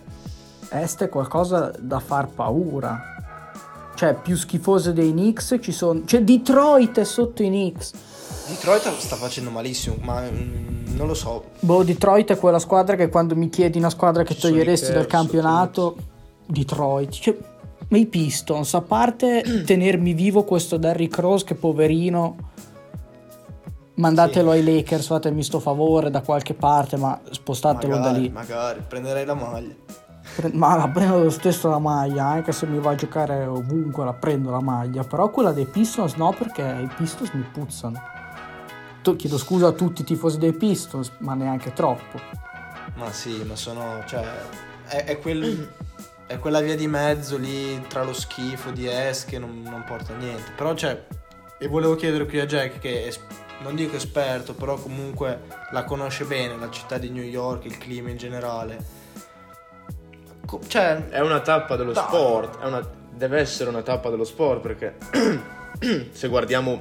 Est 0.71 1.03
è 1.03 1.09
qualcosa 1.09 1.71
da 1.79 2.01
far 2.01 2.29
paura. 2.29 3.11
Cioè, 3.95 4.15
più 4.15 4.37
schifose 4.37 4.93
dei 4.93 5.11
Knicks 5.13 5.59
ci 5.61 5.73
sono. 5.73 6.03
Cioè, 6.05 6.23
Detroit 6.23 6.99
è 6.99 7.05
sotto 7.05 7.43
i 7.43 7.49
Knicks. 7.49 7.93
Detroit 8.49 8.97
sta 8.99 9.17
facendo 9.17 9.51
malissimo, 9.51 9.97
ma 10.01 10.23
mm, 10.23 10.97
non 10.97 11.07
lo 11.07 11.15
so. 11.15 11.45
Boh, 11.61 11.85
Detroit 11.85 12.33
è 12.33 12.39
quella 12.39 12.59
squadra 12.59 12.97
che 12.97 13.09
quando 13.09 13.37
mi 13.37 13.49
chiedi 13.49 13.79
una 13.79 13.91
squadra 13.91 14.23
che 14.25 14.35
Ci 14.35 14.41
toglieresti 14.41 14.93
dal 14.93 15.07
campionato, 15.07 15.97
Detroit. 16.53 17.11
Cioè, 17.11 17.37
ma 17.89 17.99
i 17.99 18.07
Pistons, 18.07 18.75
a 18.75 18.81
parte 18.83 19.43
tenermi 19.67 20.13
vivo 20.15 20.45
questo 20.45 20.77
Derrick 20.77 21.19
Rose 21.19 21.45
che 21.45 21.55
poverino, 21.55 22.37
mandatelo 23.95 24.51
ai 24.51 24.65
Lakers, 24.65 25.07
fatemi 25.07 25.43
sto 25.43 25.61
favore 25.61 26.11
da 26.11 26.23
qualche 26.23 26.55
parte, 26.55 26.97
ma 26.97 27.21
spostatelo 27.31 27.95
da 27.95 28.01
Magari, 28.01 28.21
lì. 28.21 28.29
magari, 28.31 28.83
prenderei 28.87 29.25
la 29.25 29.35
maglia. 29.35 29.75
Pre- 30.37 30.51
Ma 30.55 30.77
la 30.77 30.89
prendo 30.89 31.23
lo 31.25 31.31
stesso 31.31 31.69
la 31.69 31.79
maglia, 31.81 32.25
anche 32.25 32.53
se 32.53 32.67
mi 32.67 32.79
va 32.79 32.93
a 32.93 32.95
giocare 32.95 33.45
ovunque 33.45 34.05
la 34.05 34.13
prendo 34.15 34.51
la 34.51 34.61
maglia. 34.61 35.03
Però 35.03 35.29
quella 35.31 35.53
dei 35.53 35.67
Pistons 35.67 36.15
no, 36.15 36.33
perché 36.37 36.63
i 36.63 36.89
Pistons 36.97 37.31
mi 37.33 37.43
puzzano. 37.53 38.01
Tu- 39.03 39.17
chiedo 39.17 39.37
scusa 39.37 39.67
a 39.67 39.73
tutti 39.73 40.03
i 40.03 40.05
tifosi 40.05 40.39
dei 40.39 40.53
Pistons, 40.53 41.11
ma 41.19 41.35
neanche 41.35 41.73
troppo. 41.73 42.19
Ma 42.95 43.11
sì, 43.13 43.43
ma 43.45 43.57
sono. 43.57 44.03
cioè. 44.07 44.25
È, 44.87 45.05
è 45.05 45.19
quel- 45.19 45.69
è 46.33 46.39
quella 46.39 46.61
via 46.61 46.77
di 46.77 46.87
mezzo 46.87 47.37
lì 47.37 47.81
tra 47.89 48.03
lo 48.03 48.13
schifo 48.13 48.71
di 48.71 48.89
Es 48.89 49.25
che 49.25 49.39
non, 49.39 49.63
non 49.63 49.85
porta 49.87 50.13
a 50.15 50.17
niente. 50.17 50.53
Però, 50.57 50.75
cioè. 50.75 51.05
E 51.59 51.69
volevo 51.69 51.95
chiedere 51.95 52.27
qui 52.27 52.41
a 52.41 52.47
Jack, 52.47 52.79
che 52.81 53.07
es- 53.07 53.21
non 53.61 53.75
dico 53.77 53.95
esperto, 53.97 54.55
però 54.55 54.77
comunque 54.77 55.43
la 55.71 55.85
conosce 55.85 56.25
bene, 56.25 56.57
la 56.59 56.71
città 56.71 56.99
di 56.99 57.09
New 57.11 57.23
York, 57.23 57.67
il 57.67 57.79
clima 57.79 58.11
in 58.11 58.17
generale. 58.17 58.79
Co- 60.47 60.61
cioè. 60.67 61.09
è 61.09 61.21
una 61.21 61.41
tappa 61.41 61.77
dello 61.77 61.93
Dai. 61.93 62.03
sport, 62.05 62.61
è 62.61 62.67
una- 62.67 62.87
deve 63.11 63.39
essere 63.39 63.69
una 63.71 63.83
tappa 63.83 64.11
dello 64.11 64.25
sport 64.25 64.61
perché 64.61 64.97
se 66.11 66.29
guardiamo 66.29 66.81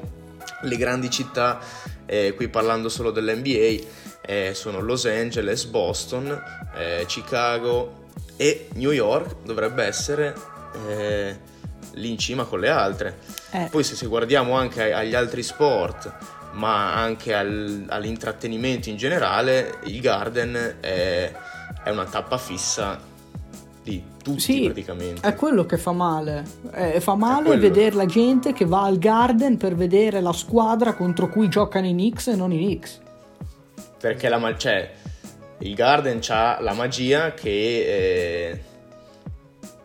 le 0.62 0.76
grandi 0.78 1.10
città, 1.12 1.60
eh, 2.06 2.34
qui 2.36 2.48
parlando 2.48 2.90
solo 2.90 3.12
dell'NBA, 3.12 3.86
eh, 4.26 4.54
sono 4.56 4.80
Los 4.80 5.06
Angeles, 5.06 5.66
Boston, 5.66 6.42
eh, 6.76 7.04
Chicago 7.06 8.00
e 8.42 8.70
New 8.74 8.90
York 8.90 9.36
dovrebbe 9.46 9.84
essere 9.84 10.34
eh, 10.88 11.38
lì 11.94 12.10
in 12.10 12.18
cima 12.18 12.46
con 12.46 12.60
le 12.60 12.70
altre. 12.70 13.20
Eh. 13.52 13.68
Poi 13.70 13.84
se, 13.84 13.94
se 13.94 14.08
guardiamo 14.08 14.56
anche 14.56 14.92
agli 14.94 15.14
altri 15.14 15.44
sport, 15.44 16.12
ma 16.54 16.96
anche 16.96 17.36
al- 17.36 17.86
all'intrattenimento 17.88 18.90
in 18.90 18.98
generale, 18.98 19.76
il 19.84 20.02
Garden 20.02 20.78
è, 20.80 21.32
è 21.84 21.90
una 21.92 22.06
tappa 22.06 22.40
fissa 22.40 23.00
di 23.84 24.04
tutti 24.24 24.40
Sì, 24.40 24.64
praticamente. 24.64 25.28
è 25.28 25.36
quello 25.36 25.68
che 25.68 25.78
fa 25.78 25.92
male. 25.92 26.44
Eh, 26.74 27.00
fa 27.00 27.14
male 27.14 27.58
vedere 27.58 27.96
la 27.96 28.08
gente 28.08 28.54
che 28.54 28.66
va 28.66 28.86
al 28.86 28.98
Garden 28.98 29.58
per 29.58 29.76
vedere 29.76 30.20
la 30.20 30.34
squadra 30.34 30.94
contro 30.96 31.30
cui 31.30 31.48
giocano 31.48 31.86
i 31.86 31.92
Knicks 31.92 32.30
e 32.30 32.36
non 32.36 32.52
i 32.52 32.58
Knicks. 32.58 33.00
Perché 34.00 34.30
la, 34.30 34.58
cioè, 34.58 34.94
il 35.62 35.76
Garden 35.76 36.20
ha 36.30 36.60
la 36.60 36.74
magia 36.74 37.34
che 37.34 37.50
eh, 37.50 38.62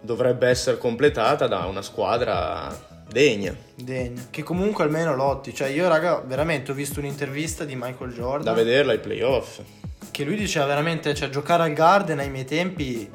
dovrebbe 0.00 0.48
essere 0.48 0.78
completata 0.78 1.46
da 1.46 1.66
una 1.66 1.82
squadra 1.82 2.74
degna. 3.08 3.54
Degna. 3.74 4.22
Che 4.30 4.42
comunque 4.42 4.84
almeno 4.84 5.14
lotti. 5.14 5.54
Cioè, 5.54 5.68
io, 5.68 5.88
raga, 5.88 6.22
veramente 6.24 6.70
ho 6.70 6.74
visto 6.74 7.00
un'intervista 7.00 7.64
di 7.64 7.74
Michael 7.74 8.12
Jordan. 8.12 8.44
Da 8.44 8.52
vederla 8.52 8.92
ai 8.92 9.00
playoff. 9.00 9.60
che 10.10 10.24
lui 10.24 10.36
diceva 10.36 10.66
veramente, 10.66 11.14
cioè 11.14 11.28
giocare 11.28 11.64
al 11.64 11.72
Garden 11.72 12.20
ai 12.20 12.30
miei 12.30 12.44
tempi 12.44 13.10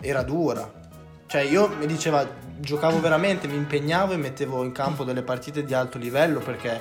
era 0.00 0.22
dura. 0.22 0.78
Cioè 1.26 1.42
io 1.42 1.68
mi 1.68 1.86
diceva, 1.86 2.28
giocavo 2.58 3.00
veramente, 3.00 3.48
mi 3.48 3.56
impegnavo 3.56 4.12
e 4.12 4.16
mettevo 4.16 4.62
in 4.62 4.72
campo 4.72 5.04
delle 5.04 5.22
partite 5.22 5.64
di 5.64 5.74
alto 5.74 5.98
livello 5.98 6.40
perché 6.40 6.80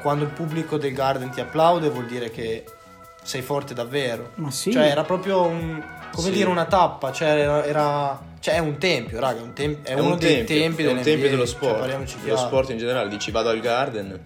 quando 0.00 0.24
il 0.24 0.30
pubblico 0.30 0.76
del 0.76 0.92
Garden 0.92 1.30
ti 1.30 1.40
applaude 1.40 1.88
vuol 1.88 2.06
dire 2.06 2.30
che 2.30 2.64
sei 3.30 3.42
forte 3.42 3.74
davvero. 3.74 4.32
Ma 4.36 4.50
sì. 4.50 4.72
Cioè 4.72 4.86
era 4.86 5.04
proprio 5.04 5.42
un, 5.42 5.80
come 6.12 6.26
Sì. 6.26 6.32
dire 6.32 6.48
una 6.48 6.64
tappa, 6.64 7.12
cioè 7.12 7.28
era, 7.28 7.64
era- 7.64 8.20
cioè 8.40 8.54
è 8.54 8.58
un 8.58 8.76
tempio, 8.76 9.20
raga, 9.20 9.38
è, 9.38 9.42
un 9.42 9.52
tem- 9.52 9.82
è 9.84 9.94
uno 9.94 10.16
dei 10.16 10.38
tempio, 10.44 10.56
tempi 10.56 10.82
è 10.82 10.90
un 10.90 11.00
tempio 11.00 11.30
dello 11.30 11.46
cioè, 11.46 11.54
sport. 11.54 11.78
parliamoci 11.78 12.16
dello 12.24 12.36
sport 12.36 12.70
in 12.70 12.78
generale, 12.78 13.08
dici 13.08 13.30
vado 13.30 13.50
al 13.50 13.60
Garden. 13.60 14.20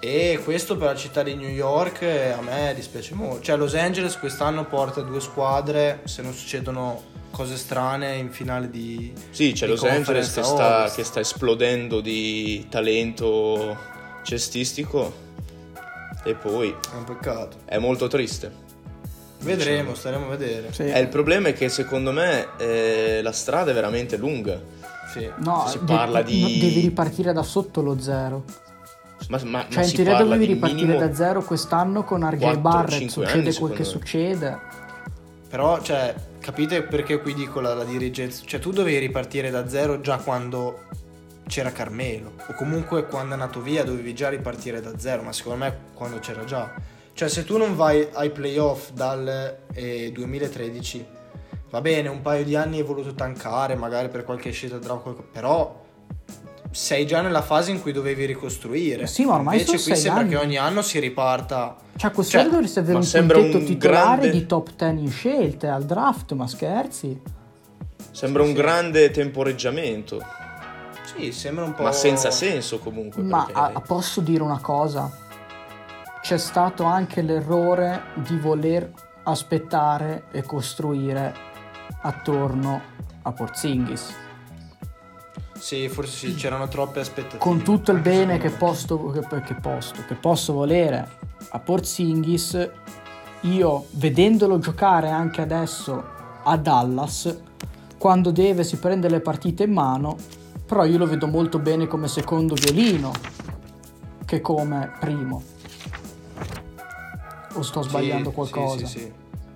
E 0.00 0.40
questo 0.42 0.76
per 0.76 0.88
la 0.88 0.96
città 0.96 1.22
di 1.22 1.34
New 1.36 1.48
York 1.48 2.02
eh, 2.02 2.30
a 2.30 2.40
me 2.40 2.72
dispiace 2.74 3.14
molto. 3.14 3.42
Cioè 3.42 3.56
Los 3.56 3.74
Angeles 3.76 4.18
quest'anno 4.18 4.64
porta 4.64 5.00
due 5.02 5.20
squadre, 5.20 6.00
se 6.04 6.22
non 6.22 6.32
succedono 6.32 7.02
cose 7.30 7.56
strane 7.56 8.16
in 8.16 8.30
finale 8.32 8.70
di... 8.70 9.12
Sì, 9.30 9.52
c'è 9.52 9.66
di 9.66 9.72
Los 9.72 9.84
Angeles 9.84 10.32
che 10.34 10.42
sta, 10.42 10.90
che 10.92 11.04
sta 11.04 11.20
esplodendo 11.20 12.00
di 12.00 12.66
talento 12.68 13.76
cestistico 14.24 15.26
e 16.24 16.34
poi 16.34 16.70
È 16.70 16.96
un 16.96 17.04
peccato. 17.04 17.56
è 17.64 17.78
molto 17.78 18.06
triste. 18.08 18.66
Vedremo, 19.40 19.94
staremo 19.94 20.26
a 20.26 20.28
vedere. 20.36 20.72
Sì. 20.72 20.82
Eh, 20.82 20.98
il 20.98 21.08
problema 21.08 21.48
è 21.48 21.52
che 21.52 21.68
secondo 21.68 22.10
me 22.12 22.48
eh, 22.58 23.20
la 23.22 23.30
strada 23.32 23.70
è 23.70 23.74
veramente 23.74 24.16
lunga. 24.16 24.60
Sì. 25.12 25.30
No, 25.38 25.64
si 25.68 25.78
de- 25.78 25.94
parla 25.94 26.22
di- 26.22 26.40
no, 26.40 26.48
devi 26.48 26.80
ripartire 26.80 27.32
da 27.32 27.42
sotto 27.42 27.80
lo 27.80 28.00
zero. 28.00 28.44
Ma, 29.28 29.38
ma- 29.44 29.48
ma 29.50 29.66
Cioè, 29.68 29.82
in 29.84 29.88
si 29.88 29.94
teoria 29.96 30.16
dovevi 30.16 30.44
ripartire 30.46 30.96
da 30.96 31.14
zero 31.14 31.42
quest'anno 31.42 32.02
con 32.04 32.28
RJ 32.28 32.38
4, 32.40 32.60
Barrett. 32.60 32.98
5 32.98 33.08
Succede 33.26 33.48
anni, 33.48 33.54
quel 33.58 33.72
che 33.72 33.78
me. 33.78 33.84
succede. 33.84 34.58
Però, 35.48 35.80
cioè, 35.80 36.14
capite 36.40 36.82
perché 36.82 37.20
qui 37.20 37.32
dico 37.34 37.60
la, 37.60 37.74
la 37.74 37.84
dirigenza? 37.84 38.42
Cioè, 38.44 38.58
tu 38.60 38.70
dovevi 38.72 38.98
ripartire 38.98 39.50
da 39.50 39.68
zero 39.68 40.00
già 40.00 40.16
quando 40.18 40.80
c'era 41.48 41.72
Carmelo. 41.72 42.32
O 42.48 42.52
comunque 42.54 43.06
quando 43.06 43.30
è 43.30 43.32
andato 43.40 43.60
via 43.60 43.82
dovevi 43.82 44.14
già 44.14 44.28
ripartire 44.28 44.80
da 44.80 44.96
zero, 44.98 45.22
ma 45.22 45.32
secondo 45.32 45.64
me 45.64 45.76
quando 45.94 46.20
c'era 46.20 46.44
già. 46.44 46.72
Cioè, 47.12 47.28
se 47.28 47.44
tu 47.44 47.56
non 47.56 47.74
vai 47.74 48.06
ai 48.12 48.30
playoff 48.30 48.90
dal 48.92 49.56
eh, 49.74 50.12
2013, 50.12 51.04
va 51.70 51.80
bene, 51.80 52.08
un 52.08 52.22
paio 52.22 52.44
di 52.44 52.54
anni 52.54 52.76
hai 52.78 52.84
voluto 52.84 53.12
tankare, 53.14 53.74
magari 53.74 54.08
per 54.08 54.22
qualche 54.22 54.52
scelta 54.52 54.78
draft, 54.78 55.22
però 55.32 55.84
sei 56.70 57.06
già 57.06 57.20
nella 57.22 57.42
fase 57.42 57.70
in 57.72 57.80
cui 57.80 57.90
dovevi 57.92 58.24
ricostruire. 58.26 59.06
Sì, 59.08 59.24
ma 59.24 59.34
ormai 59.34 59.54
Invece 59.58 59.78
sono 59.78 59.82
qui 59.82 59.92
sei 59.94 60.02
sembra 60.02 60.20
anni. 60.20 60.30
che 60.30 60.36
ogni 60.36 60.56
anno 60.58 60.82
si 60.82 61.00
riparta. 61.00 61.76
Cioè, 61.96 62.10
quest'anno 62.12 62.42
Cioè, 62.44 62.52
dovresti 62.52 62.78
avere 62.78 62.98
un 62.98 63.10
quintetto 63.10 63.56
un 63.58 63.64
titolare 63.64 64.04
grande- 64.20 64.30
di 64.30 64.46
top 64.46 64.70
10 64.76 65.00
in 65.02 65.10
scelte 65.10 65.66
al 65.66 65.84
draft, 65.86 66.32
ma 66.34 66.46
scherzi? 66.46 67.20
Sembra 68.12 68.42
un 68.42 68.48
Sì. 68.50 68.54
grande 68.54 69.10
temporeggiamento, 69.10 70.22
Sì, 71.18 71.32
sembra 71.32 71.64
un 71.64 71.74
po'. 71.74 71.82
ma 71.82 71.92
senza 71.92 72.30
senso 72.30 72.78
comunque. 72.78 73.22
Ma 73.22 73.44
perché- 73.44 73.60
a- 73.60 73.80
posso 73.80 74.20
dire 74.20 74.42
una 74.42 74.60
cosa? 74.60 75.10
C'è 76.20 76.38
stato 76.38 76.84
anche 76.84 77.22
l'errore 77.22 78.02
di 78.16 78.36
voler 78.38 78.90
aspettare 79.24 80.24
e 80.30 80.42
costruire 80.42 81.34
attorno 82.02 82.80
a 83.22 83.32
Porzingis. 83.32 84.14
Sì, 85.58 85.88
forse 85.88 86.28
sì, 86.28 86.34
c'erano 86.34 86.68
troppe 86.68 87.00
aspettative. 87.00 87.38
Con 87.38 87.62
tutto 87.62 87.90
il 87.92 87.98
bene 88.00 88.38
che, 88.38 88.50
posto, 88.50 89.06
che, 89.10 89.20
che 89.42 89.54
posto- 89.54 90.04
che 90.06 90.14
posso 90.14 90.52
volere 90.52 91.08
a 91.50 91.58
Porzingis, 91.58 92.70
io 93.42 93.86
vedendolo 93.92 94.58
giocare 94.58 95.08
anche 95.10 95.40
adesso 95.40 96.04
a 96.44 96.56
Dallas, 96.56 97.36
quando 97.98 98.30
deve 98.30 98.62
si 98.62 98.76
prende 98.76 99.08
le 99.08 99.20
partite 99.20 99.64
in 99.64 99.72
mano, 99.72 100.16
però 100.68 100.84
io 100.84 100.98
lo 100.98 101.06
vedo 101.06 101.26
molto 101.26 101.58
bene 101.58 101.86
come 101.86 102.08
secondo 102.08 102.54
violino 102.54 103.10
che 104.26 104.42
come 104.42 104.92
primo. 105.00 105.42
O 107.54 107.62
sto 107.62 107.80
sbagliando 107.82 108.28
sì, 108.28 108.34
qualcosa? 108.34 108.86
Sì, 108.86 108.98
sì. 108.98 109.12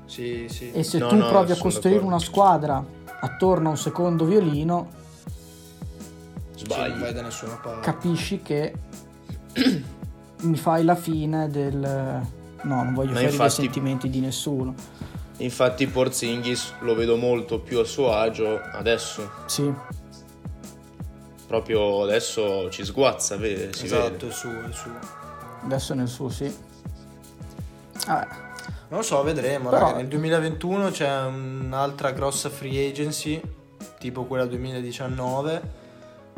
Sì, 0.07 0.47
sì. 0.49 0.73
E 0.73 0.83
se 0.83 0.99
No, 0.99 1.09
tu 1.09 1.17
no, 1.17 1.29
provi 1.29 1.53
a 1.53 1.57
costruire 1.59 1.99
d'accordo. 1.99 2.17
una 2.17 2.19
squadra 2.25 2.85
attorno 3.21 3.69
a 3.69 3.71
un 3.73 3.77
secondo 3.79 4.25
violino, 4.25 4.75
non 4.75 6.65
vai 6.67 6.91
Sbagli. 6.91 7.13
da 7.13 7.23
nessuna 7.23 7.55
parte. 7.57 7.81
capisci 7.81 8.41
che 8.43 8.73
mi 10.43 10.57
fai 10.57 10.85
la 10.85 10.95
fine 10.97 11.49
del... 11.49 11.79
No, 11.79 12.83
non 12.85 12.95
voglio 12.95 13.11
Ma 13.11 13.17
fare 13.17 13.29
i 13.29 13.31
infatti- 13.33 13.51
sentimenti 13.63 14.09
di 14.09 14.21
nessuno. 14.21 14.75
Infatti 15.39 15.87
Porzingis 15.87 16.75
lo 16.81 16.95
vedo 16.95 17.17
molto 17.17 17.59
più 17.61 17.79
a 17.81 17.85
suo 17.85 18.13
agio 18.15 18.61
adesso. 18.61 19.29
Sì, 19.47 19.73
Proprio 21.53 22.05
adesso 22.05 22.71
ci 22.71 22.83
sguazza, 22.83 23.37
vede, 23.37 23.75
si 23.75 23.85
esatto, 23.85 24.11
vede. 24.13 24.29
è 24.29 24.31
suo, 24.31 24.51
è 24.51 24.73
suo. 24.73 24.93
adesso 25.65 25.93
nel 25.93 26.09
suo 26.09 26.31
sì. 26.31 26.51
Vabbè, 28.07 28.27
Non 28.89 29.01
lo 29.01 29.03
so, 29.03 29.23
vedremo. 29.23 29.69
Però- 29.69 29.89
raga. 29.89 29.97
Nel 29.99 30.09
2021 30.09 30.91
c'è 30.93 31.25
un'altra 31.27 32.13
grossa 32.13 32.49
free 32.49 32.89
agency, 32.89 33.39
tipo 33.99 34.25
quella 34.25 34.47
2019. 34.47 35.63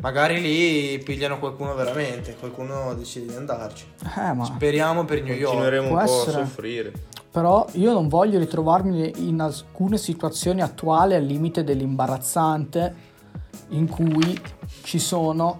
Magari 0.01 0.41
lì 0.41 0.99
pigliano 0.99 1.39
qualcuno 1.39 1.73
veramente, 1.75 2.35
qualcuno 2.37 2.93
decide 2.93 3.27
di 3.27 3.35
andarci. 3.37 3.85
Eh, 4.17 4.33
ma... 4.33 4.43
Speriamo 4.43 5.05
per 5.05 5.21
New 5.23 5.33
York. 5.33 5.45
Continueremo 5.45 5.87
Può 5.87 5.97
un 5.97 6.05
po' 6.05 6.11
essere. 6.11 6.41
a 6.41 6.45
soffrire. 6.45 6.91
Però 7.31 7.65
io 7.75 7.93
non 7.93 8.09
voglio 8.09 8.37
ritrovarmi 8.37 9.13
in 9.29 9.39
alcune 9.39 9.97
situazioni 9.97 10.61
attuali 10.61 11.13
al 11.13 11.23
limite 11.23 11.63
dell'imbarazzante 11.63 13.04
in 13.69 13.87
cui 13.87 14.39
ci 14.83 14.99
sono 14.99 15.59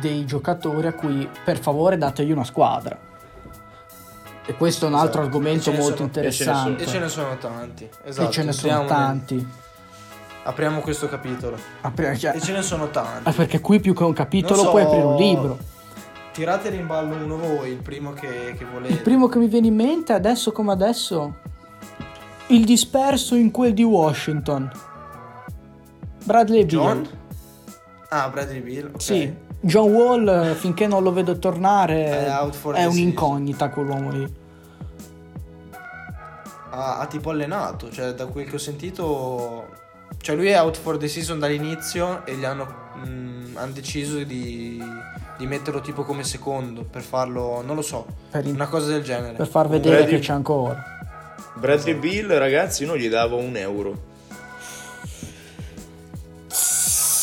dei 0.00 0.24
giocatori 0.24 0.86
a 0.86 0.92
cui 0.94 1.28
per 1.44 1.58
favore 1.58 1.96
dategli 1.98 2.30
una 2.32 2.44
squadra. 2.44 2.98
E 4.48 4.54
questo 4.54 4.84
è 4.86 4.88
un 4.88 4.94
altro 4.94 5.20
Esatto. 5.22 5.26
argomento 5.36 5.70
molto 5.72 5.94
sono- 5.96 6.06
interessante. 6.06 6.84
E 6.84 6.86
ce 6.86 6.98
ne 7.00 7.08
sono 7.08 7.36
tanti. 7.36 7.88
Esatto. 8.04 8.28
E 8.28 8.32
ce 8.32 8.42
ne 8.44 8.52
sono 8.52 8.84
tanti. 8.84 9.46
Apriamo 10.44 10.80
questo 10.80 11.08
capitolo. 11.08 11.56
Apri- 11.80 12.16
cioè- 12.16 12.36
E 12.36 12.40
ce 12.40 12.52
ne 12.52 12.62
sono 12.62 12.88
tanti. 12.90 13.28
eh, 13.28 13.32
perché 13.32 13.60
qui 13.60 13.80
più 13.80 13.92
che 13.94 14.04
un 14.04 14.12
capitolo 14.12 14.62
so- 14.62 14.70
puoi 14.70 14.82
aprire 14.82 15.02
un 15.02 15.16
libro. 15.16 15.58
Tirateli 16.32 16.76
in 16.78 16.86
ballo 16.86 17.16
uno 17.16 17.36
voi, 17.36 17.70
il 17.70 17.82
primo 17.82 18.12
che, 18.12 18.54
che 18.56 18.64
volete. 18.64 18.92
Il 18.92 19.00
primo 19.00 19.26
che 19.26 19.38
mi 19.38 19.48
viene 19.48 19.66
in 19.66 19.74
mente 19.74 20.12
adesso 20.12 20.52
come 20.52 20.70
adesso, 20.70 21.36
il 22.48 22.64
disperso 22.64 23.34
in 23.34 23.50
quel 23.50 23.74
di 23.74 23.82
Washington. 23.82 24.70
Bradley 26.26 26.64
Beal. 26.64 26.82
John? 26.82 27.08
Ah, 28.08 28.28
Bradley 28.28 28.60
Bill. 28.60 28.86
ok. 28.92 29.00
Sì, 29.00 29.32
John 29.60 29.92
Wall 29.92 30.28
eh, 30.28 30.54
finché 30.54 30.86
non 30.86 31.02
lo 31.02 31.12
vedo 31.12 31.38
tornare 31.38 32.26
È 32.26 32.48
for 32.50 32.74
è 32.74 32.84
un'incognita 32.84 33.68
quell'uomo 33.70 34.10
lì. 34.10 34.34
Ha, 36.70 36.98
ha 36.98 37.06
tipo 37.06 37.30
allenato, 37.30 37.90
cioè 37.90 38.12
da 38.12 38.26
quel 38.26 38.46
che 38.48 38.56
ho 38.56 38.58
sentito... 38.58 39.68
Cioè 40.20 40.34
lui 40.36 40.48
è 40.48 40.58
out 40.60 40.76
for 40.76 40.96
the 40.98 41.06
season 41.08 41.38
dall'inizio 41.38 42.24
e 42.26 42.34
gli 42.34 42.44
hanno, 42.44 42.66
mm, 43.06 43.56
hanno 43.56 43.72
deciso 43.72 44.18
di, 44.24 44.82
di 45.38 45.46
metterlo 45.46 45.80
tipo 45.80 46.02
come 46.02 46.24
secondo 46.24 46.82
per 46.82 47.02
farlo, 47.02 47.62
non 47.64 47.76
lo 47.76 47.82
so, 47.82 48.06
Per, 48.30 48.44
in- 48.44 48.54
una 48.54 48.66
cosa 48.66 48.88
del 48.88 49.02
genere. 49.04 49.34
per 49.34 49.46
far 49.46 49.68
vedere 49.68 49.98
Bradley- 49.98 50.18
che 50.20 50.26
c'è 50.26 50.32
ancora. 50.32 50.82
Bradley 51.54 51.94
Bill, 51.94 52.36
ragazzi, 52.38 52.82
io 52.82 52.88
non 52.88 52.96
gli 52.98 53.08
davo 53.08 53.36
un 53.36 53.56
euro. 53.56 54.14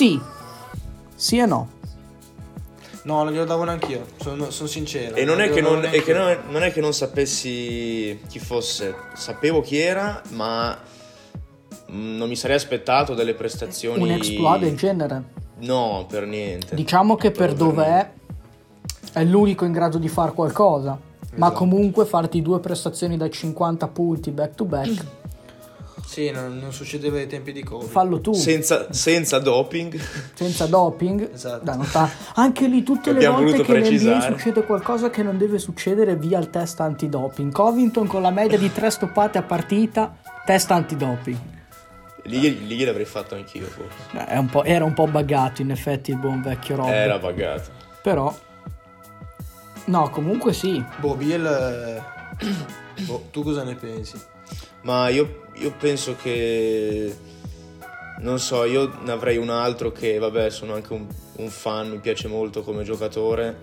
Sì, 0.03 0.19
sì 1.15 1.37
e 1.37 1.45
no. 1.45 1.69
No, 3.03 3.23
non 3.23 3.31
glielo 3.31 3.45
davo 3.45 3.63
neanche 3.63 3.91
io, 3.91 4.05
sono, 4.21 4.49
sono 4.49 4.67
sincero. 4.67 5.15
E 5.15 5.23
non 5.23 5.39
è, 5.39 5.49
che 5.49 5.61
non, 5.61 5.85
è 5.85 6.01
che 6.01 6.13
non, 6.13 6.37
non 6.49 6.63
è 6.63 6.73
che 6.73 6.81
non 6.81 6.93
sapessi 6.93 8.19
chi 8.27 8.39
fosse, 8.39 8.95
sapevo 9.13 9.61
chi 9.61 9.77
era, 9.77 10.21
ma 10.31 10.77
mm, 11.91 12.17
non 12.17 12.27
mi 12.27 12.35
sarei 12.35 12.57
aspettato 12.57 13.13
delle 13.13 13.33
prestazioni. 13.33 14.01
Un 14.01 14.11
exploit 14.11 14.61
del 14.61 14.75
genere. 14.75 15.23
No, 15.59 16.05
per 16.09 16.25
niente. 16.25 16.75
Diciamo 16.75 17.15
che 17.15 17.31
per 17.31 17.53
Proprio 17.53 17.67
dov'è 17.67 18.11
è 19.13 19.23
l'unico 19.23 19.63
in 19.63 19.71
grado 19.71 19.97
di 19.97 20.09
fare 20.09 20.33
qualcosa. 20.33 20.99
Ma 21.35 21.47
Esatto. 21.47 21.53
comunque 21.53 22.05
farti 22.05 22.41
due 22.41 22.59
prestazioni 22.59 23.15
da 23.15 23.29
50 23.29 23.87
punti 23.87 24.31
back 24.31 24.55
to 24.55 24.65
back, 24.65 25.05
Sì, 26.05 26.29
non, 26.31 26.59
non 26.59 26.71
succedeva 26.73 27.17
ai 27.17 27.27
tempi 27.27 27.51
di 27.51 27.63
Covid. 27.63 27.89
fallo 27.89 28.19
tu. 28.21 28.33
Senza, 28.33 28.91
senza 28.93 29.39
doping. 29.39 29.99
senza 30.33 30.65
doping. 30.67 31.31
Esatto. 31.33 31.63
da 31.63 31.75
notare. 31.75 32.11
Anche 32.35 32.67
lì 32.67 32.83
tutte 32.83 33.11
le 33.11 33.17
Abbiamo 33.17 33.37
volte 33.37 33.63
che 33.63 33.71
nell'NBA 33.71 33.87
precisare. 33.89 34.33
succede 34.37 34.63
qualcosa 34.63 35.09
che 35.09 35.23
non 35.23 35.37
deve 35.37 35.57
succedere 35.59 36.15
via 36.15 36.37
il 36.39 36.49
test 36.49 36.79
antidoping. 36.81 37.51
Covington 37.51 38.05
con 38.07 38.21
la 38.21 38.29
media 38.31 38.57
di 38.57 38.71
tre 38.71 38.89
stoppate 38.91 39.37
a 39.37 39.43
partita, 39.43 40.15
test 40.45 40.69
antidoping. 40.71 41.37
Lì, 42.25 42.39
lì 42.67 42.75
gliel'avrei 42.77 43.05
fatto 43.05 43.35
anch'io, 43.35 43.65
forse. 43.65 43.97
Eh, 44.17 44.25
è 44.25 44.37
un 44.37 44.47
po'- 44.49 44.63
era 44.63 44.85
un 44.85 44.93
po' 44.93 45.07
buggato 45.07 45.61
in 45.61 45.71
effetti 45.71 46.11
il 46.11 46.17
buon 46.17 46.41
vecchio 46.41 46.75
Rob. 46.75 46.87
Era 46.89 47.17
pagato. 47.19 47.69
Però... 48.01 48.33
No, 49.85 50.09
comunque 50.09 50.53
sì. 50.53 50.83
Boh, 50.97 51.15
Bill... 51.15 51.45
eh, 51.45 52.01
boh, 53.03 53.27
tu 53.31 53.43
cosa 53.43 53.63
ne 53.63 53.75
pensi? 53.75 54.17
Ma 54.83 55.09
io, 55.09 55.42
io 55.55 55.73
penso 55.77 56.15
che. 56.21 57.15
Non 58.19 58.39
so, 58.39 58.63
io 58.63 58.91
ne 59.03 59.11
avrei 59.11 59.37
un 59.37 59.49
altro 59.49 59.91
che, 59.91 60.17
vabbè, 60.17 60.49
sono 60.49 60.73
anche 60.75 60.93
un, 60.93 61.05
un 61.37 61.49
fan, 61.49 61.89
mi 61.89 61.99
piace 61.99 62.27
molto 62.29 62.61
come 62.61 62.83
giocatore, 62.83 63.61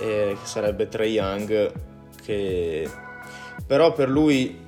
eh, 0.00 0.36
che 0.40 0.46
sarebbe 0.46 0.88
Trey 0.88 1.12
Young, 1.12 1.72
che. 2.24 2.88
Però 3.66 3.92
per 3.92 4.08
lui. 4.08 4.64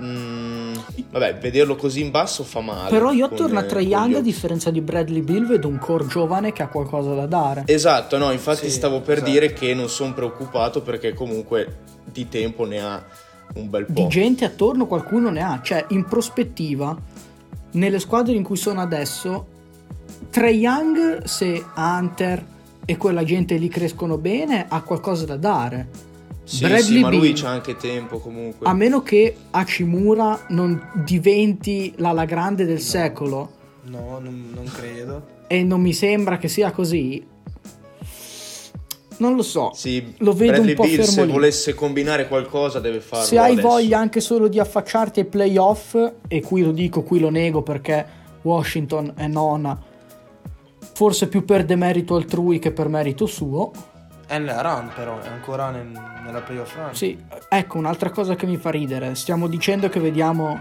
mm, 0.00 0.74
vabbè, 1.10 1.38
vederlo 1.38 1.74
così 1.76 2.02
in 2.02 2.10
basso 2.10 2.44
fa 2.44 2.60
male. 2.60 2.90
Però 2.90 3.10
io 3.10 3.26
con- 3.28 3.36
attorno 3.38 3.58
a 3.58 3.80
gli 3.80 3.88
Young, 3.88 4.14
a 4.16 4.20
differenza 4.20 4.70
di 4.70 4.80
Bradley 4.80 5.22
Bill, 5.22 5.46
vedo 5.46 5.66
un 5.68 5.78
core 5.78 6.06
giovane 6.06 6.52
che 6.52 6.62
ha 6.62 6.68
qualcosa 6.68 7.14
da 7.14 7.26
dare. 7.26 7.62
Esatto, 7.66 8.16
no, 8.18 8.30
infatti 8.30 8.66
Sì, 8.68 8.72
stavo 8.72 9.00
per 9.00 9.16
esatto. 9.16 9.30
dire 9.30 9.52
che 9.52 9.74
non 9.74 9.88
sono 9.88 10.12
preoccupato 10.12 10.82
perché 10.82 11.14
comunque 11.14 11.78
di 12.04 12.28
tempo 12.28 12.64
ne 12.64 12.80
ha 12.80 13.04
un 13.54 13.70
bel 13.70 13.84
po'. 13.86 13.92
Di 13.92 14.06
gente 14.08 14.44
attorno 14.44 14.86
qualcuno 14.86 15.30
ne 15.30 15.42
ha. 15.42 15.60
Cioè, 15.62 15.86
in 15.88 16.04
prospettiva, 16.04 16.96
nelle 17.72 17.98
squadre 18.00 18.34
in 18.34 18.42
cui 18.42 18.56
sono 18.56 18.80
adesso, 18.80 19.46
Trae 20.30 20.50
Young, 20.52 21.22
se 21.24 21.64
Hunter 21.76 22.44
e 22.84 22.96
quella 22.96 23.24
gente 23.24 23.56
lì 23.56 23.68
crescono 23.68 24.18
bene, 24.18 24.66
ha 24.68 24.82
qualcosa 24.82 25.24
da 25.24 25.36
dare. 25.36 25.88
Sì, 26.44 26.60
Bradley 26.66 26.82
sì, 26.82 27.00
ma 27.00 27.08
lui 27.08 27.20
Beal- 27.20 27.34
c'ha 27.40 27.48
anche 27.48 27.76
tempo 27.76 28.18
comunque. 28.18 28.66
A 28.66 28.74
meno 28.74 29.02
che 29.02 29.34
Hachimura 29.50 30.44
non 30.48 30.90
diventi 31.04 31.94
l'ala 31.96 32.26
grande 32.26 32.66
del 32.66 32.80
secolo, 32.80 33.50
No, 33.84 34.18
non, 34.22 34.50
non 34.54 34.64
credo. 34.66 35.26
e 35.46 35.62
non 35.64 35.80
mi 35.80 35.94
sembra 35.94 36.36
che 36.36 36.48
sia 36.48 36.70
così, 36.70 37.24
non 39.18 39.36
lo 39.36 39.42
so. 39.42 39.70
Sì, 39.74 40.14
Lo 40.18 40.32
vedo 40.32 40.52
Bradley 40.52 40.70
un 40.70 40.76
po' 40.76 40.82
Beal, 40.82 40.94
fermo 40.96 41.10
se 41.12 41.24
lì. 41.24 41.32
volesse 41.32 41.74
combinare 41.74 42.28
qualcosa 42.28 42.80
deve 42.80 43.00
farlo 43.00 43.24
Se 43.24 43.38
hai 43.38 43.52
adesso. 43.52 43.68
voglia 43.68 43.98
anche 43.98 44.20
solo 44.20 44.48
di 44.48 44.58
affacciarti 44.58 45.20
ai 45.20 45.26
playoff, 45.26 45.96
e 46.28 46.40
qui 46.42 46.62
lo 46.62 46.72
dico, 46.72 47.02
qui 47.02 47.18
lo 47.20 47.30
nego 47.30 47.62
perché 47.62 48.06
Washington 48.42 49.12
è 49.16 49.26
nona, 49.26 49.78
forse 50.92 51.28
più 51.28 51.44
per 51.44 51.64
demerito 51.64 52.14
altrui 52.16 52.58
che 52.58 52.70
per 52.72 52.88
merito 52.88 53.26
suo. 53.26 53.70
È 54.26 54.38
nella 54.38 54.62
run 54.62 54.90
però, 54.94 55.18
è 55.20 55.28
ancora 55.28 55.70
nel- 55.70 55.90
nella 56.24 56.40
playoff 56.40 56.74
run. 56.76 56.94
Sì, 56.94 57.16
ecco 57.48 57.78
un'altra 57.78 58.10
cosa 58.10 58.34
che 58.34 58.46
mi 58.46 58.56
fa 58.56 58.70
ridere. 58.70 59.14
Stiamo 59.14 59.48
dicendo 59.48 59.88
che 59.88 60.00
vediamo 60.00 60.60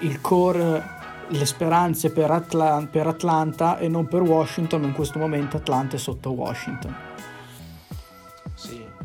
il 0.00 0.20
core, 0.20 0.82
le 1.28 1.46
speranze 1.46 2.10
per, 2.10 2.30
Atla- 2.30 2.86
per 2.90 3.06
Atlanta 3.06 3.78
e 3.78 3.88
non 3.88 4.06
per 4.06 4.22
Washington, 4.22 4.84
in 4.84 4.92
questo 4.92 5.18
momento 5.18 5.56
Atlanta 5.58 5.96
è 5.96 5.98
sotto 5.98 6.30
Washington. 6.30 6.94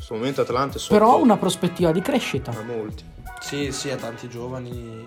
Sì, 0.09 0.15
questo 0.15 0.15
momento 0.15 0.41
Atlanta 0.41 0.77
è 0.77 0.79
sotto 0.79 0.93
Però 0.93 1.11
ha 1.11 1.15
una 1.17 1.37
prospettiva 1.37 1.91
di 1.91 2.01
crescita. 2.01 2.51
a 2.51 2.63
molti. 2.63 3.03
sì, 3.41 3.71
sì, 3.71 3.91
a 3.91 3.95
tanti 3.95 4.27
giovani. 4.27 5.05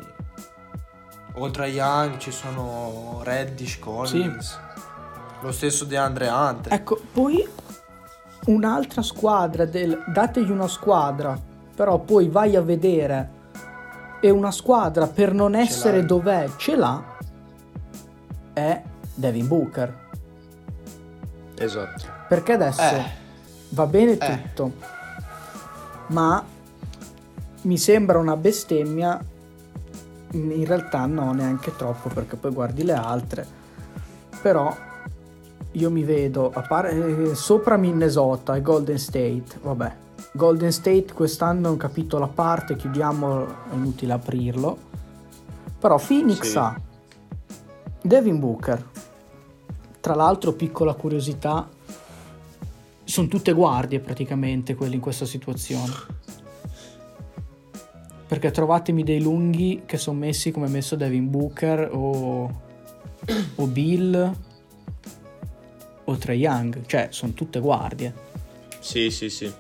Oltre 1.35 1.65
a 1.65 1.67
Young 1.67 2.19
ci 2.19 2.31
sono 2.31 3.21
Reddish, 3.25 3.79
Collins. 3.81 4.59
Lo 5.41 5.51
stesso 5.51 5.85
di 5.85 5.97
Andre 5.97 6.29
Hunter. 6.29 6.73
Ecco, 6.73 7.01
poi 7.13 7.45
un'altra 8.47 9.03
squadra 9.03 9.65
del 9.65 10.05
dategli 10.07 10.51
una 10.51 10.69
squadra, 10.69 11.37
però 11.75 11.99
poi 11.99 12.29
vai 12.29 12.55
a 12.55 12.61
vedere 12.61 13.41
e 14.21 14.31
una 14.31 14.53
squadra 14.53 15.09
per 15.09 15.33
non 15.33 15.57
essere 15.57 15.97
l'hai. 15.99 16.07
dov'è 16.07 16.51
ce 16.57 16.77
l'ha 16.77 17.03
è 18.53 18.83
Devin 19.15 19.49
Booker. 19.49 20.01
Esatto. 21.59 22.05
Perché 22.29 22.53
adesso 22.53 22.81
Eh. 22.83 23.21
Va 23.73 23.87
bene 23.87 24.17
Eh. 24.19 24.43
tutto, 24.43 24.73
ma 26.09 26.45
mi 27.63 27.79
sembra 27.79 28.19
una 28.19 28.37
bestemmia. 28.37 29.21
In 30.33 30.65
realtà 30.65 31.05
no, 31.05 31.33
neanche 31.33 31.77
troppo, 31.77 32.09
perché 32.09 32.37
poi 32.37 32.53
guardi 32.53 32.85
le 32.85 32.95
altre. 32.95 33.47
Però 34.41 34.75
io 35.73 35.91
mi 35.91 36.05
vedo 36.05 36.51
a 36.53 36.63
par- 36.63 36.87
eh, 36.87 37.35
sopra 37.35 37.77
Minnesota 37.77 38.57
e 38.57 38.63
Golden 38.63 38.99
State. 38.99 39.59
Vabbè, 39.61 39.97
Golden 40.33 40.73
State 40.73 41.13
quest'anno 41.13 41.69
è 41.69 41.71
un 41.71 41.77
capitolo 41.77 42.25
a 42.25 42.29
parte, 42.29 42.77
chiudiamo, 42.77 43.47
è 43.71 43.75
inutile 43.75 44.15
aprirlo. 44.15 44.79
Però 45.79 45.99
Phoenix 45.99 46.41
Sì. 46.43 46.57
ha 46.59 46.81
Devin 48.01 48.41
Booker. 48.41 48.83
Tra 50.01 50.15
l'altro, 50.15 50.53
piccola 50.53 50.95
curiosità, 50.95 51.69
sono 53.05 53.29
tutte 53.29 53.53
guardie 53.53 54.01
praticamente 54.01 54.75
quelli 54.75 54.95
in 54.95 55.01
questa 55.01 55.25
situazione. 55.25 55.93
Perché 58.27 58.51
trovatemi 58.51 59.03
dei 59.05 59.21
lunghi 59.21 59.83
che 59.85 59.99
sono 59.99 60.19
messi 60.19 60.51
come 60.51 60.67
è 60.67 60.71
messo 60.71 60.97
Devin 60.97 61.31
Booker 61.31 61.91
o, 61.93 62.61
o 63.57 63.67
Bill 63.67 64.37
o 66.05 66.17
Trae 66.17 66.37
Young, 66.37 66.87
cioè 66.87 67.09
sono 67.11 67.33
tutte 67.33 67.61
guardie. 67.61 68.15
Sì, 68.81 69.11
sì, 69.11 69.29
sì. 69.29 69.53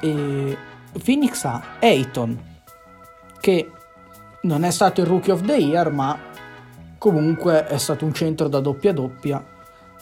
E 0.00 0.56
Phoenix 1.02 1.44
ha 1.44 1.78
Ayton, 1.80 2.38
che 3.40 3.70
non 4.42 4.64
è 4.64 4.70
stato 4.70 5.00
il 5.00 5.06
rookie 5.06 5.32
of 5.32 5.42
the 5.44 5.56
year, 5.56 5.90
ma 5.90 6.18
comunque 6.98 7.66
è 7.66 7.78
stato 7.78 8.04
un 8.04 8.12
centro 8.12 8.48
da 8.48 8.60
doppia 8.60 8.92
doppia 8.92 9.56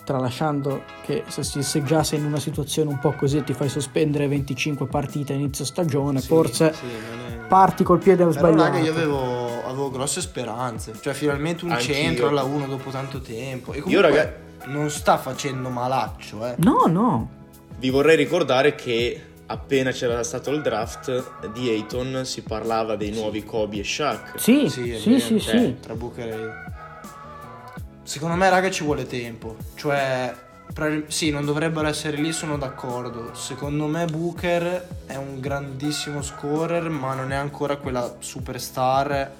tralasciando 0.07 0.84
che 1.04 1.24
se, 1.26 1.42
si- 1.42 1.62
se 1.64 1.82
già 1.82 2.02
sei 2.04 2.20
in 2.20 2.24
una 2.26 2.38
situazione 2.38 2.90
un 2.90 2.98
po' 3.00 3.12
così 3.12 3.38
e 3.38 3.44
ti 3.44 3.52
fai 3.52 3.68
sospendere 3.68 4.28
25 4.28 4.86
partite 4.86 5.32
a 5.32 5.36
inizio 5.36 5.64
stagione, 5.64 6.20
Sì, 6.20 6.26
forse 6.28 6.72
sì, 6.72 6.84
è- 6.86 7.46
parti 7.48 7.82
col 7.82 7.98
piede 7.98 8.18
Però 8.24 8.30
sbagliato. 8.30 8.62
raga, 8.62 8.78
io 8.78 8.92
avevo, 8.92 9.64
avevo 9.66 9.90
grosse 9.90 10.20
speranze. 10.20 10.92
Cioè, 11.00 11.12
finalmente 11.12 11.64
un 11.64 11.72
Anch'io. 11.72 11.92
centro 11.94 12.28
alla 12.28 12.44
1 12.44 12.66
dopo 12.66 12.90
tanto 12.90 13.20
tempo. 13.20 13.72
E 13.72 13.78
Io, 13.78 13.82
comunque 13.82 14.09
raga- 14.09 14.32
non 14.66 14.88
sta 14.90 15.18
facendo 15.18 15.68
malaccio, 15.68 16.46
eh. 16.46 16.54
No, 16.59 16.84
no. 16.86 17.30
Vi 17.78 17.90
vorrei 17.90 18.16
ricordare 18.16 18.74
che 18.76 19.20
appena 19.48 19.90
c'era 19.92 20.22
stato 20.24 20.50
il 20.50 20.61
draft 20.62 21.50
di 21.52 21.68
Ayton 21.68 22.22
si 22.24 22.42
parlava 22.42 22.96
dei 22.96 23.11
nuovi 23.12 23.44
Kobe 23.44 23.78
e 23.78 23.84
Shaq. 23.84 24.40
Sì, 24.40 24.68
Sì, 24.68 24.96
sì, 24.98 25.20
sì, 25.20 25.40
cioè, 25.40 25.59
sì. 25.59 25.76
Tra 25.80 25.94
Booker 25.94 26.28
e... 26.28 26.74
Secondo 28.07 28.36
me, 28.36 28.48
raga, 28.48 28.70
ci 28.70 28.84
vuole 28.84 29.04
tempo. 29.04 29.57
Cioè, 29.74 30.32
pre- 30.72 31.07
sì, 31.09 31.30
non 31.30 31.44
dovrebbero 31.44 31.88
essere 31.88 32.16
lì, 32.16 32.30
sono 32.30 32.57
d'accordo. 32.57 33.34
Secondo 33.34 33.86
me 33.86 34.04
Booker 34.04 34.86
è 35.07 35.16
un 35.16 35.40
grandissimo 35.40 36.22
scorer, 36.22 36.88
ma 36.88 37.14
non 37.14 37.32
è 37.32 37.34
ancora 37.34 37.78
quella 37.78 38.14
superstar 38.20 39.32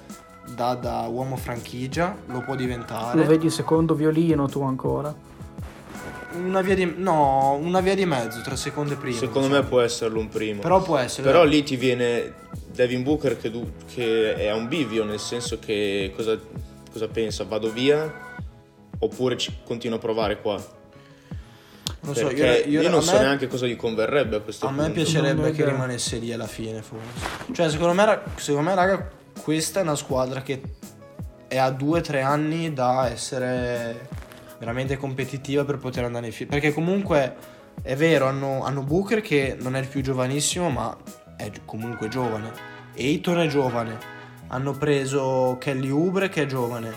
da, 0.53 0.73
da 0.73 1.07
uomo 1.09 1.37
franchigia. 1.37 2.13
Lo 2.25 2.41
può 2.41 2.55
diventare. 2.55 3.17
Lo 3.17 3.25
vedi 3.25 3.49
secondo 3.49 3.95
violino 3.95 4.49
tu 4.49 4.61
ancora. 4.63 5.15
Una 6.33 6.59
via 6.59 6.75
di... 6.75 6.93
No, 6.97 7.57
una 7.61 7.79
via 7.79 7.95
di 7.95 8.05
mezzo 8.05 8.41
tra 8.41 8.57
secondo 8.57 8.93
e 8.93 8.95
primo. 8.97 9.15
Secondo 9.15 9.47
me 9.47 9.53
diciamo. 9.53 9.69
può 9.69 9.79
esserlo 9.79 10.19
un 10.19 10.27
primo. 10.27 10.59
Però 10.59 10.81
può 10.81 10.97
essere. 10.97 11.25
Però 11.25 11.45
lì 11.45 11.63
ti 11.63 11.77
viene 11.77 12.33
Devin 12.69 13.01
Booker 13.01 13.37
che, 13.37 13.49
du- 13.49 13.71
che 13.85 14.35
è 14.35 14.47
a 14.47 14.55
un 14.55 14.67
bivio, 14.67 15.05
nel 15.05 15.19
senso 15.19 15.57
che 15.57 16.11
cosa, 16.13 16.37
cosa 16.91 17.07
pensa? 17.07 17.45
Vado 17.45 17.71
via 17.71 18.25
oppure 18.99 19.37
ci 19.37 19.53
continuo 19.63 19.97
a 19.97 19.99
provare 19.99 20.41
qua? 20.41 20.75
non 22.01 22.15
so, 22.15 22.27
Perché 22.27 22.63
io, 22.69 22.79
a 22.79 22.89
non 22.89 22.99
me- 22.99 23.05
so 23.05 23.17
neanche 23.19 23.47
cosa 23.47 23.65
gli 23.65 23.75
converrebbe 23.75 24.37
a 24.37 24.39
questo 24.39 24.65
A 24.65 24.69
punto. 24.69 24.83
me 24.83 24.91
piacerebbe 24.91 25.51
che 25.51 25.65
rimanesse 25.65 26.17
lì 26.17 26.31
alla 26.31 26.47
fine, 26.47 26.81
forse. 26.81 27.05
Cioè, 27.51 27.69
secondo 27.69 27.93
me, 27.93 28.19
secondo 28.35 28.69
me, 28.69 28.75
raga, 28.75 29.09
questa 29.41 29.79
è 29.79 29.83
una 29.83 29.95
squadra 29.95 30.41
che 30.41 30.61
è 31.47 31.57
a 31.57 31.69
due 31.71 31.99
o 31.99 32.01
tre 32.01 32.21
anni 32.21 32.73
da 32.73 33.09
essere 33.09 34.07
veramente 34.59 34.97
competitiva 34.97 35.63
per 35.65 35.77
poter 35.77 36.03
andare 36.05 36.27
in 36.27 36.31
finale. 36.31 36.59
Perché 36.59 36.73
comunque 36.73 37.35
è 37.81 37.95
vero, 37.95 38.25
hanno, 38.27 38.63
hanno 38.63 38.83
Booker 38.83 39.21
che 39.21 39.55
non 39.59 39.75
è 39.75 39.79
il 39.79 39.87
più 39.87 40.01
giovanissimo, 40.01 40.69
ma 40.69 40.95
è 41.35 41.49
comunque 41.65 42.07
giovane. 42.09 42.51
Ayton 42.95 43.39
è 43.41 43.47
giovane. 43.47 44.15
Hanno 44.47 44.71
preso 44.71 45.57
Kelly 45.59 45.89
Oubre 45.89 46.29
che 46.29 46.43
è 46.43 46.45
giovane. 46.45 46.91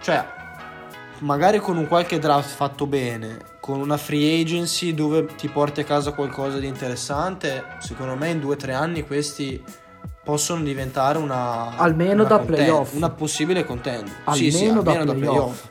Cioè, 0.00 0.24
magari 1.20 1.58
con 1.58 1.76
un 1.76 1.86
qualche 1.86 2.18
draft 2.18 2.54
fatto 2.54 2.86
bene, 2.86 3.38
con 3.60 3.80
una 3.80 3.96
free 3.96 4.40
agency 4.40 4.94
dove 4.94 5.26
ti 5.36 5.48
porti 5.48 5.80
a 5.80 5.84
casa 5.84 6.12
qualcosa 6.12 6.58
di 6.58 6.66
interessante, 6.66 7.64
secondo 7.80 8.14
me 8.16 8.30
in 8.30 8.40
due 8.40 8.54
o 8.54 8.56
tre 8.56 8.72
anni 8.72 9.06
questi 9.06 9.62
possono 10.24 10.62
diventare 10.62 11.18
una 11.18 11.76
Almeno 11.76 12.12
una 12.20 12.24
da 12.24 12.36
conten- 12.38 12.54
playoff. 12.54 12.94
una 12.94 13.10
possibile 13.10 13.64
contender. 13.64 14.12
sì, 14.32 14.50
sì, 14.50 14.64
Almeno 14.66 14.82
da 14.82 14.90
almeno 14.92 15.04
da 15.04 15.12
playoff. 15.18 15.34
playoff. 15.34 15.68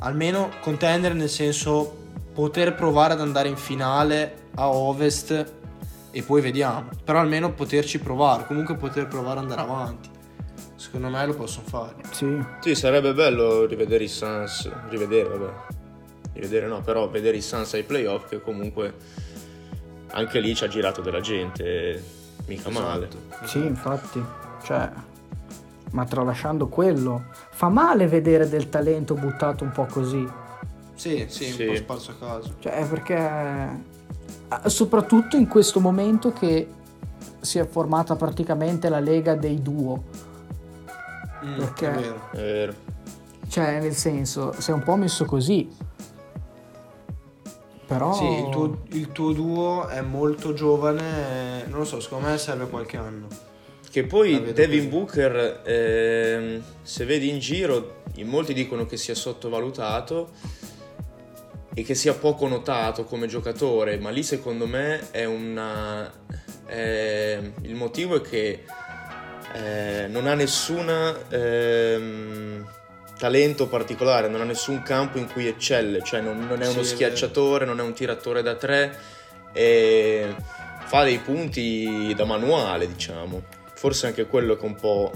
Almeno 0.00 0.48
contender 0.60 1.14
nel 1.14 1.28
senso 1.28 1.96
poter 2.34 2.74
provare 2.74 3.12
ad 3.12 3.20
andare 3.20 3.48
in 3.48 3.56
finale 3.56 4.48
a 4.56 4.68
ovest 4.68 5.52
e 6.10 6.22
poi 6.22 6.40
vediamo. 6.40 6.88
Però 7.04 7.18
almeno 7.20 7.52
poterci 7.52 8.00
provare, 8.00 8.46
comunque 8.46 8.74
poter 8.76 9.06
provare 9.06 9.38
ad 9.38 9.44
andare 9.44 9.60
avanti. 9.60 10.10
Secondo 10.82 11.10
me 11.10 11.24
lo 11.24 11.34
possono 11.34 11.64
fare. 11.68 11.94
Sì. 12.10 12.44
Sì, 12.58 12.74
sarebbe 12.74 13.14
bello 13.14 13.66
rivedere 13.66 14.02
i 14.02 14.08
Suns, 14.08 14.68
rivedere, 14.88 15.28
vabbè. 15.28 15.52
Rivedere 16.32 16.66
no, 16.66 16.80
però 16.80 17.08
vedere 17.08 17.36
i 17.36 17.40
Suns 17.40 17.74
ai 17.74 17.84
playoff 17.84 18.28
che 18.28 18.42
comunque 18.42 18.92
anche 20.08 20.40
lì 20.40 20.56
ci 20.56 20.64
ha 20.64 20.66
girato 20.66 21.00
della 21.00 21.20
gente, 21.20 22.02
mica 22.46 22.68
male. 22.70 23.06
Esatto. 23.06 23.46
Sì, 23.46 23.58
infatti. 23.64 24.20
Cioè, 24.64 24.90
ma 25.92 26.04
tralasciando 26.04 26.66
quello, 26.66 27.26
fa 27.52 27.68
male 27.68 28.08
vedere 28.08 28.48
del 28.48 28.68
talento 28.68 29.14
buttato 29.14 29.62
un 29.62 29.70
po' 29.70 29.86
così. 29.86 30.28
Sì, 30.94 31.26
sì, 31.28 31.44
Sì. 31.44 31.62
un 31.62 31.68
po' 31.68 31.76
sparso 31.76 32.10
a 32.10 32.14
caso. 32.18 32.54
Cioè, 32.58 32.84
perché 32.88 33.84
soprattutto 34.66 35.36
in 35.36 35.46
questo 35.46 35.78
momento 35.78 36.32
che 36.32 36.68
si 37.40 37.60
è 37.60 37.66
formata 37.68 38.16
praticamente 38.16 38.88
la 38.88 38.98
lega 38.98 39.36
dei 39.36 39.62
duo. 39.62 40.11
Mm, 41.44 41.56
Perché- 41.58 41.90
È 41.90 41.94
vero. 42.00 42.28
È 42.32 42.36
vero. 42.36 42.74
Cioè, 43.48 43.80
nel 43.80 43.94
senso, 43.94 44.52
si 44.58 44.70
è 44.70 44.74
un 44.74 44.82
po' 44.82 44.96
messo 44.96 45.24
così. 45.24 45.68
Però 47.86 48.12
Sì, 48.14 48.24
il 48.24 48.48
tuo, 48.50 48.82
il 48.92 49.12
tuo 49.12 49.32
duo 49.32 49.88
è 49.88 50.00
molto 50.00 50.54
giovane, 50.54 51.66
non 51.66 51.80
lo 51.80 51.84
so, 51.84 52.00
secondo 52.00 52.28
me 52.28 52.38
serve 52.38 52.66
qualche 52.68 52.96
anno. 52.96 53.26
Che 53.90 54.04
poi 54.04 54.52
Devin 54.54 54.78
così. 54.78 54.86
Booker, 54.88 55.60
ehm, 55.66 56.62
se 56.80 57.04
vedi 57.04 57.28
in 57.28 57.38
giro, 57.38 58.02
in 58.14 58.28
molti 58.28 58.54
dicono 58.54 58.86
che 58.86 58.96
sia 58.96 59.14
sottovalutato 59.14 60.30
e 61.74 61.82
che 61.82 61.94
sia 61.94 62.14
poco 62.14 62.48
notato 62.48 63.04
come 63.04 63.26
giocatore, 63.26 63.98
ma 63.98 64.08
lì 64.08 64.22
secondo 64.22 64.66
me 64.66 65.10
è 65.10 65.26
una... 65.26 66.10
è- 66.64 67.52
il 67.62 67.74
motivo 67.74 68.16
è 68.16 68.20
che 68.22 68.64
eh, 69.54 70.06
non 70.08 70.26
ha 70.26 70.34
nessun 70.34 71.16
talento 73.18 73.68
particolare, 73.68 74.28
non 74.28 74.40
ha 74.40 74.44
nessun 74.44 74.82
campo 74.82 75.18
in 75.18 75.30
cui 75.30 75.46
eccelle, 75.46 76.02
cioè 76.02 76.20
non, 76.20 76.46
non 76.46 76.60
è 76.60 76.64
Sì, 76.64 76.72
uno 76.72 76.80
è 76.80 76.84
schiacciatore, 76.84 77.64
non 77.64 77.78
è 77.78 77.82
un 77.82 77.92
tiratore 77.92 78.42
da 78.42 78.56
tre, 78.56 78.98
e 79.52 80.34
fa 80.86 81.04
dei 81.04 81.18
punti 81.18 82.12
da 82.16 82.24
manuale, 82.24 82.88
diciamo. 82.88 83.42
Forse 83.74 84.06
anche 84.06 84.26
quello 84.26 84.56
che 84.56 84.64
un 84.64 84.74
po' 84.74 85.12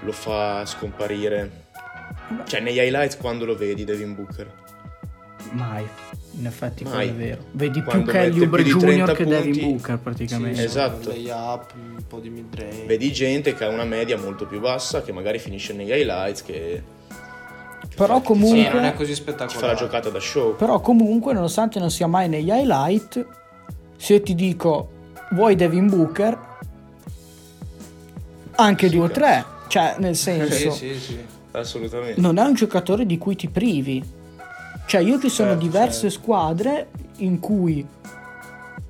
lo 0.00 0.12
fa 0.12 0.64
scomparire. 0.66 1.64
Cioè, 2.44 2.60
negli 2.60 2.78
highlights 2.78 3.16
quando 3.16 3.44
lo 3.44 3.56
vedi, 3.56 3.84
Devin 3.84 4.14
Booker. 4.14 4.52
mai. 5.50 5.86
In 6.38 6.46
effetti 6.46 6.84
Mai. 6.84 7.08
è 7.08 7.12
vero. 7.14 7.44
Vedi 7.52 7.80
più 7.80 7.88
Quando 7.88 8.10
Kelly 8.12 8.46
più 8.46 8.56
di 8.62 8.70
Jr. 8.70 8.78
30 8.78 9.12
che 9.14 9.24
Devin 9.24 9.70
Booker 9.70 9.98
praticamente. 9.98 10.58
Sì, 10.58 10.64
Esatto. 10.64 11.10
Up, 11.10 11.72
un 11.74 12.04
po' 12.06 12.18
di 12.18 12.28
mid 12.28 12.54
range. 12.54 12.84
Vedi 12.84 13.10
gente 13.12 13.54
che 13.54 13.64
ha 13.64 13.68
una 13.68 13.84
media 13.84 14.18
molto 14.18 14.46
più 14.46 14.60
bassa, 14.60 15.02
che 15.02 15.12
magari 15.12 15.38
finisce 15.38 15.72
negli 15.72 15.90
highlights, 15.90 16.42
che 16.42 16.82
Però 17.94 18.16
Sì, 18.18 18.22
comunque 18.24 18.70
non 18.72 18.84
è 18.84 18.92
così 18.94 19.14
ci 19.14 19.22
fa 19.22 19.30
la 19.30 19.36
spettacolare. 19.46 19.76
giocata 19.78 20.10
da 20.10 20.20
show. 20.20 20.56
Però 20.56 20.80
comunque, 20.80 21.32
nonostante 21.32 21.78
non 21.78 21.90
sia 21.90 22.06
mai 22.06 22.28
negli 22.28 22.50
highlight, 22.50 23.26
se 23.96 24.20
ti 24.20 24.34
dico 24.34 24.90
vuoi 25.30 25.54
Devin 25.56 25.88
Booker, 25.88 26.38
anche 28.56 28.88
2 28.90 29.00
o 29.04 29.08
3, 29.10 29.44
cioè 29.68 29.94
nel 29.98 30.14
senso, 30.16 30.70
Sì, 30.70 30.92
sì, 30.94 30.98
sì. 31.00 31.18
Assolutamente. 31.52 32.20
non 32.20 32.36
è 32.36 32.42
un 32.42 32.52
giocatore 32.54 33.06
di 33.06 33.16
cui 33.16 33.36
ti 33.36 33.48
privi. 33.48 34.04
Cioè 34.86 35.00
io 35.00 35.18
ci 35.20 35.28
sono 35.28 35.50
Certo, 35.50 35.64
diverse 35.64 36.10
squadre 36.10 36.88
in 37.18 37.40
cui 37.40 37.84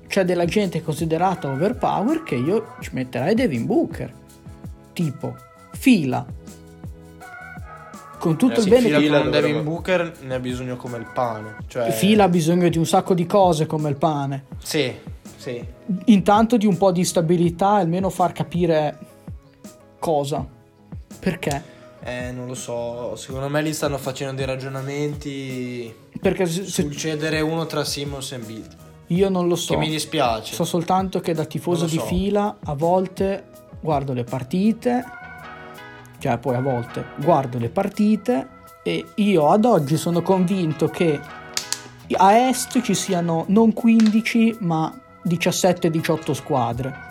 c'è 0.07 0.23
della 0.23 0.45
gente 0.45 0.81
considerata 0.81 1.49
overpower 1.49 2.23
che 2.23 2.35
io 2.35 2.75
ci 2.81 2.91
metterei 2.93 3.33
Devin 3.35 3.65
Booker. 3.65 4.13
Tipo, 4.93 5.35
fila. 5.71 6.25
Con 8.19 8.35
tutto 8.35 8.53
Eh 8.53 8.57
il 8.57 8.63
sì, 8.63 8.69
bene 8.69 8.89
che 8.89 8.99
Fila 8.99 9.21
con 9.21 9.31
Devin 9.31 9.63
Booker 9.63 10.13
ne 10.21 10.33
ha 10.35 10.39
bisogno 10.39 10.75
come 10.75 10.97
il 10.97 11.07
pane. 11.13 11.57
Cioè, 11.67 11.91
fila 11.91 12.23
ha 12.23 12.29
bisogno 12.29 12.67
di 12.69 12.77
un 12.77 12.85
sacco 12.85 13.13
di 13.13 13.25
cose 13.27 13.65
come 13.67 13.89
il 13.89 13.95
pane. 13.95 14.45
Sì, 14.57 14.91
sì. 15.35 15.63
intanto 16.05 16.57
di 16.57 16.65
un 16.65 16.77
po' 16.77 16.91
di 16.91 17.03
stabilità 17.05 17.77
e 17.77 17.81
almeno 17.81 18.09
far 18.09 18.31
capire 18.31 18.97
cosa. 19.99 20.45
Perché? 21.19 21.75
Eh, 22.03 22.31
non 22.31 22.47
lo 22.47 22.53
so. 22.53 23.15
Secondo 23.15 23.49
me 23.49 23.61
lì 23.61 23.73
stanno 23.73 23.97
facendo 23.97 24.33
dei 24.35 24.45
ragionamenti 24.45 25.93
Perché 26.21 26.45
se- 26.45 26.65
sul 26.65 26.95
cedere 26.95 27.41
uno 27.41 27.65
tra 27.65 27.83
Simmons 27.83 28.31
e 28.31 28.35
Embiid. 28.35 28.75
io 29.07 29.29
non 29.29 29.47
lo 29.47 29.55
so. 29.55 29.73
Che 29.73 29.79
mi 29.79 29.89
dispiace. 29.89 30.53
So 30.53 30.63
soltanto 30.63 31.19
che 31.19 31.33
da 31.33 31.45
tifoso 31.45 31.85
di 31.85 31.97
so. 31.97 32.05
fila 32.05 32.57
a 32.63 32.73
volte 32.75 33.45
guardo 33.81 34.13
le 34.13 34.23
partite, 34.23 35.03
cioè 36.19 36.37
poi 36.37 36.55
a 36.55 36.61
volte 36.61 37.05
guardo 37.17 37.57
le 37.57 37.69
partite 37.69 38.47
e 38.83 39.05
io 39.15 39.49
ad 39.49 39.65
oggi 39.65 39.97
sono 39.97 40.21
convinto 40.21 40.87
che 40.87 41.19
a 42.15 42.47
est 42.47 42.81
ci 42.81 42.93
siano 42.93 43.43
non 43.49 43.73
15 43.73 44.57
ma 44.61 44.93
17-18 45.25 46.31
squadre. 46.31 47.05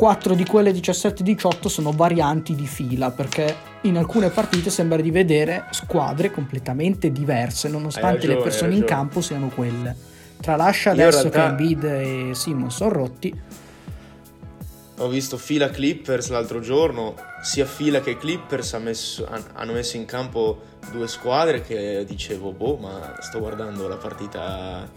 4 0.00 0.34
di 0.34 0.46
quelle 0.46 0.72
17-18 0.72 1.66
sono 1.66 1.92
varianti 1.92 2.54
di 2.54 2.66
fila 2.66 3.10
perché 3.10 3.54
in 3.82 3.98
alcune 3.98 4.30
partite 4.30 4.70
sembra 4.70 4.98
di 4.98 5.10
vedere 5.10 5.66
squadre 5.72 6.30
completamente 6.30 7.12
diverse 7.12 7.68
nonostante 7.68 8.16
ragione, 8.16 8.34
le 8.34 8.40
persone 8.40 8.74
in 8.76 8.84
campo 8.84 9.20
siano 9.20 9.48
quelle. 9.48 9.94
Tralascia 10.40 10.94
Io 10.94 11.02
adesso 11.02 11.28
realtà- 11.28 11.38
che 11.42 11.48
Embiid 11.50 11.84
e 11.84 12.30
Simon 12.32 12.70
sono 12.70 12.92
rotti. 12.92 13.40
ho 14.96 15.08
visto 15.08 15.36
fila 15.36 15.68
Clippers 15.68 16.30
l'altro 16.30 16.60
giorno, 16.60 17.14
sia 17.42 17.66
fila 17.66 18.00
che 18.00 18.16
Clippers 18.16 18.72
ha 18.72 18.78
messo- 18.78 19.26
han- 19.28 19.44
hanno 19.52 19.74
messo 19.74 19.98
in 19.98 20.06
campo 20.06 20.62
due 20.92 21.08
squadre 21.08 21.60
che 21.60 22.06
dicevo, 22.08 22.52
boh, 22.52 22.76
ma 22.76 23.16
sto 23.20 23.38
guardando 23.38 23.86
la 23.86 23.96
partita 23.96 24.88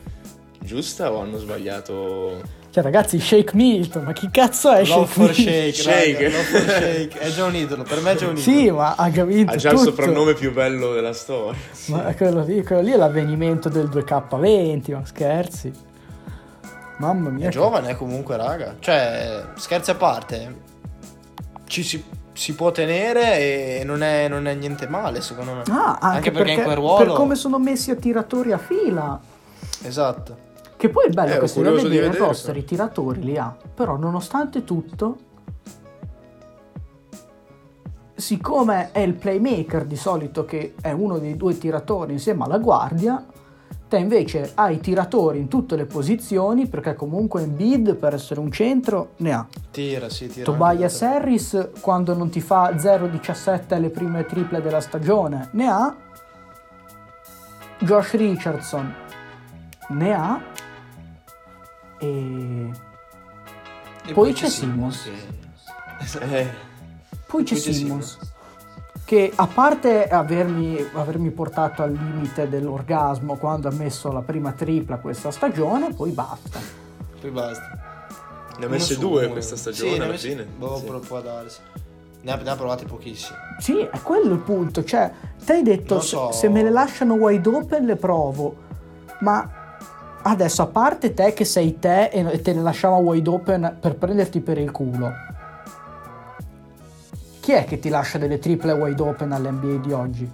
giusta 0.62 1.12
o 1.12 1.20
hanno 1.20 1.38
sbagliato? 1.40 2.62
Cioè, 2.74 2.82
ragazzi, 2.82 3.20
Shake 3.20 3.52
Milton, 3.56 4.04
ma 4.04 4.14
chi 4.14 4.32
cazzo 4.32 4.72
è 4.72 4.84
Love 4.84 5.06
Shake 5.06 5.08
for 5.12 5.26
Milton? 5.28 5.44
Shake, 5.44 5.74
Shake. 5.74 6.24
raga, 6.24 6.38
Love 6.38 6.44
for 6.44 6.60
Shake. 6.72 7.20
È 7.20 7.30
già 7.30 7.46
un 7.46 7.56
idolo, 7.56 7.84
per 7.84 8.02
me 8.02 8.12
è 8.14 8.16
già 8.16 8.26
un 8.26 8.36
idolo. 8.38 8.58
Sì, 8.58 8.72
ma 8.72 8.96
ha 8.98 9.12
già 9.12 9.26
vinto 9.26 9.52
Ha 9.52 9.56
già 9.58 9.70
il 9.70 9.78
tutto. 9.78 9.90
soprannome 9.92 10.34
più 10.34 10.52
bello 10.52 10.92
della 10.94 11.14
storia. 11.14 11.60
Ma 11.90 12.16
quello 12.16 12.44
lì, 12.44 12.64
quello 12.64 12.82
lì 12.82 12.92
è 12.92 12.96
l'avvenimento 12.98 13.70
del 13.70 13.90
2K20, 13.90 14.92
ma 14.92 15.06
scherzi. 15.06 15.72
Mamma 16.98 17.30
mia. 17.30 17.44
È 17.46 17.50
che- 17.50 17.54
giovane 17.54 17.96
comunque, 17.96 18.38
raga. 18.38 18.76
Cioè, 18.80 19.44
scherzi 19.54 19.92
a 19.92 19.96
parte, 19.96 20.56
ci 21.68 21.84
si, 21.84 22.04
si 22.34 22.56
può 22.56 22.72
tenere 22.72 23.80
e 23.80 23.84
non 23.86 24.02
è, 24.02 24.28
non 24.28 24.48
è 24.48 24.56
niente 24.56 24.88
male, 24.88 25.22
secondo 25.22 25.54
me. 25.54 25.62
Ah, 25.70 26.00
anche, 26.02 26.16
anche 26.18 26.32
perché, 26.32 26.52
in 26.54 26.64
quel 26.64 26.76
ruolo... 26.76 27.06
Per 27.06 27.14
come 27.14 27.36
sono 27.36 27.60
messi 27.60 27.92
a 27.92 27.96
tiratori 27.96 28.52
a 28.52 28.58
fila. 28.58 29.20
Esatto. 29.84 30.38
Che 30.84 30.90
poi 30.90 31.06
il 31.08 31.14
bello 31.14 31.32
Eh, 31.32 31.38
è 31.38 31.40
che 31.40 31.48
se 31.48 31.62
di 31.62 31.64
vedere 31.64 31.88
il 31.88 31.94
vedere, 31.94 32.18
roster, 32.18 32.58
i 32.58 32.66
tiratori 32.66 33.24
li 33.24 33.38
ha. 33.38 33.56
Però 33.74 33.96
nonostante 33.96 34.66
tutto, 34.66 35.16
siccome 38.14 38.92
è 38.92 39.00
il 39.00 39.14
playmaker 39.14 39.86
di 39.86 39.96
solito 39.96 40.44
che 40.44 40.74
è 40.82 40.92
uno 40.92 41.20
dei 41.20 41.38
due 41.38 41.58
tiratori 41.58 42.12
insieme 42.12 42.44
alla 42.44 42.58
guardia, 42.58 43.26
te 43.88 43.96
invece 43.96 44.52
hai 44.56 44.82
tiratori 44.82 45.40
in 45.40 45.48
tutte 45.48 45.78
le 45.78 45.86
posizioni 45.86 46.68
perché 46.68 46.96
comunque 46.96 47.44
Embiid 47.44 47.96
per 47.96 48.16
essere 48.16 48.42
un 48.42 48.52
centro 48.52 49.12
ne 49.20 49.32
ha. 49.32 49.48
Tira, 49.72 50.10
sì, 50.10 50.28
tira. 50.28 50.44
Tobias 50.44 51.02
Harris 51.02 51.70
quando 51.80 52.14
non 52.14 52.30
ti 52.30 52.42
fa 52.42 52.72
0-17 52.72 53.74
alle 53.74 53.90
prime 53.90 54.26
triple 54.26 54.62
della 54.62 54.82
stagione 54.82 55.48
ne 55.54 55.66
ha. 55.66 55.96
Josh 57.80 58.12
Richardson 58.16 58.94
ne 59.88 60.14
ha. 60.14 60.52
E 62.00 62.72
E 64.06 64.14
poi 64.14 64.34
c'è 64.34 64.50
Simmons. 64.50 65.06
Eh, 65.06 65.12
poi 66.00 66.04
c'è 66.04 66.48
Poi 67.28 67.44
c'è 67.46 67.56
Simmons. 67.74 68.18
Che 69.06 69.32
a 69.36 69.48
parte 69.48 70.08
avermi, 70.08 70.78
avermi 70.94 71.30
portato 71.32 71.84
al 71.84 71.92
limite 71.92 72.48
dell'orgasmo 72.48 73.36
quando 73.38 73.68
ha 73.68 73.72
messo 73.72 74.12
la 74.12 74.22
prima 74.22 74.54
tripla 74.54 74.98
questa 74.98 75.30
stagione, 75.32 75.94
poi 75.94 76.12
basta. 76.12 76.60
Poi 77.20 77.30
basta. 77.30 77.82
ne 78.60 78.66
ha 78.66 78.70
messe 78.70 78.98
due 78.98 79.28
questa 79.30 79.56
Sì, 79.56 79.62
stagione 79.62 79.92
ne 79.92 79.98
ha 79.98 80.04
alla 80.04 80.12
messi- 80.14 80.30
fine. 80.30 80.44
Boh, 80.46 80.78
Sì. 80.78 80.86
può, 81.08 81.22
darsi. 81.22 81.60
Ne 82.22 82.32
ha, 82.32 82.36
ne 82.38 82.50
ha 82.50 82.56
provati 82.56 82.86
pochissimi. 82.86 83.38
Sì, 83.60 83.80
è 83.80 84.00
quello 84.02 84.34
il 84.34 84.40
punto. 84.40 84.84
Cioè, 84.84 85.12
te 85.44 85.54
hai 85.54 85.64
detto 85.64 86.00
se, 86.00 86.08
so. 86.08 86.32
se 86.32 86.48
me 86.50 86.64
le 86.64 86.70
lasciano 86.70 87.16
wide 87.16 87.50
open 87.50 87.86
le 87.86 87.96
provo. 87.98 88.56
Ma 89.20 89.50
adesso, 90.24 90.62
a 90.62 90.68
parte 90.68 91.14
te 91.14 91.34
che 91.34 91.46
sei 91.46 91.80
te 91.80 92.06
e 92.06 92.42
te 92.42 92.54
ne 92.54 92.62
lasciamo 92.62 92.98
wide 92.98 93.30
open 93.30 93.78
per 93.80 93.96
prenderti 93.96 94.40
per 94.40 94.58
il 94.58 94.72
culo. 94.72 95.12
Chi 97.40 97.52
è 97.52 97.66
che 97.66 97.78
ti 97.80 97.90
lascia 97.90 98.18
delle 98.18 98.40
triple 98.40 98.72
wide 98.72 99.02
open 99.02 99.32
all'NBA 99.34 99.86
di 99.86 99.92
oggi? 99.92 100.32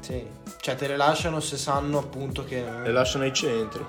Sì. 0.00 0.26
Cioè, 0.60 0.74
te 0.76 0.86
le 0.86 0.96
lasciano 0.96 1.40
se 1.40 1.56
sanno 1.56 1.98
appunto 1.98 2.44
che. 2.44 2.62
Le 2.82 2.92
lasciano 2.92 3.24
ai 3.24 3.32
centri. 3.32 3.84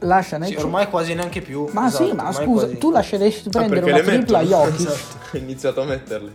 Lasciano 0.00 0.44
Sì, 0.46 0.52
i 0.52 0.56
ormai 0.56 0.88
quasi 0.88 1.14
neanche 1.14 1.40
più. 1.42 1.68
Ma 1.72 1.88
Esatto, 1.88 2.04
sì, 2.06 2.12
ma 2.12 2.32
scusa, 2.32 2.64
quasi- 2.66 2.78
tu 2.78 2.90
lasceresti 2.90 3.48
Ah, 3.48 3.50
prendere 3.50 3.80
perché 3.80 4.00
una 4.00 4.10
le 4.10 4.16
tripla 4.16 4.38
a? 4.38 4.42
Jokic? 4.42 4.80
Esatto. 4.88 5.16
Ho 5.32 5.36
iniziato 5.38 5.80
a 5.82 5.84
metterle. 5.84 6.34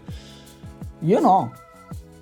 Io 1.00 1.20
no. 1.20 1.52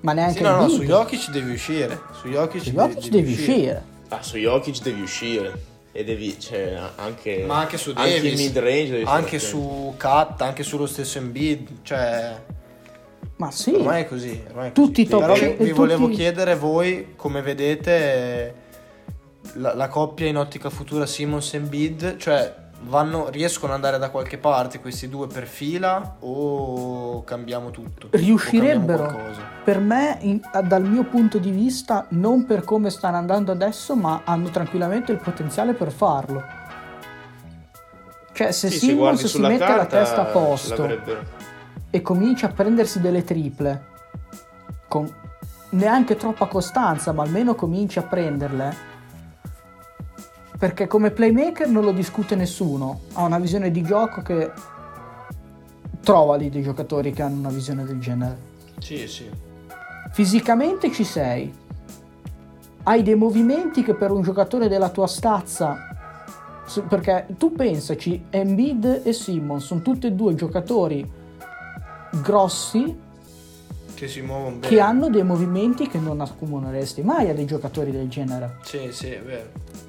Ma 0.02 0.14
neanche 0.14 0.38
Sì, 0.38 0.44
no, 0.44 0.56
no, 0.56 0.68
su 0.70 0.84
Jokic 0.84 1.30
devi 1.32 1.54
uscire. 1.54 2.00
Su 2.20 2.28
Jokic, 2.28 2.62
Su 2.62 2.72
Jokic 2.72 3.08
devi 3.10 3.32
uscire. 3.34 3.84
Ah, 4.14 4.22
su 4.22 4.38
Jokic 4.38 4.82
devi 4.82 5.02
uscire. 5.02 5.72
E 5.96 6.04
devi, 6.04 6.40
cioè, 6.40 6.76
anche... 6.96 7.44
Ma 7.46 7.60
anche 7.60 7.78
su 7.78 7.92
Anche 7.96 8.14
Davis. 8.16 8.32
in 8.40 8.46
mid-range 8.48 8.90
devi 8.90 9.02
stare 9.04 9.18
Anche 9.22 9.38
su 9.40 9.94
Kat, 9.96 10.42
anche 10.42 10.64
sullo 10.64 10.88
stesso 10.88 11.20
Embiid. 11.20 11.84
Cioè, 11.84 12.36
Ma 13.36 13.52
sì. 13.52 13.72
ormai 13.74 14.02
è 14.02 14.08
così. 14.08 14.44
Ormai 14.50 14.70
è 14.70 14.72
Tutti 14.72 15.04
così. 15.04 15.10
top 15.10 15.20
Però 15.22 15.34
vi, 15.34 15.40
vi 15.50 15.56
tutti- 15.58 15.72
volevo 15.72 16.08
chiedere 16.10 16.56
voi 16.56 17.14
come 17.16 17.42
vedete 17.44 18.56
la, 19.54 19.76
la 19.76 19.88
coppia 19.88 20.26
in 20.26 20.38
ottica 20.38 20.70
futura 20.72 21.06
Simmons 21.06 21.54
e 21.54 21.58
Embiid. 21.58 22.18
Cioè, 22.18 22.56
vanno, 22.86 23.30
riescono 23.30 23.74
ad 23.74 23.78
andare 23.78 23.98
da 23.98 24.10
qualche 24.10 24.38
parte 24.38 24.80
questi 24.80 25.10
due 25.10 25.28
per 25.28 25.46
fila 25.46 26.18
o 26.20 27.24
cambiamo 27.24 27.72
tutto? 27.72 28.08
Riuscirebbero. 28.12 29.06
cambiamo 29.06 29.52
per 29.64 29.80
me 29.80 30.18
in- 30.22 30.42
dal 30.64 30.84
mio 30.84 31.04
punto 31.06 31.38
di 31.38 31.52
vista 31.52 32.06
non 32.10 32.46
per 32.46 32.64
come 32.64 32.90
stanno 32.90 33.18
andando 33.18 33.52
adesso 33.52 33.96
ma 33.96 34.22
hanno 34.26 34.50
tranquillamente 34.50 35.12
il 35.12 35.20
potenziale 35.20 35.74
per 35.74 35.92
farlo. 35.92 36.44
Cioè 38.34 38.52
se 38.52 38.70
Sì, 38.70 38.80
se 38.80 38.86
Simmons 38.86 38.98
guardi 38.98 39.28
si 39.28 39.40
mette 39.40 39.60
la 39.60 39.66
carta, 39.66 40.00
testa 40.00 40.22
a 40.22 40.26
posto 40.26 41.02
e 41.90 42.02
comincia 42.02 42.48
a 42.48 42.50
prendersi 42.50 43.00
delle 43.00 43.24
triple 43.24 43.92
con 44.88 45.12
neanche 45.70 46.16
troppa 46.16 46.48
costanza 46.48 47.12
ma 47.12 47.24
almeno 47.24 47.54
comincia 47.54 48.00
a 48.00 48.04
prenderle 48.04 48.92
perché 50.64 50.88
come 50.88 51.12
playmaker 51.12 51.68
non 51.68 51.84
lo 51.84 51.92
discute 51.92 52.36
nessuno 52.38 53.02
ha 53.16 53.26
una 53.26 53.38
visione 53.38 53.70
di 53.70 53.82
gioco 53.82 54.22
che 54.22 54.50
trova 56.02 56.38
lì 56.38 56.50
dei 56.50 56.62
giocatori 56.62 57.12
che 57.12 57.22
hanno 57.22 57.38
una 57.38 57.50
visione 57.50 57.84
del 57.84 58.00
genere 58.00 58.38
Sì, 58.80 59.06
sì. 59.10 59.30
Fisicamente 60.14 60.90
ci 60.94 61.04
sei. 61.04 61.54
Hai 62.84 63.04
dei 63.04 63.16
movimenti 63.16 63.84
che 63.84 63.94
per 63.94 64.12
un 64.12 64.22
giocatore 64.22 64.70
della 64.70 64.88
tua 64.88 65.08
stazza. 65.08 65.76
Perché 66.88 67.26
tu 67.38 67.52
pensaci, 67.52 68.28
Embiid 68.30 69.02
e 69.04 69.12
Simmons 69.12 69.66
sono 69.66 69.82
tutti 69.82 70.08
e 70.08 70.12
due 70.14 70.34
giocatori 70.34 71.06
grossi 72.22 72.98
Che 73.94 74.08
si 74.08 74.22
muovono 74.22 74.56
bene. 74.58 74.68
che 74.68 74.80
hanno 74.80 75.10
dei 75.10 75.24
movimenti 75.24 75.90
che 75.90 75.98
non 75.98 76.22
accomuneresti 76.22 77.02
mai 77.02 77.30
a 77.30 77.34
dei 77.34 77.46
giocatori 77.46 77.92
del 77.92 78.08
genere. 78.08 78.60
Sì, 78.64 78.92
sì, 78.94 79.10
è 79.10 79.22
vero. 79.22 79.83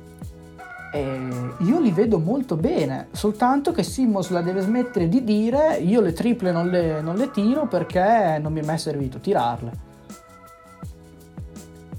E 0.94 1.18
io 1.58 1.80
li 1.80 1.90
vedo 1.90 2.20
molto 2.20 2.54
bene, 2.54 3.08
soltanto 3.10 3.72
che 3.72 3.82
Simmons 3.82 4.28
la 4.30 4.42
deve 4.42 4.60
smettere 4.60 5.08
di 5.08 5.24
dire 5.24 5.76
io 5.78 6.00
le 6.00 6.12
triple 6.12 6.52
non 6.52 6.68
le, 6.68 7.00
non 7.00 7.16
le 7.16 7.32
tiro 7.32 7.66
perché 7.66 8.38
non 8.40 8.52
mi 8.52 8.60
è 8.60 8.64
mai 8.64 8.78
servito 8.78 9.18
tirarle. 9.18 9.72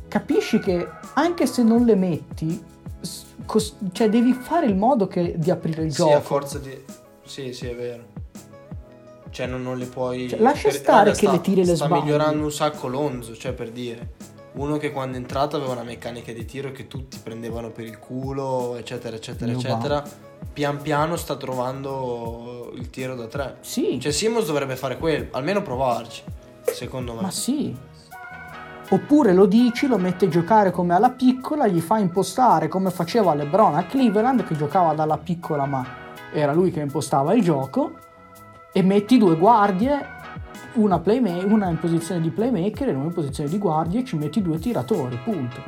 Capisci 0.07 0.59
che 0.59 0.87
anche 1.15 1.45
se 1.45 1.61
non 1.61 1.83
le 1.83 1.95
metti, 1.95 2.63
cos- 3.45 3.75
cioè 3.91 4.09
devi 4.09 4.31
fare 4.31 4.65
il 4.65 4.75
modo 4.77 5.07
che- 5.07 5.33
di 5.37 5.51
aprire 5.51 5.83
il 5.83 5.91
Sì, 5.91 5.97
gioco. 5.97 6.15
a 6.15 6.21
forza 6.21 6.57
di... 6.59 6.83
Sì, 7.25 7.51
sì, 7.51 7.67
è 7.67 7.75
vero. 7.75 8.03
Cioè, 9.29 9.45
non, 9.47 9.61
non 9.61 9.77
le 9.77 9.87
puoi... 9.87 10.29
Cioè, 10.29 10.39
lascia 10.39 10.71
stare 10.71 11.11
che 11.11 11.29
le 11.29 11.41
tiri 11.41 11.61
e 11.61 11.65
le 11.65 11.75
sta 11.75 11.87
sbagli. 11.87 12.03
migliorando 12.03 12.43
un 12.45 12.51
sacco 12.51 12.87
Lonzo, 12.87 13.35
cioè, 13.35 13.51
per 13.51 13.71
dire. 13.71 14.11
Uno 14.55 14.77
che 14.77 14.91
quando 14.91 15.17
è 15.17 15.19
entrato 15.19 15.57
aveva 15.57 15.73
una 15.73 15.83
meccanica 15.83 16.31
di 16.31 16.45
tiro 16.45 16.71
che 16.71 16.87
tutti 16.87 17.19
prendevano 17.21 17.71
per 17.71 17.83
il 17.85 17.99
culo, 17.99 18.75
eccetera, 18.77 19.15
eccetera, 19.15 19.51
Io 19.51 19.57
eccetera. 19.57 20.03
Pian 20.53 20.81
piano 20.81 21.17
sta 21.17 21.35
trovando 21.35 22.71
il 22.75 22.89
tiro 22.89 23.15
da 23.15 23.27
tre. 23.27 23.57
Sì, 23.61 23.99
Cioè, 23.99 24.11
Simmons 24.13 24.45
dovrebbe 24.45 24.77
fare 24.77 24.97
quello, 24.97 25.27
almeno 25.31 25.61
provarci, 25.61 26.23
secondo 26.63 27.13
me. 27.13 27.21
ma 27.23 27.31
sì. 27.31 27.75
Oppure 28.87 29.33
lo 29.33 29.45
dici, 29.45 29.87
lo 29.87 29.97
metti 29.97 30.25
a 30.25 30.29
giocare 30.29 30.71
come 30.71 30.93
alla 30.93 31.09
piccola, 31.09 31.67
gli 31.67 31.81
fa 31.81 31.97
impostare 31.97 32.67
come 32.69 32.91
faceva 32.91 33.33
LeBron 33.33 33.75
a 33.75 33.85
Cleveland, 33.85 34.45
che 34.45 34.55
giocava 34.55 34.93
dalla 34.93 35.17
piccola 35.17 35.65
ma 35.65 35.85
era 36.31 36.53
lui 36.53 36.71
che 36.71 36.79
impostava 36.81 37.33
il 37.33 37.43
gioco, 37.43 37.93
e 38.71 38.81
metti 38.83 39.17
due 39.17 39.35
guardie, 39.37 40.14
una, 40.73 40.99
playma- 40.99 41.43
una 41.45 41.69
in 41.69 41.79
posizione 41.79 42.21
di 42.21 42.29
playmaker 42.29 42.89
e 42.89 42.93
una 42.93 43.05
in 43.05 43.13
posizione 43.13 43.49
di 43.49 43.57
guardia 43.57 43.99
e 43.99 44.05
ci 44.05 44.15
metti 44.17 44.41
due 44.41 44.59
tiratori, 44.59 45.17
punto. 45.23 45.63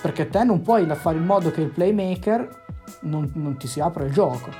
Perché 0.00 0.28
te 0.28 0.44
non 0.44 0.62
puoi 0.62 0.86
fare 0.94 1.16
in 1.16 1.24
modo 1.24 1.50
che 1.50 1.60
il 1.60 1.70
playmaker 1.70 2.64
non, 3.00 3.30
non 3.34 3.56
ti 3.56 3.66
si 3.66 3.80
apra 3.80 4.04
il 4.04 4.12
gioco. 4.12 4.50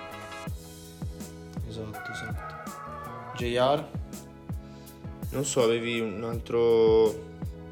Esatto, 1.68 2.11
esatto. 2.12 2.55
JR? 3.36 3.84
Non 5.30 5.44
so, 5.44 5.62
avevi 5.62 6.01
un 6.01 6.24
altro 6.24 7.14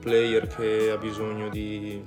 player 0.01 0.47
che 0.47 0.91
ha 0.91 0.97
bisogno 0.97 1.49
di... 1.49 1.79
di 1.79 2.05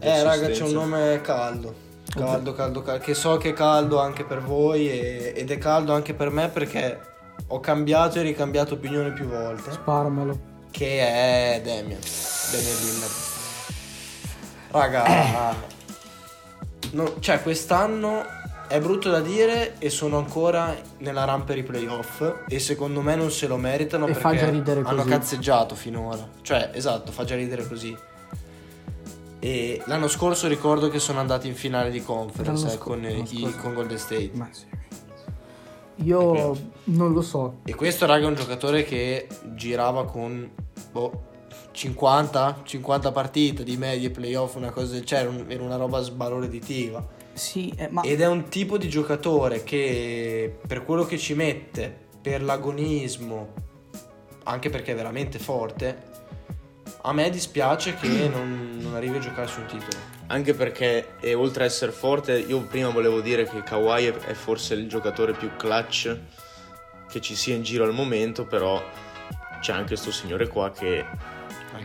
Eh, 0.00 0.22
raga, 0.22 0.48
c'è 0.48 0.64
un 0.64 0.72
nome 0.72 1.20
caldo. 1.22 1.84
Caldo, 2.08 2.52
caldo, 2.52 2.82
caldo. 2.82 3.04
Che 3.04 3.14
so 3.14 3.36
che 3.36 3.50
è 3.50 3.52
caldo 3.52 4.00
anche 4.00 4.24
per 4.24 4.42
voi 4.42 4.90
e- 4.90 5.32
ed 5.36 5.50
è 5.50 5.58
caldo 5.58 5.92
anche 5.92 6.14
per 6.14 6.30
me 6.30 6.48
perché 6.48 7.15
ho 7.48 7.60
cambiato 7.60 8.18
e 8.18 8.22
ricambiato 8.22 8.74
opinione 8.74 9.12
più 9.12 9.26
volte. 9.26 9.72
Sparamelo. 9.72 10.54
Che 10.70 10.98
è 11.00 11.60
Damian. 11.64 12.00
Damian 12.50 12.76
Lillard. 12.82 13.12
Raga, 14.70 15.54
no, 16.92 17.14
cioè 17.20 17.40
quest'anno 17.40 18.24
è 18.68 18.78
brutto 18.80 19.10
da 19.10 19.20
dire 19.20 19.76
e 19.78 19.88
sono 19.90 20.18
ancora 20.18 20.76
nella 20.98 21.24
per 21.44 21.56
i 21.56 21.62
playoff 21.62 22.42
e 22.48 22.58
secondo 22.58 23.00
me 23.00 23.14
non 23.14 23.30
se 23.30 23.46
lo 23.46 23.56
meritano 23.56 24.04
E 24.04 24.08
perché 24.08 24.20
fa 24.20 24.36
già 24.36 24.50
ridere 24.50 24.80
hanno 24.84 24.96
così. 25.02 25.08
cazzeggiato 25.08 25.74
finora. 25.74 26.28
Cioè, 26.42 26.70
esatto, 26.74 27.10
fa 27.12 27.24
già 27.24 27.36
ridere 27.36 27.66
così. 27.66 27.96
E 29.38 29.80
l'anno 29.86 30.08
scorso 30.08 30.48
ricordo 30.48 30.88
che 30.88 30.98
sono 30.98 31.20
andati 31.20 31.46
in 31.46 31.54
finale 31.54 31.90
di 31.90 32.02
conference 32.02 32.66
eh, 32.66 32.70
sco- 32.70 32.84
con, 32.84 33.04
i- 33.04 33.54
con 33.60 33.72
Golden 33.72 33.98
State. 33.98 34.30
Ma 34.34 34.48
sì. 34.50 34.64
Io 36.04 36.56
non 36.84 37.12
lo 37.12 37.22
so. 37.22 37.60
E 37.64 37.74
questo 37.74 38.06
raga 38.06 38.26
è 38.26 38.28
un 38.28 38.34
giocatore 38.34 38.84
che 38.84 39.26
girava 39.54 40.04
con 40.04 40.50
boh, 40.92 41.24
50, 41.72 42.62
50 42.64 43.12
partite 43.12 43.64
di 43.64 43.76
medie 43.76 44.10
playoff, 44.10 44.56
una 44.56 44.70
cosa 44.70 44.92
del 44.92 45.04
genere, 45.04 45.44
era 45.48 45.62
una 45.62 45.76
roba 45.76 46.00
sbalorditiva. 46.00 47.06
Sì, 47.32 47.72
eh, 47.76 47.88
ma 47.88 48.02
Ed 48.02 48.20
è 48.20 48.26
un 48.26 48.48
tipo 48.48 48.78
di 48.78 48.88
giocatore 48.88 49.62
che 49.62 50.58
per 50.66 50.84
quello 50.84 51.04
che 51.04 51.18
ci 51.18 51.34
mette, 51.34 51.94
per 52.20 52.42
l'agonismo, 52.42 53.52
anche 54.44 54.70
perché 54.70 54.92
è 54.92 54.94
veramente 54.94 55.38
forte, 55.38 56.14
a 57.02 57.12
me 57.12 57.30
dispiace 57.30 57.94
che 57.94 58.28
non, 58.28 58.78
non 58.80 58.94
arrivi 58.94 59.16
a 59.16 59.20
giocare 59.20 59.46
su 59.46 59.60
un 59.60 59.66
titolo. 59.66 60.15
Anche 60.28 60.54
perché, 60.54 61.14
e 61.20 61.34
oltre 61.34 61.62
a 61.62 61.66
essere 61.66 61.92
forte, 61.92 62.38
io 62.38 62.60
prima 62.62 62.88
volevo 62.88 63.20
dire 63.20 63.44
che 63.44 63.62
Kawhi 63.62 64.06
è, 64.06 64.32
forse 64.32 64.74
il 64.74 64.88
giocatore 64.88 65.32
più 65.32 65.50
clutch 65.56 66.18
che 67.08 67.20
ci 67.20 67.36
sia 67.36 67.54
in 67.54 67.62
giro 67.62 67.84
al 67.84 67.92
momento, 67.92 68.44
però 68.44 68.82
c'è 69.60 69.72
anche 69.72 69.94
sto 69.96 70.10
signore 70.10 70.48
qua 70.48 70.72
che 70.72 71.04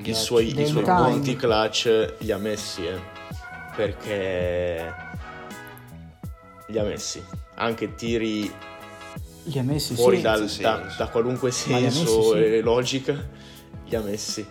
i 0.03 0.13
suoi, 0.15 0.59
i 0.59 0.65
suoi 0.65 0.83
punti 0.83 1.35
clutch 1.35 2.15
li 2.19 2.31
ha 2.31 2.37
messi, 2.37 2.85
eh. 2.85 2.99
perché 3.75 4.93
li 6.67 6.79
ha 6.79 6.83
messi. 6.83 7.23
Anche 7.55 7.93
tiri 7.93 8.51
li 9.43 9.59
ha 9.59 9.63
messi 9.63 9.95
fuori 9.95 10.17
sì. 10.17 10.21
dal- 10.21 10.49
sì, 10.49 10.61
da, 10.61 10.89
sì. 10.89 10.97
da 10.97 11.07
qualunque 11.07 11.51
senso 11.51 12.33
messi, 12.33 12.45
sì. 12.45 12.55
e 12.55 12.61
logica, 12.61 13.29
li 13.85 13.95
ha 13.95 14.01
messi. 14.01 14.45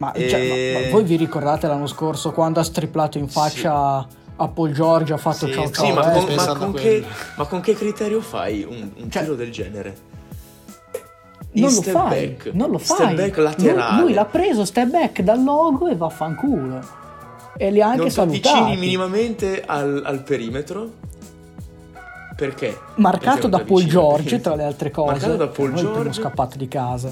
Ma, 0.00 0.12
E- 0.12 0.28
cioè, 0.30 0.72
ma- 0.72 0.80
ma 0.80 0.90
voi 0.92 1.04
vi 1.04 1.16
ricordate 1.16 1.66
l'anno 1.66 1.86
scorso 1.86 2.32
quando 2.32 2.58
ha 2.58 2.62
striplato 2.62 3.18
in 3.18 3.28
faccia 3.28 4.06
a 4.36 4.48
Paul 4.48 4.72
George, 4.72 5.12
ha 5.12 5.18
fatto 5.18 5.46
Sì, 5.46 5.52
ciao 5.52 5.66
sì, 5.66 5.72
ciao? 5.74 5.84
Sì, 5.86 5.92
ma 5.92 6.12
eh? 6.14 6.24
con, 6.46 6.56
con 6.56 6.72
che, 6.72 7.04
ma 7.36 7.44
con 7.44 7.60
che 7.60 7.74
criterio 7.74 8.22
fai 8.22 8.64
un, 8.68 8.90
un 8.96 9.10
Cioè- 9.10 9.22
tiro 9.24 9.34
del 9.34 9.50
genere? 9.50 10.08
non 11.52 11.64
lo 11.64 11.82
step 11.82 11.92
fai, 11.92 12.08
back. 12.28 12.50
non 12.54 12.70
lo 12.70 12.78
Step 12.78 12.96
fai. 12.96 13.14
back 13.14 13.36
Lui- 13.36 13.44
laterale. 13.44 14.02
Lui, 14.02 14.12
l'ha 14.14 14.24
preso 14.24 14.64
step 14.64 14.88
back 14.88 15.20
dal 15.20 15.42
logo 15.42 15.88
e 15.88 15.96
vaffanculo. 15.96 16.80
E 17.58 17.70
li 17.70 17.82
ha 17.82 17.86
anche 17.88 17.98
non 17.98 18.06
ti 18.06 18.12
salutati. 18.14 18.48
avvicini 18.56 18.80
minimamente 18.80 19.62
al, 19.66 20.00
al 20.04 20.22
perimetro? 20.22 20.88
Perché? 22.36 22.78
Marcato 22.94 23.34
Perché 23.34 23.48
da 23.50 23.58
ti 23.58 23.64
Paul? 23.64 23.84
George, 23.84 24.40
tra 24.40 24.54
le 24.54 24.64
altre 24.64 24.90
cose. 24.90 25.10
Marcato 25.10 25.36
da 25.36 25.46
Paul 25.48 25.70
Noi 25.72 25.80
George. 25.82 26.12
scappato 26.22 26.56
di 26.56 26.68
casa. 26.68 27.10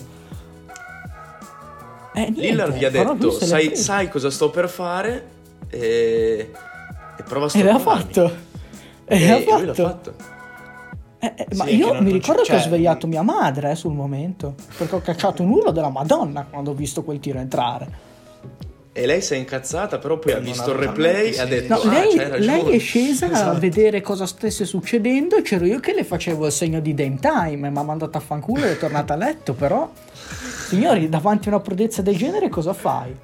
Eh, 2.18 2.30
niente, 2.30 2.40
Lillard 2.40 2.76
gli 2.76 2.84
ha 2.84 2.90
detto, 2.90 3.30
sai, 3.30 3.76
sai 3.76 4.08
cosa 4.08 4.30
sto 4.30 4.50
per 4.50 4.68
fare? 4.68 5.26
E, 5.70 6.50
e 7.18 7.22
prova 7.22 7.46
a 7.46 7.50
E 7.54 7.62
l'ha 7.62 7.74
stopparmi." 7.78 8.02
fatto. 8.12 8.32
E 9.04 9.22
E 9.22 9.64
l'ha 9.64 9.74
fatto. 9.74 10.14
Eh, 11.20 11.32
eh, 11.36 11.46
ma 11.56 11.64
Sì, 11.64 11.76
io 11.76 12.00
mi 12.00 12.12
ricordo 12.12 12.42
c'è- 12.42 12.48
che 12.50 12.54
ho 12.54 12.58
cioè- 12.58 12.66
svegliato 12.68 13.06
mia 13.08 13.22
madre 13.22 13.72
eh, 13.72 13.74
sul 13.74 13.92
momento. 13.92 14.54
Perché 14.76 14.94
ho 14.94 15.00
cacciato 15.00 15.42
un 15.42 15.50
urlo 15.50 15.70
della 15.72 15.88
Madonna 15.90 16.46
quando 16.48 16.70
ho 16.70 16.74
visto 16.74 17.02
quel 17.02 17.18
tiro 17.18 17.38
entrare. 17.38 18.06
E 19.00 19.06
lei 19.06 19.22
si 19.22 19.34
è 19.34 19.36
incazzata, 19.36 19.98
però 19.98 20.18
poi 20.18 20.32
ha 20.32 20.38
visto 20.38 20.70
il 20.72 20.76
replay 20.78 21.30
e 21.32 21.40
ha 21.40 21.44
detto, 21.46 21.74
No, 21.84 21.88
ah, 21.88 21.92
lei, 22.00 22.40
lei 22.44 22.70
è 22.70 22.78
scesa 22.80 23.26
a 23.26 23.30
Esatto. 23.30 23.58
vedere 23.60 24.00
cosa 24.00 24.26
stesse 24.26 24.64
succedendo 24.64 25.36
e 25.36 25.42
c'ero 25.42 25.64
io 25.66 25.78
che 25.78 25.94
le 25.94 26.02
facevo 26.02 26.46
il 26.46 26.50
segno 26.52 26.80
di 26.80 26.94
Dame 26.94 27.18
Time. 27.20 27.70
Mi 27.70 27.78
ha 27.78 27.82
mandato 27.82 28.18
a 28.18 28.20
fanculo 28.20 28.64
e 28.64 28.72
è 28.72 28.76
tornata 28.76 29.14
a 29.14 29.16
letto. 29.16 29.52
Però, 29.54 29.88
signori, 30.66 31.08
davanti 31.08 31.48
a 31.48 31.52
una 31.52 31.60
prodezza 31.60 32.02
del 32.02 32.16
genere 32.16 32.48
cosa 32.48 32.72
fai? 32.72 33.14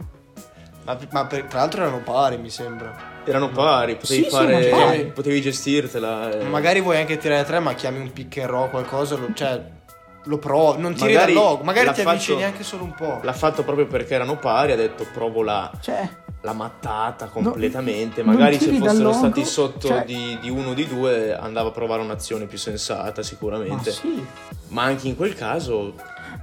Ma, 0.85 0.97
ma 1.11 1.27
per- 1.27 1.45
tra 1.45 1.59
l'altro 1.61 1.81
erano 1.83 2.03
pari, 2.05 2.37
mi 2.39 2.51
sembra. 2.51 3.13
Erano 3.25 3.49
pari, 3.51 3.97
potevi 3.97 4.23
Sì, 4.23 4.29
sì, 4.29 4.31
fare, 4.31 4.71
ma 4.71 4.77
pari. 4.77 5.07
potevi 5.07 5.41
gestirtela. 5.41 6.39
eh. 6.41 6.45
Magari 6.45 6.81
vuoi 6.83 6.99
anche 6.99 7.17
tirare 7.19 7.41
a 7.41 7.45
tre, 7.45 7.59
ma 7.59 7.75
chiami 7.75 7.99
un 7.99 8.13
pick 8.13 8.39
and 8.39 8.49
roll 8.49 8.71
qualcosa, 8.71 9.17
lo, 9.17 9.29
cioè 9.35 9.61
lo 10.25 10.39
provi, 10.39 10.81
non 10.81 10.95
tiri 10.95 11.13
Magari 11.15 11.35
dal 11.35 11.43
logo, 11.43 11.65
magari 11.65 11.93
ti 11.93 12.01
avvicini 12.01 12.41
fatto- 12.41 12.53
anche 12.53 12.63
solo 12.65 12.85
un 12.85 12.95
po'. 12.95 13.21
L'ha 13.23 13.33
fatto 13.33 13.63
proprio 13.63 13.87
perché 13.87 14.15
erano 14.15 14.37
pari, 14.37 14.73
ha 14.73 14.77
detto 14.77 15.07
provo 15.13 15.43
la, 15.43 15.71
Cioè, 15.81 16.09
la 16.41 16.53
mattata 16.53 17.27
completamente. 17.27 18.23
non 18.23 18.35
Magari 18.35 18.59
se 18.59 18.73
fossero 18.75 19.13
stati 19.13 19.45
sotto 19.45 19.87
cioè- 19.89 20.05
di, 20.05 20.39
di 20.41 20.49
uno 20.51 20.71
o 20.71 20.75
di 20.75 20.87
due 20.87 21.35
andava 21.37 21.69
a 21.69 21.73
provare 21.73 22.03
un'azione 22.03 22.47
più 22.47 22.59
sensata 22.59 23.13
ma 23.17 23.23
sicuramente. 23.23 23.91
sì. 23.91 24.25
Ma 24.69 24.83
anche 24.85 25.09
in 25.09 25.17
quel 25.17 25.35
caso 25.35 25.95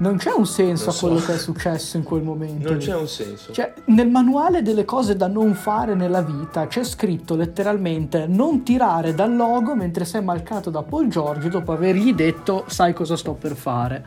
Non 0.01 0.17
c'è 0.17 0.31
un 0.31 0.47
senso 0.47 0.85
Non 0.87 0.95
a 0.95 0.99
quello 0.99 1.19
so. 1.19 1.25
che 1.27 1.33
è 1.33 1.37
successo 1.37 1.97
in 1.97 2.03
quel 2.03 2.23
momento. 2.23 2.69
non 2.69 2.77
lì. 2.79 2.83
c'è 2.85 2.95
un 2.95 3.07
senso. 3.07 3.51
Cioè, 3.53 3.73
nel 3.85 4.09
manuale 4.09 4.63
delle 4.63 4.83
cose 4.83 5.15
da 5.15 5.27
non 5.27 5.53
fare 5.53 5.93
nella 5.93 6.21
vita 6.23 6.65
c'è 6.65 6.83
scritto 6.83 7.35
letteralmente 7.35 8.25
non 8.27 8.63
tirare 8.63 9.13
dal 9.13 9.35
logo 9.35 9.75
mentre 9.75 10.03
sei 10.05 10.23
marcato 10.23 10.71
da 10.71 10.81
Paul 10.81 11.07
George 11.07 11.49
dopo 11.49 11.71
avergli 11.71 12.13
detto 12.15 12.63
sai 12.67 12.93
cosa 12.93 13.15
sto 13.15 13.33
per 13.33 13.55
fare. 13.55 14.03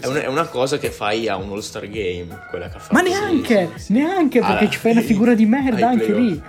È, 0.00 0.06
una, 0.06 0.22
è 0.22 0.26
una 0.26 0.46
cosa 0.46 0.78
che 0.78 0.90
fai 0.90 1.28
a 1.28 1.36
un 1.36 1.50
All-Star 1.50 1.86
Game, 1.88 2.28
quella 2.48 2.68
che 2.68 2.76
ha 2.76 2.80
fatto. 2.80 2.94
Ma 2.94 3.02
neanche, 3.02 3.70
sì, 3.74 3.82
sì. 3.84 3.92
neanche 3.92 4.40
perché 4.40 4.64
Ah, 4.64 4.68
ci 4.70 4.78
fai 4.78 4.92
una 4.92 5.00
figura 5.02 5.34
di 5.34 5.44
merda 5.46 5.88
anche 5.88 6.04
playoff. 6.06 6.20
lì. 6.30 6.42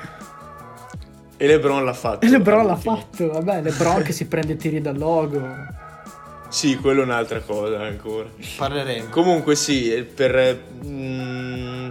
E 1.37 1.47
LeBron 1.47 1.83
l'ha 1.83 1.93
fatto. 1.93 2.25
E 2.25 2.29
LeBron 2.29 2.65
l'ha 2.67 2.75
fatto, 2.77 3.31
vabbè, 3.31 3.63
LeBron 3.63 4.03
che 4.03 4.11
si 4.13 4.27
prende 4.27 4.55
tiri 4.55 4.79
dal 4.79 4.95
logo. 4.97 5.39
Sì, 6.51 6.75
quello 6.75 6.99
è 6.99 7.05
un'altra 7.05 7.39
cosa 7.39 7.79
ancora. 7.79 8.29
Parleremo. 8.57 9.07
Comunque 9.09 9.55
sì, 9.55 10.03
per 10.03 10.61
mm, 10.85 11.89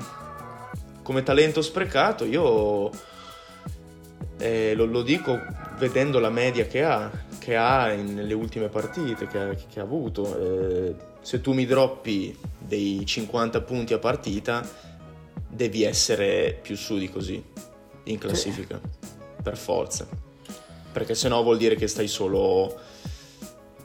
come 1.02 1.22
talento 1.22 1.62
sprecato 1.62 2.26
io 2.26 2.90
eh, 4.36 4.74
lo, 4.74 4.84
lo 4.84 5.00
dico 5.00 5.40
vedendo 5.78 6.18
la 6.18 6.28
media 6.28 6.66
che 6.66 6.84
ha, 6.84 7.10
che 7.38 7.56
ha 7.56 7.90
in- 7.92 8.12
nelle 8.12 8.34
ultime 8.34 8.68
partite 8.68 9.26
che 9.26 9.38
ha, 9.38 9.54
che 9.54 9.80
ha 9.80 9.82
avuto. 9.82 10.38
Eh, 10.38 10.94
se 11.22 11.40
tu 11.40 11.54
mi 11.54 11.64
droppi 11.64 12.38
dei 12.58 13.02
50 13.06 13.62
punti 13.62 13.94
a 13.94 13.98
partita, 13.98 14.62
devi 15.48 15.84
essere 15.84 16.58
più 16.60 16.76
su 16.76 16.98
di 16.98 17.08
così 17.08 17.42
in 18.04 18.18
classifica, 18.18 18.78
per 19.42 19.56
forza. 19.56 20.06
Perché 20.92 21.14
sennò 21.14 21.42
vuol 21.42 21.56
dire 21.56 21.76
che 21.76 21.88
stai 21.88 22.08
solo... 22.08 22.88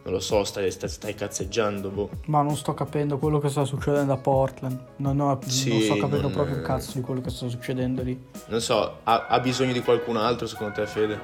Non 0.06 0.14
lo 0.14 0.20
so, 0.20 0.44
stai, 0.44 0.70
stai, 0.70 0.88
stai 0.88 1.16
cazzeggiando, 1.16 1.90
boh. 1.90 2.10
Ma 2.28 2.44
non 2.44 2.56
sto 2.56 2.76
capendo 2.76 3.18
quello 3.18 3.40
che 3.40 3.50
sta 3.50 3.66
succedendo 3.66 4.14
a 4.14 4.18
Portland. 4.18 4.80
Non, 4.98 5.20
ho- 5.20 5.40
Sì, 5.48 5.70
non 5.70 5.82
sto 5.82 5.96
capendo 5.96 6.22
non- 6.28 6.32
proprio 6.32 6.58
un 6.58 6.62
cazzo 6.62 6.92
di 6.94 7.02
quello 7.02 7.22
che 7.22 7.32
sta 7.32 7.48
succedendo 7.48 8.04
lì. 8.04 8.24
Non 8.46 8.62
so, 8.62 9.00
ha, 9.02 9.26
ha 9.28 9.40
bisogno 9.40 9.74
di 9.74 9.82
qualcun 9.82 10.18
altro 10.18 10.46
secondo 10.46 10.74
te, 10.76 10.86
Fede? 10.86 11.20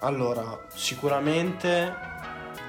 Allora, 0.00 0.64
sicuramente 0.74 1.94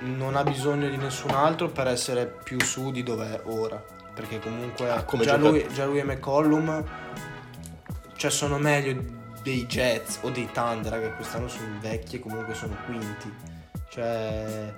non 0.01 0.37
ha 0.37 0.43
bisogno 0.43 0.87
di 0.87 0.95
nessun 0.97 1.31
altro 1.31 1.67
per 1.69 1.87
essere 1.87 2.25
più 2.43 2.61
su 2.61 2.91
di 2.91 3.03
dov'è 3.03 3.41
ora. 3.45 3.83
Perché 4.13 4.39
comunque 4.39 4.89
Ah, 4.89 5.03
come 5.03 5.25
già, 5.25 5.35
gioca- 5.37 5.49
lui, 5.49 5.67
già 5.73 5.85
lui 5.85 5.99
e 5.99 6.03
McCollum 6.03 6.83
cioè 8.15 8.29
sono 8.31 8.57
meglio 8.57 9.03
dei 9.41 9.65
Jets 9.65 10.19
o 10.21 10.29
dei 10.29 10.47
Thunder 10.53 10.97
che 11.01 11.13
quest'anno 11.15 11.49
sono 11.49 11.77
vecchi 11.81 12.15
e 12.15 12.19
comunque 12.19 12.53
sono 12.53 12.77
quinti. 12.85 13.51
Cioè 13.93 14.73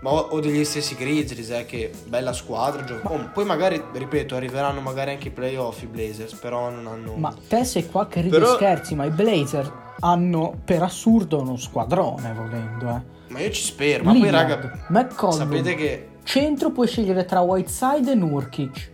ma 0.00 0.10
o, 0.12 0.18
o 0.18 0.40
degli 0.40 0.62
stessi 0.64 0.94
Grizzlies, 0.94 1.50
eh, 1.50 1.64
che 1.64 1.90
bella 2.06 2.32
squadra. 2.34 2.84
gioca- 2.84 3.10
oh, 3.12 3.30
poi 3.32 3.44
magari, 3.46 3.82
ripeto, 3.92 4.36
arriveranno 4.36 4.80
magari 4.80 5.10
anche 5.12 5.28
i 5.28 5.30
playoff 5.30 5.82
i 5.82 5.86
Blazers, 5.86 6.34
però 6.34 6.68
non 6.68 6.86
hanno... 6.86 7.14
Ma 7.16 7.34
te 7.48 7.64
sei 7.64 7.86
qua 7.86 8.06
che 8.06 8.20
ridi 8.20 8.30
Però- 8.36 8.54
scherzi, 8.56 8.94
ma 8.94 9.06
i 9.06 9.10
Blazer 9.10 9.72
hanno 10.00 10.54
per 10.64 10.82
assurdo 10.82 11.40
uno 11.40 11.56
squadrone 11.56 12.32
volendo, 12.34 12.88
eh. 12.90 13.14
Ma 13.32 13.40
io 13.40 13.50
ci 13.50 13.62
spero, 13.62 14.04
ma 14.04 14.12
poi 14.12 14.20
Lillard, 14.20 14.48
raga, 14.50 14.86
McCollum, 14.90 15.38
sapete 15.38 15.74
che... 15.74 16.08
centro 16.24 16.70
puoi 16.70 16.86
scegliere 16.86 17.24
tra 17.24 17.40
Whiteside 17.40 18.12
e 18.12 18.14
Nurkic. 18.14 18.90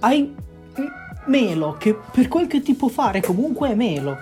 Hai 0.00 0.34
Melo 1.26 1.76
che 1.78 1.94
per 1.94 2.26
quel 2.28 2.46
che 2.46 2.62
ti 2.62 2.74
può 2.74 2.88
fare 2.88 3.20
comunque 3.20 3.70
è 3.70 3.74
Melo. 3.74 4.16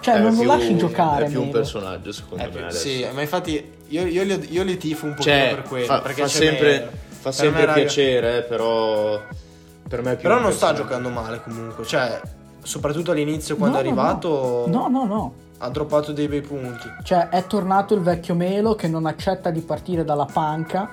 Cioè 0.00 0.14
È 0.14 0.20
non 0.20 0.30
lo 0.34 0.38
più- 0.38 0.46
lasci 0.48 0.76
giocare 0.76 1.24
È 1.26 1.28
più 1.28 1.40
un 1.40 1.46
Melo. 1.48 1.58
personaggio, 1.58 2.12
secondo 2.12 2.44
Eh, 2.44 2.46
me. 2.46 2.52
più- 2.52 2.60
adesso. 2.62 2.78
sì, 2.88 3.06
ma 3.12 3.20
infatti 3.20 3.72
io, 3.88 4.06
io, 4.06 4.22
li, 4.22 4.46
io 4.52 4.62
li 4.64 4.76
tifo 4.76 5.06
un 5.06 5.14
pochino 5.14 5.34
Cioè, 5.34 5.54
per 5.54 5.62
quello. 5.62 5.86
fa, 5.86 6.00
perché 6.00 6.22
fa 6.22 6.28
sempre, 6.28 6.90
fa 7.08 7.22
Per 7.30 7.32
sempre 7.34 7.60
raga- 7.66 7.80
piacere, 7.80 8.38
eh, 8.38 8.42
però 8.42 9.20
per 9.88 10.02
me 10.02 10.12
è 10.12 10.14
più 10.16 10.28
Però 10.28 10.40
non 10.40 10.52
sta 10.52 10.72
giocando 10.74 11.08
male 11.08 11.40
comunque. 11.42 11.84
Cioè, 11.84 12.20
soprattutto 12.62 13.10
all'inizio 13.12 13.56
quando 13.56 13.76
No, 13.76 13.82
è 13.82 13.86
no, 13.88 13.94
no. 13.94 14.00
arrivato, 14.00 14.64
No, 14.68 14.88
no, 14.88 15.04
no. 15.06 15.32
ha 15.58 15.68
droppato 15.70 16.12
dei 16.12 16.28
bei 16.28 16.40
punti. 16.42 16.86
Cioè 17.02 17.28
è 17.30 17.46
tornato 17.46 17.94
il 17.94 18.00
vecchio 18.00 18.34
Melo 18.34 18.74
che 18.74 18.88
non 18.88 19.06
accetta 19.06 19.50
di 19.50 19.60
partire 19.60 20.04
dalla 20.04 20.26
panca 20.26 20.90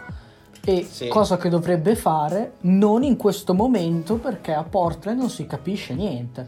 e 0.64 0.88
Sì. 0.90 1.08
cosa 1.10 1.38
che 1.38 1.50
dovrebbe 1.50 1.96
fare 1.96 2.54
non 2.62 3.04
in 3.04 3.18
questo 3.18 3.54
momento 3.54 4.16
perché 4.16 4.54
a 4.54 4.64
Portland 4.64 5.20
non 5.20 5.30
si 5.30 5.46
capisce 5.46 5.94
niente. 5.94 6.46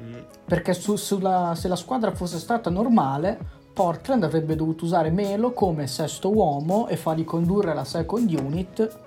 Mm. 0.00 0.14
Perché 0.46 0.72
su- 0.72 0.96
sulla- 0.96 1.54
se 1.56 1.66
la 1.68 1.76
squadra 1.76 2.14
fosse 2.14 2.38
stata 2.38 2.70
normale, 2.70 3.38
Portland 3.76 4.22
avrebbe 4.24 4.56
dovuto 4.56 4.86
usare 4.86 5.10
Melo 5.10 5.52
come 5.52 5.86
sesto 5.86 6.32
uomo 6.34 6.88
e 6.88 6.96
fargli 6.96 7.24
condurre 7.24 7.74
la 7.74 7.84
second 7.84 8.32
unit 8.32 8.98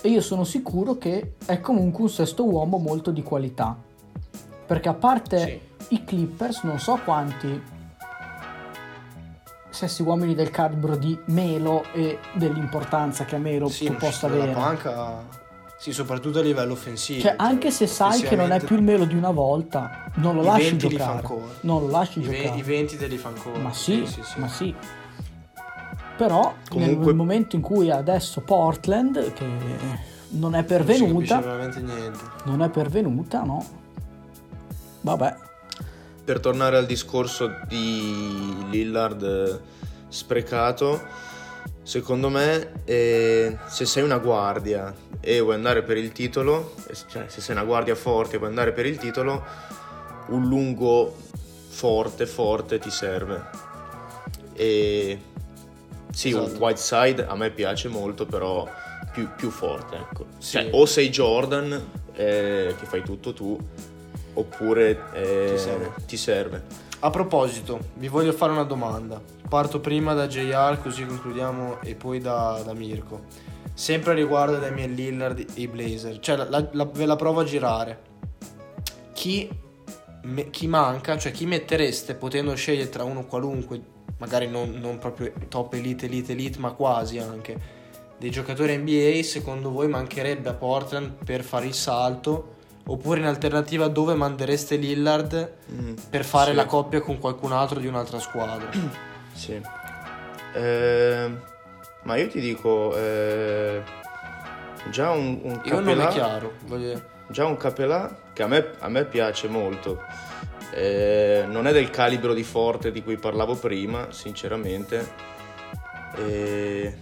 e 0.00 0.08
io 0.08 0.22
sono 0.22 0.44
sicuro 0.44 0.96
che 0.96 1.34
è 1.44 1.60
comunque 1.60 2.04
un 2.04 2.08
sesto 2.08 2.48
uomo 2.48 2.78
molto 2.78 3.10
di 3.10 3.22
qualità. 3.22 3.76
Perché 4.64 4.88
a 4.88 4.94
parte 4.94 5.60
i 5.88 6.04
Clippers 6.04 6.62
non 6.62 6.78
so 6.78 6.98
quanti 7.04 7.62
sessi 9.68 10.00
uomini 10.00 10.34
del 10.34 10.48
calibro 10.48 10.96
di 10.96 11.16
Melo 11.26 11.84
e 11.92 12.18
dell'importanza 12.32 13.26
che 13.26 13.36
Melo 13.36 13.68
Sì, 13.68 13.90
possa 13.90 14.26
avere. 14.26 14.52
panca, 14.52 15.22
sì, 15.78 15.92
soprattutto 15.92 16.40
a 16.40 16.42
livello 16.42 16.72
offensivo. 16.72 17.20
Cioè, 17.20 17.34
anche 17.36 17.70
se 17.70 17.86
sai 17.86 18.20
che 18.22 18.34
non 18.36 18.50
è 18.52 18.60
più 18.60 18.76
il 18.76 18.82
Melo 18.82 19.04
di 19.04 19.14
una 19.14 19.30
volta, 19.30 20.10
non 20.16 20.34
lo 20.34 20.42
I 20.42 20.44
lasci 20.46 20.62
20 20.70 20.88
li 20.88 20.96
fa 20.96 20.98
giocare. 20.98 21.18
ancora. 21.18 21.52
Non 21.60 21.80
lo 21.82 21.88
lasci 21.90 22.18
I, 22.20 22.22
ve- 22.24 22.36
giocare. 22.42 22.58
i 22.58 22.62
20 22.62 22.96
te 22.96 23.06
li 23.06 23.16
fa 23.16 23.28
ancora. 23.28 23.58
Ma 23.58 23.72
sì, 23.72 24.04
sì, 24.06 24.20
sì. 24.22 24.38
ma 24.40 24.48
sì. 24.48 24.74
Però 26.16 26.54
Comunque- 26.68 27.06
nel 27.06 27.14
momento 27.14 27.54
in 27.56 27.62
cui 27.62 27.90
adesso 27.92 28.40
Portland, 28.40 29.32
che 29.32 29.44
non 30.30 30.54
è 30.54 30.58
Non 30.58 30.64
pervenuta, 30.64 31.40
veramente 31.40 31.80
niente. 31.80 32.18
non 32.44 32.60
è 32.62 32.68
pervenuta, 32.70 33.42
no? 33.44 33.64
Vabbè, 35.02 35.36
Per 36.24 36.40
tornare 36.40 36.76
al 36.76 36.86
discorso 36.86 37.52
di 37.68 38.66
Lillard 38.68 39.22
eh, 39.22 39.60
sprecato, 40.08 41.00
secondo 41.88 42.28
me 42.28 42.72
eh, 42.84 43.56
se 43.66 43.86
sei 43.86 44.02
una 44.02 44.18
guardia 44.18 44.94
e 45.20 45.40
vuoi 45.40 45.54
andare 45.54 45.82
per 45.82 45.96
il 45.96 46.12
titolo, 46.12 46.74
eh, 46.86 46.94
cioè 47.08 47.24
se 47.28 47.40
sei 47.40 47.54
una 47.54 47.64
guardia 47.64 47.94
forte 47.94 48.34
e 48.34 48.38
vuoi 48.38 48.50
andare 48.50 48.72
per 48.72 48.84
il 48.84 48.98
titolo, 48.98 49.42
un 50.26 50.46
lungo 50.46 51.16
forte, 51.68 52.26
forte 52.26 52.78
ti 52.78 52.90
serve. 52.90 53.42
E 54.52 55.18
sì, 56.12 56.32
un 56.32 56.42
Esatto. 56.44 56.62
Whiteside 56.62 57.24
a 57.26 57.34
me 57.36 57.48
piace 57.48 57.88
molto, 57.88 58.26
però 58.26 58.68
più, 59.10 59.26
più 59.34 59.48
forte, 59.48 59.96
ecco. 59.96 60.26
Sì. 60.36 60.58
Cioè, 60.58 60.68
o 60.72 60.84
sei 60.84 61.08
Jordan, 61.08 61.72
eh, 62.12 62.74
che 62.78 62.84
fai 62.84 63.02
tutto 63.02 63.32
tu, 63.32 63.58
oppure 64.34 65.04
eh, 65.14 65.52
Ti 65.54 65.58
serve. 65.58 65.92
ti 66.06 66.16
serve. 66.18 66.62
A 67.00 67.10
proposito, 67.10 67.78
vi 67.94 68.08
voglio 68.08 68.32
fare 68.32 68.50
una 68.52 68.64
domanda. 68.64 69.20
Parto 69.48 69.78
prima 69.80 70.14
da 70.14 70.26
JR 70.26 70.80
così 70.82 71.06
concludiamo 71.06 71.80
e 71.82 71.94
poi 71.94 72.18
da, 72.18 72.60
da 72.64 72.72
Mirko. 72.74 73.22
Sempre 73.72 74.14
riguardo 74.14 74.56
a 74.56 74.58
Damian 74.58 74.92
Lillard 74.92 75.38
e 75.38 75.60
i 75.60 75.68
Blazer. 75.68 76.18
Cioè, 76.18 76.36
la- 76.48 76.68
la- 76.72 76.84
ve 76.92 77.06
la 77.06 77.14
provo 77.14 77.40
a 77.40 77.44
girare. 77.44 78.02
Chi, 79.12 79.48
me- 80.24 80.50
chi 80.50 80.66
manca, 80.66 81.16
cioè 81.16 81.30
chi 81.30 81.46
mettereste 81.46 82.14
potendo 82.14 82.54
scegliere 82.56 82.88
tra 82.88 83.04
uno 83.04 83.24
qualunque, 83.26 83.80
magari 84.18 84.48
non, 84.48 84.70
non 84.80 84.98
proprio 84.98 85.32
top 85.48 85.74
elite, 85.74 86.06
elite, 86.06 86.32
elite, 86.32 86.58
ma 86.58 86.72
quasi 86.72 87.18
anche, 87.18 87.76
dei 88.18 88.30
giocatori 88.30 88.76
NBA, 88.76 89.22
secondo 89.22 89.70
voi 89.70 89.86
mancherebbe 89.86 90.48
a 90.48 90.54
Portland 90.54 91.12
per 91.24 91.44
fare 91.44 91.66
il 91.66 91.74
salto? 91.74 92.56
Oppure 92.90 93.20
in 93.20 93.26
alternativa 93.26 93.88
dove 93.88 94.14
mandereste 94.14 94.76
Lillard 94.76 95.52
Mm, 95.70 95.94
per 96.10 96.24
fare 96.24 96.50
sì, 96.50 96.56
la 96.56 96.64
coppia 96.64 97.00
con 97.02 97.18
qualcun 97.18 97.52
altro 97.52 97.78
di 97.80 97.86
un'altra 97.86 98.18
squadra. 98.18 98.68
Sì. 99.38 99.60
Eh, 100.54 101.30
ma 102.02 102.16
io 102.16 102.28
ti 102.28 102.40
dico, 102.40 102.96
eh, 102.96 103.82
già 104.90 105.10
un, 105.10 105.38
un 105.42 105.60
Io 105.64 105.74
non 105.80 105.88
è 105.90 105.92
Capelà- 105.94 106.08
chiaro. 106.08 106.52
voglio- 106.66 107.00
Già 107.28 107.44
un 107.44 107.56
Capelà 107.56 108.16
che 108.32 108.42
a 108.42 108.46
me, 108.48 108.70
a 108.78 108.88
me 108.88 109.04
piace 109.04 109.46
molto. 109.48 110.02
Eh, 110.72 111.44
non 111.46 111.66
è 111.68 111.72
del 111.72 111.90
calibro 111.90 112.32
di 112.34 112.42
forte 112.42 112.90
di 112.90 113.02
cui 113.02 113.16
parlavo 113.16 113.54
prima, 113.54 114.08
sinceramente. 114.10 115.06
Eh, 116.16 116.96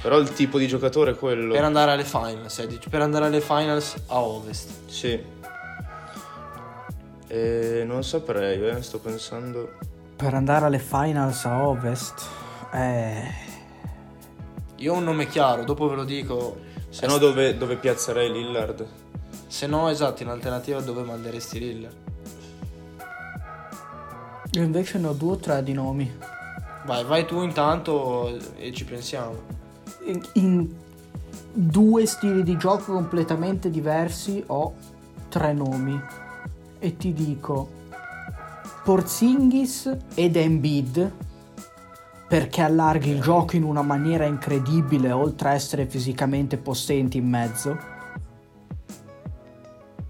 però 0.00 0.18
il 0.18 0.32
tipo 0.32 0.58
di 0.58 0.66
giocatore 0.66 1.12
è 1.12 1.14
quello. 1.14 1.52
Per 1.54 1.64
andare 1.64 1.92
alle 1.92 2.04
finals, 2.04 2.58
eh, 2.58 2.78
per 2.88 3.02
andare 3.02 3.26
alle 3.26 3.40
finals 3.40 3.96
a 4.06 4.20
ovest. 4.20 4.70
Sì. 4.88 5.34
Eh, 7.28 7.82
non 7.84 8.04
saprei, 8.04 8.68
eh, 8.68 8.82
sto 8.82 8.98
pensando. 9.00 9.72
per 10.14 10.32
andare 10.34 10.66
alle 10.66 10.78
finals 10.78 11.44
a 11.44 11.66
Ovest, 11.66 12.26
eh, 12.72 13.28
Io 14.76 14.94
ho 14.94 14.96
un 14.96 15.04
nome 15.04 15.26
chiaro, 15.26 15.64
dopo 15.64 15.88
ve 15.88 15.96
lo 15.96 16.04
dico. 16.04 16.58
Se 16.88 17.06
no, 17.06 17.18
dove, 17.18 17.56
dove 17.56 17.76
piazzerei 17.76 18.30
Lillard? 18.30 18.86
Se 19.48 19.66
no, 19.66 19.88
esatto, 19.88 20.22
in 20.22 20.28
alternativa 20.28 20.80
dove 20.80 21.02
manderesti 21.02 21.58
Lillard? 21.58 21.96
io 24.52 24.62
invece 24.62 24.96
ne 24.98 25.08
ho 25.08 25.12
due 25.12 25.32
o 25.32 25.36
tre 25.36 25.62
di 25.62 25.74
nomi. 25.74 26.10
Vai, 26.86 27.04
vai 27.04 27.26
tu 27.26 27.42
intanto 27.42 28.38
e 28.56 28.72
ci 28.72 28.84
pensiamo. 28.84 29.64
In, 30.34 30.68
due 31.52 32.06
stili 32.06 32.42
di 32.42 32.56
gioco 32.56 32.92
completamente 32.92 33.70
diversi 33.70 34.42
ho 34.46 34.74
tre 35.28 35.52
nomi. 35.52 36.00
E 36.78 36.96
ti 36.96 37.12
dico 37.12 37.70
Porzingis 38.84 39.96
ed 40.14 40.36
Embiid 40.36 41.12
perché 42.28 42.60
allarghi 42.60 43.10
il 43.10 43.20
gioco 43.20 43.56
in 43.56 43.62
una 43.62 43.82
maniera 43.82 44.24
incredibile 44.24 45.12
oltre 45.12 45.50
a 45.50 45.54
essere 45.54 45.86
fisicamente 45.86 46.56
possenti 46.56 47.18
in 47.18 47.28
mezzo. 47.28 47.78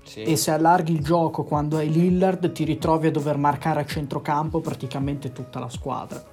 Sì. 0.02 0.22
E 0.22 0.36
se 0.36 0.50
allarghi 0.50 0.92
il 0.92 1.02
gioco 1.02 1.44
quando 1.44 1.76
hai 1.76 1.90
Lillard 1.90 2.52
ti 2.52 2.64
ritrovi 2.64 3.08
a 3.08 3.10
dover 3.10 3.36
marcare 3.36 3.80
a 3.80 3.84
centrocampo 3.84 4.60
praticamente 4.60 5.32
tutta 5.32 5.58
la 5.58 5.68
squadra. 5.68 6.24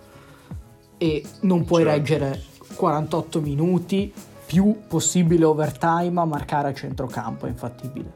E 0.97 1.23
non 1.41 1.65
puoi 1.65 1.83
Certo. 1.83 1.97
reggere 1.97 2.41
48 2.75 3.41
minuti 3.41 4.13
più 4.45 4.81
possibile 4.87 5.45
overtime 5.45 6.19
a 6.21 6.25
marcare 6.25 6.69
a 6.69 6.73
centrocampo, 6.73 7.45
è 7.45 7.49
infattibile. 7.49 8.11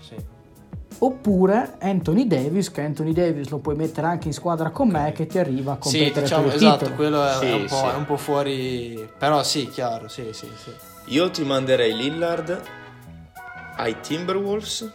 sì. 0.00 0.14
Oppure 0.98 1.76
Anthony 1.80 2.26
Davis, 2.28 2.70
che 2.70 2.82
Anthony 2.82 3.12
Davis 3.12 3.48
lo 3.48 3.58
puoi 3.58 3.74
mettere 3.74 4.06
anche 4.06 4.28
in 4.28 4.34
squadra 4.34 4.70
con 4.70 4.88
me 4.88 5.10
che 5.12 5.26
ti 5.26 5.38
arriva 5.38 5.72
a 5.72 5.78
Sì, 5.80 5.98
competere 5.98 6.20
diciamo, 6.22 6.42
per 6.44 6.50
il 6.52 6.56
esatto, 6.56 6.76
titolo. 6.78 6.94
quello 6.96 7.26
è, 7.26 7.32
Sì, 7.34 7.46
è 7.46 7.52
un 7.54 7.64
po', 7.66 7.74
sì. 7.74 7.84
è 7.86 7.94
un 7.94 8.04
po' 8.04 8.16
fuori. 8.16 9.08
Però 9.18 9.42
sì, 9.42 9.68
chiaro, 9.68 10.06
sì, 10.08 10.28
sì, 10.32 10.48
sì. 10.56 10.70
Io 11.06 11.30
ti 11.30 11.42
manderei 11.42 11.92
Lillard 11.96 12.60
ai 13.76 13.96
Timberwolves. 14.00 14.92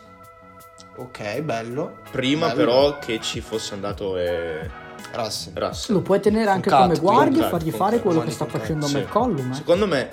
Ok, 0.95 1.41
bello. 1.41 1.97
Prima 2.11 2.47
Bello. 2.47 2.55
però 2.57 2.99
che 2.99 3.19
ci 3.19 3.41
fosse 3.41 3.73
andato 3.73 4.17
eh, 4.17 4.67
Russell. 5.13 5.53
Russell. 5.55 5.95
Lo 5.95 6.01
puoi 6.01 6.19
tenere 6.19 6.49
anche 6.49 6.69
cut, 6.69 6.79
come 6.79 6.99
guardia 6.99 7.39
e 7.39 7.49
cut, 7.49 7.49
fargli 7.59 7.71
fare 7.71 7.95
cut, 7.97 8.05
quello 8.05 8.21
che 8.21 8.31
sta 8.31 8.45
cut, 8.45 8.59
facendo 8.59 8.85
sì. 8.87 8.97
McCollum. 8.97 9.51
eh. 9.51 9.55
Secondo 9.55 9.87
me 9.87 10.09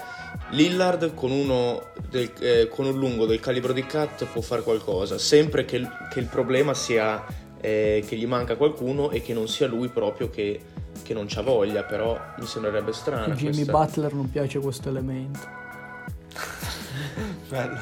Lillard 0.50 1.14
con 1.14 1.30
uno 1.30 1.82
del- 2.10 2.30
eh, 2.40 2.68
con 2.68 2.86
un 2.86 2.98
lungo 2.98 3.26
del 3.26 3.40
calibro 3.40 3.72
di 3.72 3.84
Cat 3.86 4.24
può 4.26 4.40
fare 4.42 4.62
qualcosa, 4.62 5.18
sempre 5.18 5.64
che, 5.64 5.76
il- 5.76 5.90
che 6.10 6.20
il 6.20 6.26
problema 6.26 6.74
sia 6.74 7.24
eh, 7.60 8.04
che 8.06 8.16
gli 8.16 8.26
manca 8.26 8.56
qualcuno 8.56 9.10
e 9.10 9.22
che 9.22 9.32
non 9.32 9.48
sia 9.48 9.66
lui 9.66 9.88
proprio 9.88 10.28
che, 10.28 10.60
che 11.02 11.14
non 11.14 11.24
c'ha 11.26 11.40
voglia, 11.40 11.82
però 11.82 12.18
mi 12.38 12.44
sembrerebbe 12.46 12.92
strana 12.92 13.34
Jimmy 13.34 13.54
questa. 13.64 13.72
Butler 13.72 14.12
non 14.12 14.30
piace 14.30 14.58
questo 14.58 14.90
elemento. 14.90 15.40
Bello. 17.48 17.78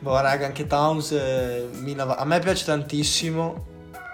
Boh, 0.00 0.20
raga, 0.20 0.46
anche 0.46 0.66
Towns 0.66 1.12
eh, 1.12 1.68
mi 1.80 1.94
lava- 1.94 2.16
a 2.16 2.24
me 2.24 2.38
piace 2.40 2.64
tantissimo 2.64 3.66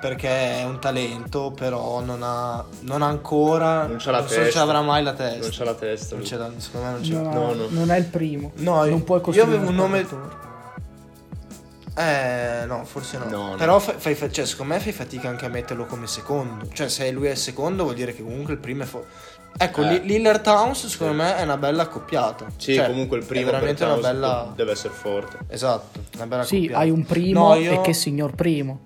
perché 0.09 0.59
è 0.59 0.64
un 0.64 0.78
talento, 0.80 1.50
però 1.57 2.00
non 2.02 2.22
ha, 2.22 2.62
non 2.80 3.00
ha 3.00 3.07
ancora. 3.07 3.86
Non 3.86 3.96
c'ha 3.98 4.11
la 4.11 4.20
so 4.20 4.28
se 4.28 4.42
testa. 4.42 4.61
avrà 4.61 4.82
mai 4.82 5.02
la 5.02 5.14
testa. 5.14 5.38
Non 5.40 5.48
c'ha 5.50 5.64
la 5.64 5.74
testa. 5.74 6.14
Non 6.16 6.24
c'è 6.24 6.36
la- 6.36 6.50
secondo 6.59 6.86
me 6.86 6.92
non 6.92 7.00
c'è. 7.00 7.12
No, 7.14 7.32
no, 7.32 7.52
no. 7.55 7.66
non 7.70 7.90
è 7.90 7.96
il 7.96 8.05
primo. 8.05 8.52
No, 8.57 8.84
non 8.84 9.02
puoi 9.02 9.18
io 9.18 9.24
costruire 9.24 9.57
avevo 9.57 9.70
un 9.70 9.76
nome. 9.76 10.07
Eh, 11.96 12.64
no, 12.66 12.84
forse 12.84 13.16
no. 13.16 13.24
No, 13.30 13.48
no. 13.52 13.57
Però 13.57 13.78
fai, 13.78 13.94
fai 13.96 14.14
fa- 14.14 14.30
cioè, 14.30 14.44
secondo 14.44 14.74
me 14.74 14.80
fai 14.80 14.92
fatica 14.92 15.28
anche 15.30 15.46
a 15.46 15.48
metterlo 15.48 15.86
come 15.86 16.07
secondo. 16.07 16.66
Cioè, 16.70 16.88
se 16.90 17.11
lui 17.11 17.28
è 17.28 17.30
il 17.30 17.36
secondo, 17.38 17.84
vuol 17.84 17.94
dire 17.94 18.14
che 18.14 18.22
comunque 18.22 18.52
il 18.52 18.59
primo 18.59 18.82
è 18.82 18.86
forte. 18.86 19.07
Ecco, 19.57 19.82
Eh. 19.82 19.88
Li- 19.88 20.02
Lillard 20.07 20.42
Towns, 20.42 20.86
secondo 20.86 21.14
me, 21.14 21.36
è 21.36 21.42
una 21.44 21.57
bella 21.57 21.84
accoppiata. 21.84 22.46
Sì, 22.59 22.74
Cioè, 22.74 22.88
comunque 22.88 23.16
il 23.18 23.24
primo 23.24 23.48
è 23.48 23.52
veramente 23.52 23.84
per 23.86 23.92
una 23.94 24.02
bella. 24.02 24.52
deve 24.55 24.72
essere 24.72 24.92
forte. 24.92 25.38
Esatto, 25.48 26.00
una 26.16 26.26
bella 26.26 26.42
Sì, 26.44 26.57
accoppiata. 26.57 26.78
hai 26.82 26.90
un 26.90 27.05
primo 27.07 27.48
No, 27.48 27.55
io- 27.55 27.72
e 27.72 27.80
che 27.80 27.94
signor 27.94 28.34
primo. 28.34 28.80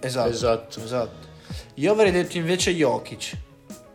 Esatto, 0.00 0.28
Esatto. 0.30 0.80
esatto. 0.82 1.26
Io 1.74 1.92
avrei 1.92 2.10
detto 2.10 2.36
invece 2.36 2.72
Jokic. 2.74 3.36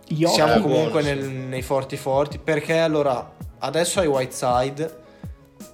Io 0.09 0.27
Siamo 0.29 0.55
Eh, 0.55 0.59
comunque 0.61 1.01
buono, 1.01 1.15
nel- 1.21 1.29
nei 1.29 1.61
forti 1.61 1.97
forti 1.97 2.37
perché 2.37 2.77
allora 2.79 3.31
adesso 3.59 3.99
hai 3.99 4.07
Whiteside 4.07 5.01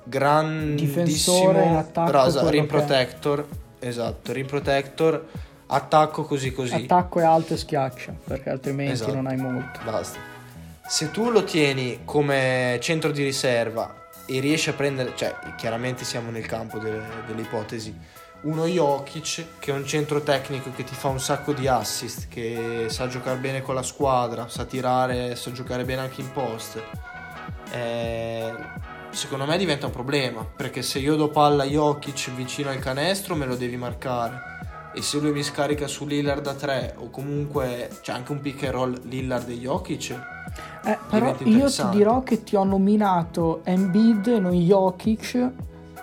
grandissimo 0.03 1.03
Difensore 1.03 1.63
in 1.65 1.75
attacco, 1.75 2.09
brasa, 2.11 2.49
rim 2.49 2.61
che 2.61 2.67
protector 2.67 3.47
esatto 3.79 4.31
rim 4.33 4.45
protector 4.45 5.25
attacco 5.67 6.23
così 6.23 6.51
così 6.51 6.73
attacco 6.73 7.19
è 7.19 7.23
alto 7.23 7.53
e 7.53 7.57
schiaccia, 7.57 8.13
perché 8.23 8.49
altrimenti 8.49 8.93
Esatto. 8.93 9.13
non 9.13 9.27
hai 9.27 9.37
molto. 9.37 9.79
basta 9.83 10.17
se 10.87 11.11
tu 11.11 11.29
lo 11.29 11.43
tieni 11.43 12.01
come 12.05 12.77
centro 12.81 13.11
di 13.11 13.23
riserva 13.23 14.07
e 14.25 14.39
riesci 14.39 14.69
a 14.69 14.73
prendere 14.73 15.13
cioè 15.15 15.35
chiaramente 15.57 16.03
siamo 16.05 16.31
nel 16.31 16.45
campo 16.45 16.77
delle, 16.79 17.01
delle 17.27 17.41
ipotesi 17.41 17.95
uno 18.41 18.65
Jokic 18.65 19.59
che 19.59 19.71
è 19.71 19.75
un 19.75 19.85
centro 19.85 20.21
tecnico 20.21 20.71
che 20.73 20.83
ti 20.83 20.95
fa 20.95 21.09
un 21.09 21.19
sacco 21.19 21.53
di 21.53 21.67
assist, 21.67 22.27
che 22.29 22.85
sa 22.87 23.07
giocare 23.07 23.37
bene 23.37 23.61
con 23.61 23.75
la 23.75 23.83
squadra, 23.83 24.47
sa 24.47 24.65
tirare, 24.65 25.35
sa 25.35 25.51
giocare 25.51 25.83
bene 25.83 26.01
anche 26.01 26.21
in 26.21 26.31
post. 26.31 26.81
Eh, 27.71 28.53
secondo 29.09 29.45
me 29.45 29.57
diventa 29.57 29.87
un 29.87 29.91
problema, 29.91 30.45
perché 30.45 30.81
se 30.81 30.99
io 30.99 31.15
do 31.15 31.29
palla 31.29 31.63
a 31.63 31.67
Jokic 31.67 32.31
vicino 32.31 32.69
al 32.69 32.79
canestro 32.79 33.35
me 33.35 33.45
lo 33.45 33.55
devi 33.55 33.75
marcare. 33.75 34.57
E 34.93 35.01
se 35.01 35.19
lui 35.19 35.31
mi 35.31 35.43
scarica 35.43 35.87
su 35.87 36.05
Lillard 36.07 36.41
da 36.41 36.53
3 36.53 36.95
o 36.97 37.09
comunque 37.09 37.89
c'è 38.01 38.11
anche 38.11 38.31
un 38.31 38.39
pick 38.39 38.63
and 38.63 38.73
roll 38.73 38.99
Lillard 39.03 39.47
e 39.49 39.53
Jokic, 39.53 40.37
Eh, 40.83 40.97
però 41.09 41.35
io 41.43 41.69
ti 41.69 41.89
dirò 41.89 42.23
che 42.23 42.43
ti 42.43 42.55
ho 42.55 42.63
nominato 42.63 43.61
Embiid 43.65 44.27
e 44.27 44.39
non 44.39 44.53
Jokic 44.53 45.51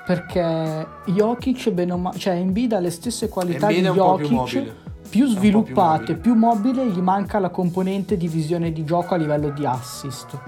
perché 0.07 0.87
Jokic 1.07 1.71
bene 1.71 1.93
o 1.93 1.99
ma- 1.99 2.13
cioè 2.13 2.35
Embiid 2.35 2.73
ha 2.73 2.79
le 2.79 2.91
stesse 2.91 3.29
qualità 3.29 3.69
Embiid 3.69 3.87
di 3.87 3.93
più 3.93 4.03
Jokic 4.03 4.63
più 4.63 4.73
più 5.09 5.27
sviluppate, 5.27 6.13
mobile. 6.13 6.19
più 6.19 6.35
mobile, 6.35 6.87
gli 6.87 6.99
manca 6.99 7.39
la 7.39 7.49
componente 7.51 8.17
di 8.17 8.29
visione 8.29 8.73
di 8.73 8.85
gioco 8.85 9.15
a 9.15 9.17
livello 9.17 9.51
di 9.51 9.65
assist. 9.65 10.39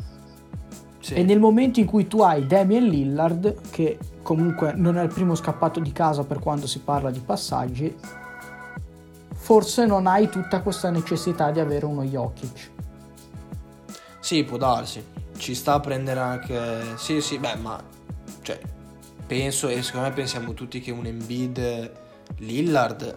sì. 1.01 1.15
E 1.15 1.23
nel 1.23 1.39
momento 1.39 1.81
in 1.81 1.87
cui 1.87 2.07
tu 2.07 2.21
hai 2.21 2.47
Damian 2.47 2.85
Lillard, 2.85 3.71
che 3.71 3.99
comunque 4.23 4.73
non 4.75 4.99
è 4.99 5.03
il 5.03 5.13
primo 5.13 5.35
scappato 5.35 5.81
di 5.81 5.93
casa 5.93 6.25
per 6.25 6.39
quando 6.39 6.67
si 6.67 6.81
parla 6.81 7.11
di 7.11 7.21
passaggi, 7.21 7.97
forse 9.33 9.87
non 9.87 10.07
hai 10.07 10.29
tutta 10.29 10.61
questa 10.61 10.91
necessità 10.91 11.51
di 11.51 11.61
avere 11.61 11.87
uno 11.87 12.03
Jokic. 12.03 12.71
Sì, 14.21 14.45
può 14.45 14.57
darsi. 14.57 15.03
Ci 15.37 15.55
sta 15.55 15.75
a 15.75 15.81
prendere 15.81 16.21
anche. 16.21 16.97
Sì, 16.97 17.21
sì, 17.21 17.39
beh, 17.39 17.57
ma. 17.57 17.81
Cioè, 18.43 18.61
penso 19.29 19.69
e 19.69 19.83
secondo 19.83 20.09
me 20.09 20.15
pensiamo 20.15 20.55
tutti 20.55 20.81
che 20.81 20.91
un 20.91 21.07
Embiid 21.07 21.93
Lillard 22.39 23.17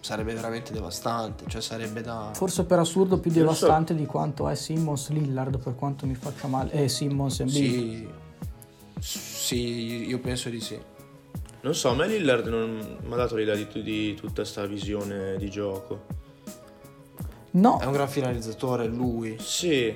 sarebbe 0.00 0.34
veramente 0.34 0.72
devastante. 0.72 1.44
Cioè, 1.46 1.60
sarebbe 1.60 2.00
da. 2.00 2.30
Forse 2.34 2.64
per 2.64 2.80
assurdo 2.80 3.18
più 3.18 3.30
Non 3.30 3.54
so. 3.54 3.66
devastante 3.66 3.94
di 3.94 4.06
quanto 4.06 4.48
è 4.48 4.54
Simmons 4.56 5.10
Lillard, 5.10 5.58
per 5.58 5.76
quanto 5.76 6.06
mi 6.06 6.14
faccia 6.16 6.48
male. 6.48 6.72
Eh, 6.72 6.88
Simmons 6.88 7.38
Embiid. 7.40 8.08
Sì. 8.98 9.30
Sì, 9.44 10.06
io 10.08 10.18
penso 10.18 10.48
di 10.48 10.60
sì. 10.60 10.78
Non 11.60 11.74
so, 11.74 11.90
a 11.90 11.94
me 11.94 12.08
Lillard 12.08 12.46
non 12.46 12.98
mi 13.04 13.12
ha 13.12 13.16
dato 13.16 13.36
l'idea 13.36 13.54
di, 13.54 13.66
di 13.82 14.14
tutta 14.14 14.44
sta 14.44 14.64
visione 14.66 15.36
di 15.36 15.48
gioco. 15.50 16.06
No, 17.52 17.78
È 17.78 17.84
un 17.84 17.92
gran 17.92 18.08
finalizzatore 18.08 18.86
lui. 18.86 19.36
Sì, 19.38 19.94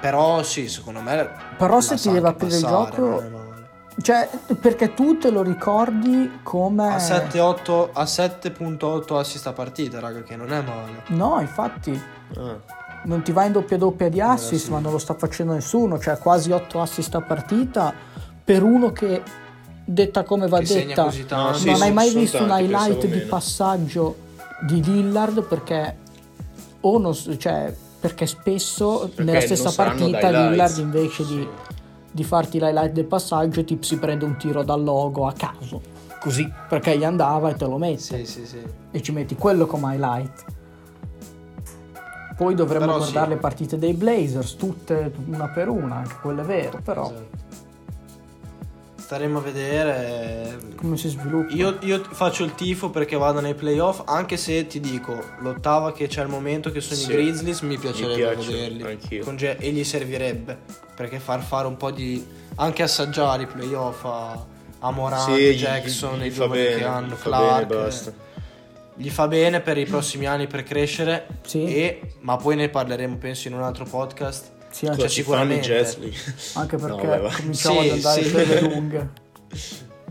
Però 0.00 0.42
sì, 0.42 0.68
secondo 0.68 1.00
me. 1.00 1.30
Però 1.56 1.80
se 1.80 1.96
ti 1.96 2.10
deve 2.10 2.28
aprire 2.28 2.56
il 2.56 2.60
gioco- 2.62 3.20
è 3.20 3.28
male. 3.28 3.49
Cioè, 4.02 4.28
perché 4.60 4.94
tu 4.94 5.18
te 5.18 5.30
lo 5.30 5.42
ricordi 5.42 6.40
come... 6.42 6.88
A 6.88 6.96
7,8 6.96 7.88
a 7.92 8.02
7.8 8.04 9.16
assist 9.16 9.46
a 9.46 9.52
partita, 9.52 10.00
raga, 10.00 10.22
che 10.22 10.36
non 10.36 10.52
è 10.52 10.62
male. 10.62 11.02
No, 11.08 11.38
infatti, 11.40 12.00
ah, 12.36 12.56
non 13.04 13.22
ti 13.22 13.32
va 13.32 13.44
in 13.44 13.52
doppia 13.52 13.76
doppia 13.76 14.08
di 14.08 14.20
assist, 14.20 14.66
sì. 14.66 14.70
ma 14.70 14.78
non 14.78 14.92
lo 14.92 14.98
sta 14.98 15.14
facendo 15.14 15.52
nessuno, 15.52 15.98
cioè 15.98 16.16
quasi 16.18 16.50
8 16.50 16.80
assist 16.80 17.14
a 17.14 17.20
partita 17.20 17.92
per 18.44 18.62
uno 18.62 18.90
che, 18.92 19.22
detta 19.84 20.22
come 20.22 20.46
va 20.48 20.58
Che 20.60 20.86
detta. 20.86 21.04
No, 21.04 21.10
sì, 21.10 21.26
non 21.28 21.54
sono- 21.54 21.76
hai 21.84 21.92
mai 21.92 22.08
sono 22.08 22.20
visto 22.20 22.42
un 22.42 22.50
highlight 22.50 23.00
di 23.06 23.16
meno. 23.16 23.28
passaggio 23.28 24.16
di 24.62 24.82
Lillard 24.82 25.42
perché 25.44 25.96
o 26.82 26.98
non 26.98 27.14
cioè 27.38 27.74
perché 28.00 28.26
spesso 28.26 29.10
Perché 29.14 29.22
nella 29.24 29.40
stessa 29.40 29.72
partita. 29.72 30.30
Lillard 30.30 30.78
invece 30.78 31.22
di, 31.26 31.28
Sì. 31.28 31.36
di 31.38 31.48
farti 32.24 32.58
l'highlight 32.58 32.92
del 32.92 33.04
passaggio 33.06 33.64
ti 33.64 33.78
si 33.80 33.98
prende 33.98 34.24
un 34.24 34.36
tiro 34.36 34.62
dal 34.62 34.82
logo 34.82 35.26
a 35.26 35.32
caso 35.32 35.80
così 36.20 36.50
perché 36.68 36.98
gli 36.98 37.04
andava 37.04 37.50
e 37.50 37.54
te 37.54 37.64
lo 37.66 37.78
mette 37.78 37.98
Sì, 38.00 38.26
sì, 38.26 38.46
sì. 38.46 38.60
e 38.90 39.00
ci 39.02 39.12
metti 39.12 39.34
quello 39.36 39.66
come 39.66 39.94
highlight 39.94 40.44
poi 42.36 42.54
dovremmo 42.54 42.86
Però 42.86 42.96
guardare 42.98 43.26
sì. 43.28 43.32
le 43.34 43.36
partite 43.38 43.78
dei 43.78 43.92
Blazers 43.92 44.56
tutte 44.56 45.12
una 45.26 45.48
per 45.48 45.68
una 45.68 45.96
anche 45.96 46.16
quelle 46.22 46.42
vere 46.42 46.80
però 46.82 47.04
Esatto. 47.04 47.38
Staremo 49.10 49.38
a 49.38 49.42
vedere. 49.42 50.56
come 50.76 50.96
si 50.96 51.08
sviluppa 51.08 51.52
Io, 51.52 51.78
io 51.80 52.00
faccio 52.10 52.44
il 52.44 52.54
tifo 52.54 52.90
perché 52.90 53.16
vado 53.16 53.40
nei 53.40 53.54
playoff, 53.56 54.02
anche 54.04 54.36
se 54.36 54.68
ti 54.68 54.78
dico, 54.78 55.20
l'ottava 55.40 55.92
che 55.92 56.06
c'è 56.06 56.20
al 56.20 56.28
momento 56.28 56.70
che 56.70 56.80
sono 56.80 56.94
Sì. 56.94 57.10
i 57.10 57.14
Grizzlies, 57.14 57.60
mi 57.62 57.76
piacerebbe 57.76 58.34
piace, 58.34 58.52
vederli. 58.52 58.82
anch'io. 58.84 59.24
Con 59.24 59.36
Ge- 59.36 59.56
e 59.58 59.72
gli 59.72 59.82
servirebbe, 59.82 60.56
perché 60.94 61.18
far 61.18 61.42
fare 61.42 61.66
un 61.66 61.76
po' 61.76 61.90
di... 61.90 62.24
anche 62.54 62.84
assaggiare 62.84 63.42
i 63.42 63.46
playoff 63.46 64.04
a, 64.04 64.46
a 64.78 64.90
Morant, 64.92 65.34
Sì, 65.34 65.54
gli- 65.54 65.58
Jackson, 65.58 66.20
gli 66.20 66.26
i 66.26 66.30
fa 66.30 66.42
giovani 66.44 66.62
bene, 66.62 66.76
che 66.76 66.84
hanno, 66.84 67.06
gli 67.08 67.16
fa 67.16 67.22
Clark. 67.24 67.66
bene, 67.66 67.82
basta. 67.82 68.12
Gli 68.94 69.10
fa 69.10 69.26
bene 69.26 69.60
per 69.60 69.76
i 69.76 69.86
prossimi 69.86 70.26
anni 70.26 70.46
per 70.46 70.62
crescere, 70.62 71.26
Sì. 71.44 71.64
e, 71.64 72.00
ma 72.20 72.36
poi 72.36 72.54
ne 72.54 72.68
parleremo 72.68 73.16
penso 73.16 73.48
in 73.48 73.54
un 73.54 73.62
altro 73.62 73.84
podcast. 73.86 74.52
Sì, 74.70 74.86
Cosa 74.86 74.92
anche, 75.02 75.08
ci 75.08 75.22
fanno 75.22 75.52
i 75.54 75.62
sicuramente. 75.62 75.98
Lì? 76.00 76.16
anche 76.54 76.76
No, 76.76 76.86
perché 76.96 77.18
va. 77.18 77.30
cominciamo 77.30 77.80
Sì, 77.82 77.88
ad 77.88 77.94
andare 77.96 78.22
sì. 78.24 78.30
per 78.30 78.48
le 78.48 78.60
lunghe 78.60 79.10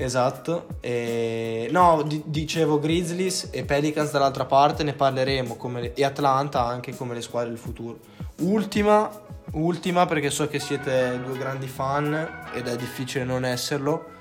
Esatto, 0.01 0.67
e... 0.79 1.67
no, 1.71 2.03
di- 2.03 2.23
dicevo 2.25 2.79
Grizzlies 2.79 3.49
e 3.51 3.65
Pelicans 3.65 4.11
dall'altra 4.11 4.45
parte 4.45 4.83
ne 4.83 4.93
parleremo 4.93 5.55
come 5.57 5.81
le- 5.81 5.93
e 5.93 6.05
Atlanta 6.05 6.65
anche 6.65 6.95
come 6.95 7.13
le 7.13 7.21
squadre 7.21 7.49
del 7.49 7.57
futuro. 7.57 7.99
Ultima, 8.37 9.09
ultima 9.51 10.05
perché 10.05 10.29
so 10.29 10.47
che 10.47 10.59
siete 10.59 11.19
due 11.25 11.37
grandi 11.37 11.67
fan 11.67 12.47
ed 12.53 12.67
è 12.67 12.77
difficile 12.77 13.25
non 13.25 13.43
esserlo, 13.43 14.11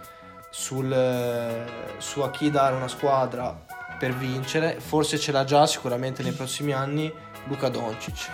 sul, 0.50 1.64
su 1.98 2.20
a 2.22 2.30
chi 2.30 2.50
dare 2.50 2.74
una 2.74 2.88
squadra 2.88 3.64
per 4.00 4.14
vincere, 4.16 4.80
forse 4.80 5.16
ce 5.16 5.30
l'ha 5.30 5.44
già 5.44 5.64
sicuramente 5.68 6.24
nei 6.24 6.32
prossimi 6.32 6.72
anni 6.72 7.12
Luca 7.46 7.68
Doncic. 7.68 8.28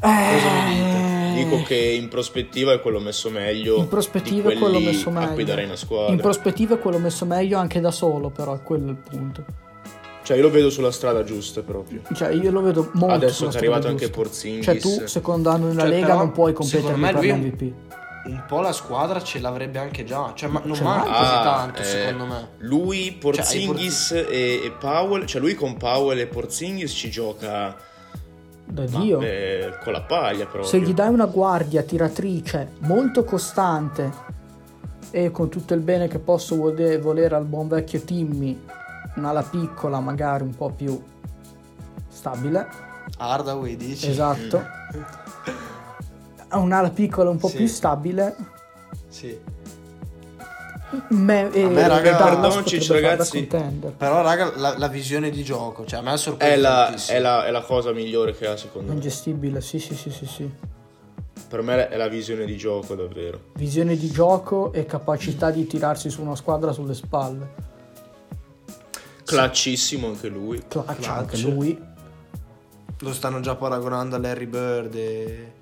Cosa 0.00 0.50
mi 0.68 0.74
dite? 0.74 1.42
Dico 1.44 1.62
che 1.62 1.76
in 1.76 2.08
prospettiva 2.08 2.72
è 2.72 2.80
quello 2.80 2.98
messo 3.00 3.30
meglio. 3.30 3.76
Eh. 3.76 3.80
in 3.80 3.88
prospettiva 3.88 4.48
di 4.50 4.56
è 4.56 4.58
quello 4.58 4.80
messo 4.80 5.10
meglio 5.10 5.30
A 5.30 5.32
cui 5.32 5.44
darei 5.44 5.64
una 5.66 5.76
squadra. 5.76 6.12
in 6.12 6.20
prospettiva 6.20 6.74
è 6.74 6.78
quello 6.78 6.98
messo 6.98 7.24
meglio 7.24 7.58
anche 7.58 7.80
da 7.80 7.90
solo 7.90 8.30
però 8.30 8.54
è 8.54 8.62
quello 8.62 8.90
il 8.90 8.96
punto 8.96 9.44
Cioè, 10.24 10.36
io 10.36 10.42
lo 10.42 10.50
vedo 10.50 10.68
sulla 10.70 10.90
strada 10.90 11.22
giusta 11.24 11.62
proprio. 11.62 12.02
cioè 12.14 12.30
io 12.30 12.50
lo 12.50 12.60
vedo 12.60 12.90
molto 12.94 13.14
Adesso 13.14 13.34
sulla 13.34 13.50
che 13.50 13.54
è 13.56 13.58
arrivato 13.60 13.82
strada 13.82 13.96
anche 14.02 14.06
giusta. 14.06 14.22
Porzingis. 14.22 14.64
cioè 14.64 14.76
tu 14.78 15.06
secondo 15.06 15.50
anno 15.50 15.66
nella 15.68 15.80
Cioè, 15.82 15.90
Lega 15.90 16.06
però, 16.06 16.18
non 16.18 16.32
puoi 16.32 16.52
competere 16.52 16.94
per 16.94 17.14
l'MVP 17.24 17.72
Un 18.26 18.44
po' 18.46 18.60
la 18.60 18.72
squadra 18.72 19.22
ce 19.22 19.38
l'avrebbe 19.38 19.78
anche 19.78 20.04
già, 20.04 20.32
cioè 20.34 20.48
ma 20.50 20.60
non 20.64 20.76
manca 20.82 21.08
l'ha. 21.10 21.16
così 21.18 21.32
Ah, 21.32 21.42
tanto 21.44 21.80
eh, 21.80 21.84
secondo 21.84 22.26
me. 22.26 22.48
Lui, 22.58 23.12
Porzingis 23.18 24.10
e, 24.28 24.60
e 24.64 24.72
Powell, 24.78 25.24
cioè 25.24 25.40
lui 25.40 25.54
con 25.54 25.76
Powell 25.76 26.18
e 26.18 26.26
Porzingis 26.26 26.92
ci 26.92 27.10
gioca 27.10 27.74
da 28.70 28.84
ma, 28.90 28.98
Dio 29.00 29.20
eh, 29.20 29.78
con 29.82 29.92
la 29.92 30.02
paglia 30.02 30.44
proprio. 30.44 30.64
se 30.64 30.80
gli 30.80 30.92
dai 30.94 31.08
una 31.12 31.26
guardia 31.26 31.82
tiratrice 31.82 32.72
molto 32.80 33.24
costante 33.24 34.26
e 35.10 35.30
con 35.30 35.48
tutto 35.48 35.74
il 35.74 35.80
bene 35.80 36.06
che 36.08 36.18
posso 36.18 36.56
vole- 36.56 36.98
volere 36.98 37.34
al 37.34 37.44
buon 37.46 37.66
vecchio 37.68 38.00
Timmy 38.00 38.62
un'ala 39.16 39.42
piccola 39.42 40.00
magari 40.00 40.42
un 40.44 40.54
po' 40.54 40.70
più 40.70 41.00
stabile 42.08 42.66
Hardaway 43.16 43.76
dici? 43.76 44.08
esatto 44.10 44.62
un'ala 46.52 46.90
piccola 46.90 47.30
un 47.30 47.38
po' 47.38 47.48
Sì. 47.48 47.56
più 47.56 47.66
stabile 47.66 48.34
Sì. 49.08 49.38
Me, 51.10 51.50
e 51.52 51.62
A 51.64 51.68
me, 51.68 51.86
raga, 51.88 52.12
da 52.16 52.62
ragazzi. 52.88 53.46
Però 53.96 54.22
raga 54.22 54.52
la, 54.56 54.78
la 54.78 54.88
visione 54.88 55.30
di 55.30 55.42
gioco, 55.44 55.84
cioè 55.84 55.98
a 55.98 56.02
me 56.02 56.12
ha 56.12 56.16
sorpreso 56.16 56.52
È 56.52 56.56
la, 56.56 56.94
è, 57.06 57.18
la, 57.18 57.46
è 57.46 57.50
la 57.50 57.60
cosa 57.62 57.92
migliore 57.92 58.34
che 58.34 58.46
ha 58.46 58.56
secondo 58.56 58.88
me. 58.88 58.94
ingestibile 58.94 59.60
sì 59.60 59.78
sì 59.78 59.94
sì 59.94 60.10
sì 60.10 60.26
sì 60.26 60.50
Per 61.48 61.62
me 61.62 61.88
è 61.88 61.96
la 61.96 62.08
visione 62.08 62.44
di 62.46 62.56
gioco 62.56 62.94
davvero. 62.94 63.40
visione 63.54 63.96
di 63.96 64.10
gioco 64.10 64.72
e 64.72 64.86
capacità 64.86 65.50
di 65.50 65.66
tirarsi 65.66 66.08
su 66.10 66.22
una 66.22 66.36
squadra 66.36 66.72
sulle 66.72 66.94
spalle 66.94 67.66
Claccissimo 69.24 70.06
anche 70.06 70.28
lui. 70.28 70.62
clutch, 70.66 70.86
Clutch. 70.94 71.08
anche 71.08 71.36
lui 71.38 71.78
Lo 73.00 73.12
stanno 73.12 73.40
già 73.40 73.54
paragonando 73.56 74.16
a 74.16 74.18
Larry 74.18 74.46
Bird 74.46 74.94
e... 74.94 75.52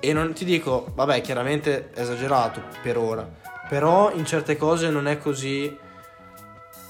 e 0.00 0.12
non 0.12 0.32
ti 0.32 0.44
dico, 0.44 0.90
vabbè, 0.94 1.20
chiaramente 1.20 1.90
esagerato 1.94 2.60
per 2.82 2.98
ora, 2.98 3.26
però 3.68 4.12
in 4.12 4.24
certe 4.24 4.56
cose 4.56 4.90
non 4.90 5.06
è 5.06 5.18
così 5.18 5.76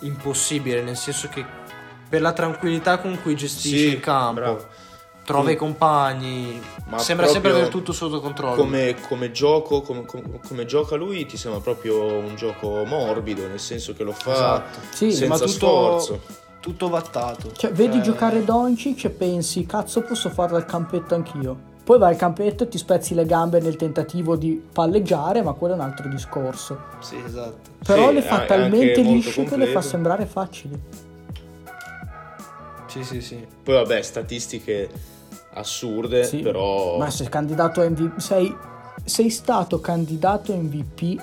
impossibile, 0.01 0.83
nel 0.83 0.97
senso 0.97 1.29
che 1.29 1.45
per 2.09 2.21
la 2.21 2.33
tranquillità 2.33 2.99
con 2.99 3.19
cui 3.23 3.35
gestisce 3.35 3.77
Sì, 3.79 3.87
il 3.95 4.01
campo, 4.01 4.41
bravo. 4.41 4.67
trova 5.25 5.51
i 5.51 5.57
compagni, 5.57 6.61
Ma 6.89 6.99
sembra 6.99 7.27
sempre 7.27 7.51
proprio 7.51 7.55
aver 7.57 7.69
tutto 7.69 7.93
sotto 7.93 8.21
controllo. 8.21 8.57
Come, 8.57 8.95
come 9.09 9.33
gioco, 9.33 9.81
come, 9.81 10.05
come- 10.05 10.41
come 10.47 10.65
gioca 10.67 10.97
lui, 10.97 11.27
ti 11.27 11.37
sembra 11.37 11.61
proprio 11.61 12.01
un 12.19 12.37
gioco 12.37 12.85
morbido, 12.85 13.47
nel 13.49 13.59
senso 13.61 13.93
che 13.95 14.05
lo 14.05 14.13
fa 14.13 14.33
Esatto. 14.33 14.79
Sì, 14.93 15.13
senza 15.13 15.39
tutto, 15.39 15.49
sforzo. 15.49 16.21
tutto 16.61 16.89
vattato. 16.89 17.53
Cioè, 17.53 17.73
vedi 17.73 18.01
giocare 18.03 18.45
Doncic 18.45 19.05
e 19.05 19.11
pensi, 19.11 19.67
cazzo, 19.67 20.03
posso 20.03 20.29
farla 20.31 20.59
al 20.59 20.67
campetto 20.67 21.15
anch'io. 21.15 21.75
Poi 21.87 21.99
vai 22.01 22.15
al 22.15 22.19
campetto 22.19 22.65
e 22.65 22.69
ti 22.69 22.79
spezzi 22.79 23.15
le 23.15 23.25
gambe 23.27 23.61
nel 23.61 23.77
tentativo 23.77 24.35
di 24.35 24.61
palleggiare, 24.73 25.41
ma 25.41 25.53
quello 25.53 25.75
è 25.75 25.77
un 25.77 25.85
altro 25.85 26.09
discorso. 26.09 26.81
Sì, 26.99 27.15
esatto. 27.25 27.71
Però 27.87 28.09
Sì, 28.09 28.15
le 28.15 28.23
fa 28.23 28.41
talmente 28.41 29.01
lisce 29.03 29.45
che 29.45 29.57
le 29.57 29.67
fa 29.67 29.81
sembrare 29.83 30.27
facili. 30.27 30.77
Sì, 32.89 33.05
sì, 33.05 33.21
sì. 33.21 33.47
Poi 33.63 33.75
vabbè, 33.75 34.03
statistiche 34.03 34.89
assurde, 35.53 36.25
Sì. 36.25 36.39
però... 36.39 36.99
Ma 36.99 37.09
sei 37.09 37.29
candidato 37.29 37.81
a 37.81 37.89
MVP, 37.89 38.19
sei, 38.19 38.53
sei 39.05 39.31
stato 39.31 39.79
candidato 39.79 40.53
MVP 40.57 41.23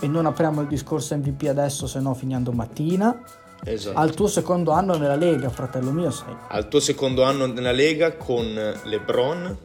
e 0.00 0.06
non 0.06 0.24
apriamo 0.24 0.62
il 0.62 0.68
discorso 0.68 1.14
MVP 1.16 1.48
adesso, 1.48 1.86
se 1.86 2.00
no 2.00 2.14
finiamo 2.14 2.44
domattina. 2.44 3.22
Esatto. 3.62 3.98
Al 3.98 4.14
tuo 4.14 4.26
secondo 4.26 4.70
anno 4.70 4.96
nella 4.96 5.16
Lega, 5.16 5.50
fratello 5.50 5.90
mio, 5.90 6.10
sei. 6.10 6.34
Al 6.48 6.66
tuo 6.68 6.80
secondo 6.80 7.24
anno 7.24 7.44
nella 7.44 7.72
Lega 7.72 8.16
con 8.16 8.42
LeBron, 8.84 9.56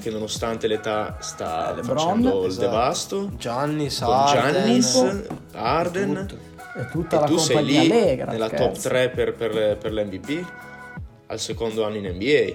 che 0.00 0.10
nonostante 0.10 0.66
l'età 0.66 1.16
sta 1.20 1.70
Eh, 1.72 1.76
LeBron, 1.76 1.96
facendo 1.96 2.40
il 2.42 2.48
esatto. 2.50 2.66
devasto, 2.66 3.30
Giannis, 3.36 3.98
con 4.00 4.12
Harden, 4.14 4.52
Giannis, 4.52 5.22
Arden. 5.52 6.38
È 6.74 6.86
tutta 6.90 7.16
e 7.16 7.20
la 7.20 7.26
tu 7.26 7.36
sei 7.36 7.56
compagnia 7.56 7.80
lì 7.82 7.90
allegra. 7.90 8.32
nella 8.32 8.46
scherzo. 8.48 8.64
top 8.66 8.78
3 8.82 9.08
per, 9.10 9.34
per, 9.34 9.76
per 9.78 9.92
l'MVP, 9.92 10.44
al 11.26 11.38
secondo 11.40 11.84
anno 11.84 11.96
in 11.96 12.06
NBA, 12.14 12.54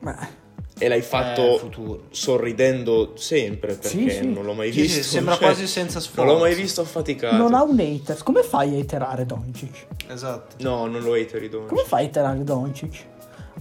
Beh, 0.00 0.42
e 0.78 0.88
l'hai 0.88 0.98
Eh, 0.98 1.02
fatto 1.02 1.56
futuro. 1.58 2.02
sorridendo 2.10 3.12
sempre, 3.16 3.68
perché 3.74 3.88
Sì, 3.88 4.10
sì. 4.10 4.26
non 4.30 4.44
l'ho 4.44 4.52
mai 4.54 4.70
Sì, 4.72 4.82
visto. 4.82 5.02
sì, 5.02 5.08
sembra 5.08 5.34
cioè, 5.36 5.44
quasi 5.44 5.66
senza 5.66 5.98
sforzo. 6.00 6.24
Non 6.24 6.34
l'ho 6.34 6.40
mai 6.40 6.54
visto 6.54 6.80
affaticato. 6.82 7.36
non 7.36 7.54
ha 7.54 7.62
un 7.62 7.78
hater. 7.78 8.22
Come 8.22 8.42
fai 8.42 8.74
a 8.74 8.78
iterare 8.78 9.24
Doncic? 9.24 9.86
Esatto. 10.08 10.56
No, 10.58 10.86
non 10.86 11.00
lo 11.02 11.14
hateri 11.14 11.48
Doncic. 11.48 11.68
Come 11.70 11.84
fai 11.84 12.04
a 12.04 12.06
iterare 12.08 12.44
Doncic? 12.44 13.04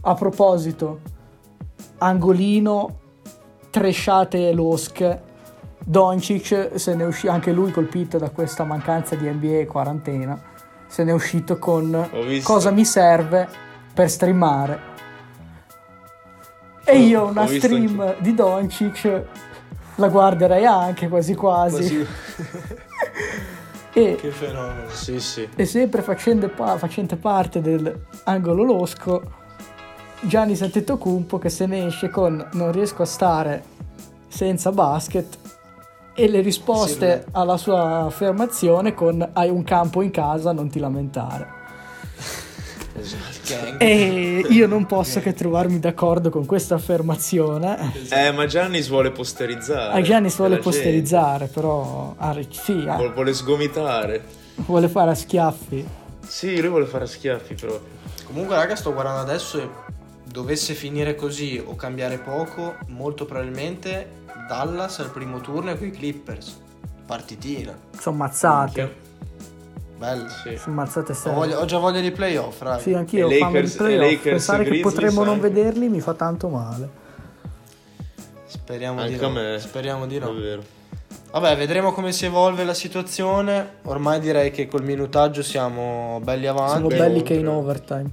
A 0.02 0.14
proposito, 0.16 1.00
angolino, 2.04 3.00
tresciate 3.70 4.52
Losk. 4.54 5.20
Doncic 5.86 6.72
se 6.76 6.96
ne 6.96 7.04
uscì 7.04 7.28
anche 7.28 7.52
lui 7.52 7.72
colpito 7.72 8.18
da 8.18 8.30
questa 8.30 8.64
mancanza 8.64 9.16
di 9.16 9.30
NBA 9.30 9.60
e 9.60 9.66
quarantena. 9.66 10.42
Se 10.88 11.04
ne 11.04 11.12
è 11.12 11.14
uscito 11.14 11.58
con 11.58 12.10
cosa 12.44 12.72
mi 12.72 12.86
serve 12.86 13.48
per 13.94 14.10
streamare. 14.10 14.92
E 16.86 17.00
io 17.00 17.26
una 17.26 17.48
stream 17.48 18.00
anch'io. 18.00 18.16
di 18.20 18.34
Doncic 18.34 19.24
la 19.96 20.08
guarderei 20.08 20.66
anche 20.66 21.08
quasi 21.08 21.36
quasi. 21.36 21.78
Così. 21.78 22.08
E 23.96 24.16
che 24.16 24.32
fenomeno. 24.32 24.90
Sì, 24.90 25.20
sì. 25.20 25.48
e 25.56 25.66
sempre 25.66 26.02
facendo, 26.02 26.50
pa- 26.50 26.80
facente 26.80 27.16
parte 27.16 27.62
dell'angolo 27.62 28.64
losco, 28.64 29.22
Gianni 30.26 30.58
Antetokounmpo 30.60 31.38
che 31.40 31.50
se 31.50 31.66
ne 31.66 31.86
esce 31.88 32.10
con 32.10 32.46
non 32.54 32.72
riesco 32.72 33.02
a 33.04 33.06
stare 33.06 33.64
senza 34.28 34.72
basket 34.72 35.38
e 36.16 36.28
le 36.30 36.42
risposte 36.42 37.24
Sì, 37.26 37.30
alla 37.34 37.58
sua 37.58 38.02
affermazione 38.06 38.94
con 38.94 39.28
hai 39.34 39.50
un 39.50 39.64
campo 39.64 40.02
in 40.02 40.12
casa, 40.12 40.52
non 40.52 40.70
ti 40.70 40.80
lamentare. 40.80 41.62
Gang. 43.48 43.82
E 43.82 44.46
io 44.50 44.68
non 44.68 44.86
posso 44.86 45.20
che 45.20 45.34
trovarmi 45.34 45.80
d'accordo 45.80 46.30
con 46.30 46.46
questa 46.46 46.76
affermazione. 46.76 47.92
Eh, 48.10 48.32
ma 48.32 48.46
Giannis 48.46 48.88
vuole 48.88 49.12
posterizzare. 49.12 50.00
A 50.00 50.02
Giannis 50.02 50.36
vuole 50.38 50.56
la 50.58 50.62
gente. 50.62 50.78
posterizzare, 50.78 51.48
però 51.48 52.14
ah, 52.18 52.38
sì, 52.50 52.86
ah, 52.88 52.96
Vuole- 52.96 53.12
Vuole 53.14 53.34
sgomitare. 53.34 54.24
vuole 54.56 54.88
fare 54.88 55.12
a 55.12 55.16
schiaffi. 55.16 55.86
Sì, 56.26 56.60
lui 56.62 56.70
vuole 56.70 56.86
fare 56.86 57.04
a 57.06 57.08
schiaffi 57.08 57.56
proprio. 57.56 57.82
Comunque, 58.26 58.56
raga, 58.56 58.76
sto 58.76 58.94
guardando 58.94 59.22
adesso 59.22 59.60
e 59.60 59.68
dovesse 60.34 60.74
finire 60.74 61.14
così 61.14 61.62
o 61.64 61.76
cambiare 61.76 62.18
poco, 62.18 62.76
molto 62.88 63.26
probabilmente 63.26 64.22
Dallas 64.48 64.98
al 65.00 65.12
primo 65.12 65.40
turno 65.42 65.78
con 65.78 65.86
i 65.86 65.92
Clippers. 65.92 66.60
Partitina. 67.06 67.78
Sono 68.00 68.18
mazzate. 68.18 68.96
Bello. 69.96 70.28
Sì. 70.30 70.58
Sono 70.58 70.76
mazzate 70.76 71.12
Ho, 71.12 71.16
serie. 71.16 71.38
voglia- 71.38 71.60
ho 71.60 71.66
già 71.66 71.78
voglia 71.78 72.00
di 72.02 72.12
playoff, 72.12 72.62
raga. 72.64 72.80
Sì, 72.82 72.94
anch'io 72.94 73.20
E 73.20 73.24
ho 73.24 73.28
di 73.30 73.40
Lakers- 73.40 73.76
playoff. 73.76 73.94
e 73.94 73.98
Lakers 74.06 74.24
Pensare 74.24 74.64
che 74.64 74.70
Grizzlies 74.72 74.94
potremmo 74.94 75.24
non 75.24 75.40
vederli 75.40 75.88
mi 75.88 76.00
fa 76.02 76.14
tanto 76.16 76.48
male. 76.50 76.90
Speriamo 78.48 79.06
di 79.06 79.14
Anche 79.14 79.26
a 79.26 79.28
no. 79.28 79.34
me. 79.34 79.60
Speriamo 79.60 80.08
di 80.08 80.16
È 80.16 80.20
no. 80.20 80.34
vero. 80.34 80.64
Vabbè, 81.32 81.58
vedremo 81.58 81.92
come 81.94 82.12
si 82.12 82.26
evolve 82.26 82.64
la 82.64 82.74
situazione. 82.74 83.76
Ormai 83.84 84.20
direi 84.20 84.50
che 84.52 84.68
col 84.68 84.84
minutaggio 84.84 85.44
siamo 85.44 86.20
belli 86.24 86.48
avanti. 86.48 86.72
Siamo 86.72 86.88
belli 86.88 87.18
oltre. 87.20 87.22
che 87.24 87.34
in 87.36 87.48
overtime. 87.48 88.10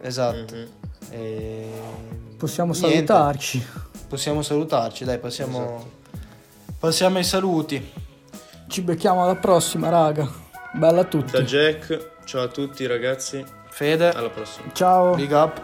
Esatto. 0.00 0.54
Mhm. 0.54 0.66
E... 1.10 1.68
Possiamo 2.36 2.72
Niente. 2.72 3.06
salutarci. 3.06 3.66
Possiamo 4.08 4.42
salutarci, 4.42 5.04
dai, 5.04 5.18
passiamo, 5.18 5.58
Esatto. 5.64 5.90
passiamo 6.78 7.16
ai 7.18 7.24
saluti. 7.24 7.92
Ci 8.68 8.82
becchiamo 8.82 9.22
alla 9.24 9.36
prossima, 9.36 9.88
raga. 9.88 10.28
Bella 10.74 11.00
a 11.00 11.04
tutti. 11.04 11.32
Da 11.32 11.42
Jack, 11.42 12.10
ciao 12.24 12.42
a 12.42 12.48
tutti 12.48 12.86
ragazzi, 12.86 13.44
Fede, 13.70 14.10
alla 14.10 14.30
prossima. 14.30 14.70
Ciao. 14.72 15.14
big 15.14 15.30
up. 15.32 15.60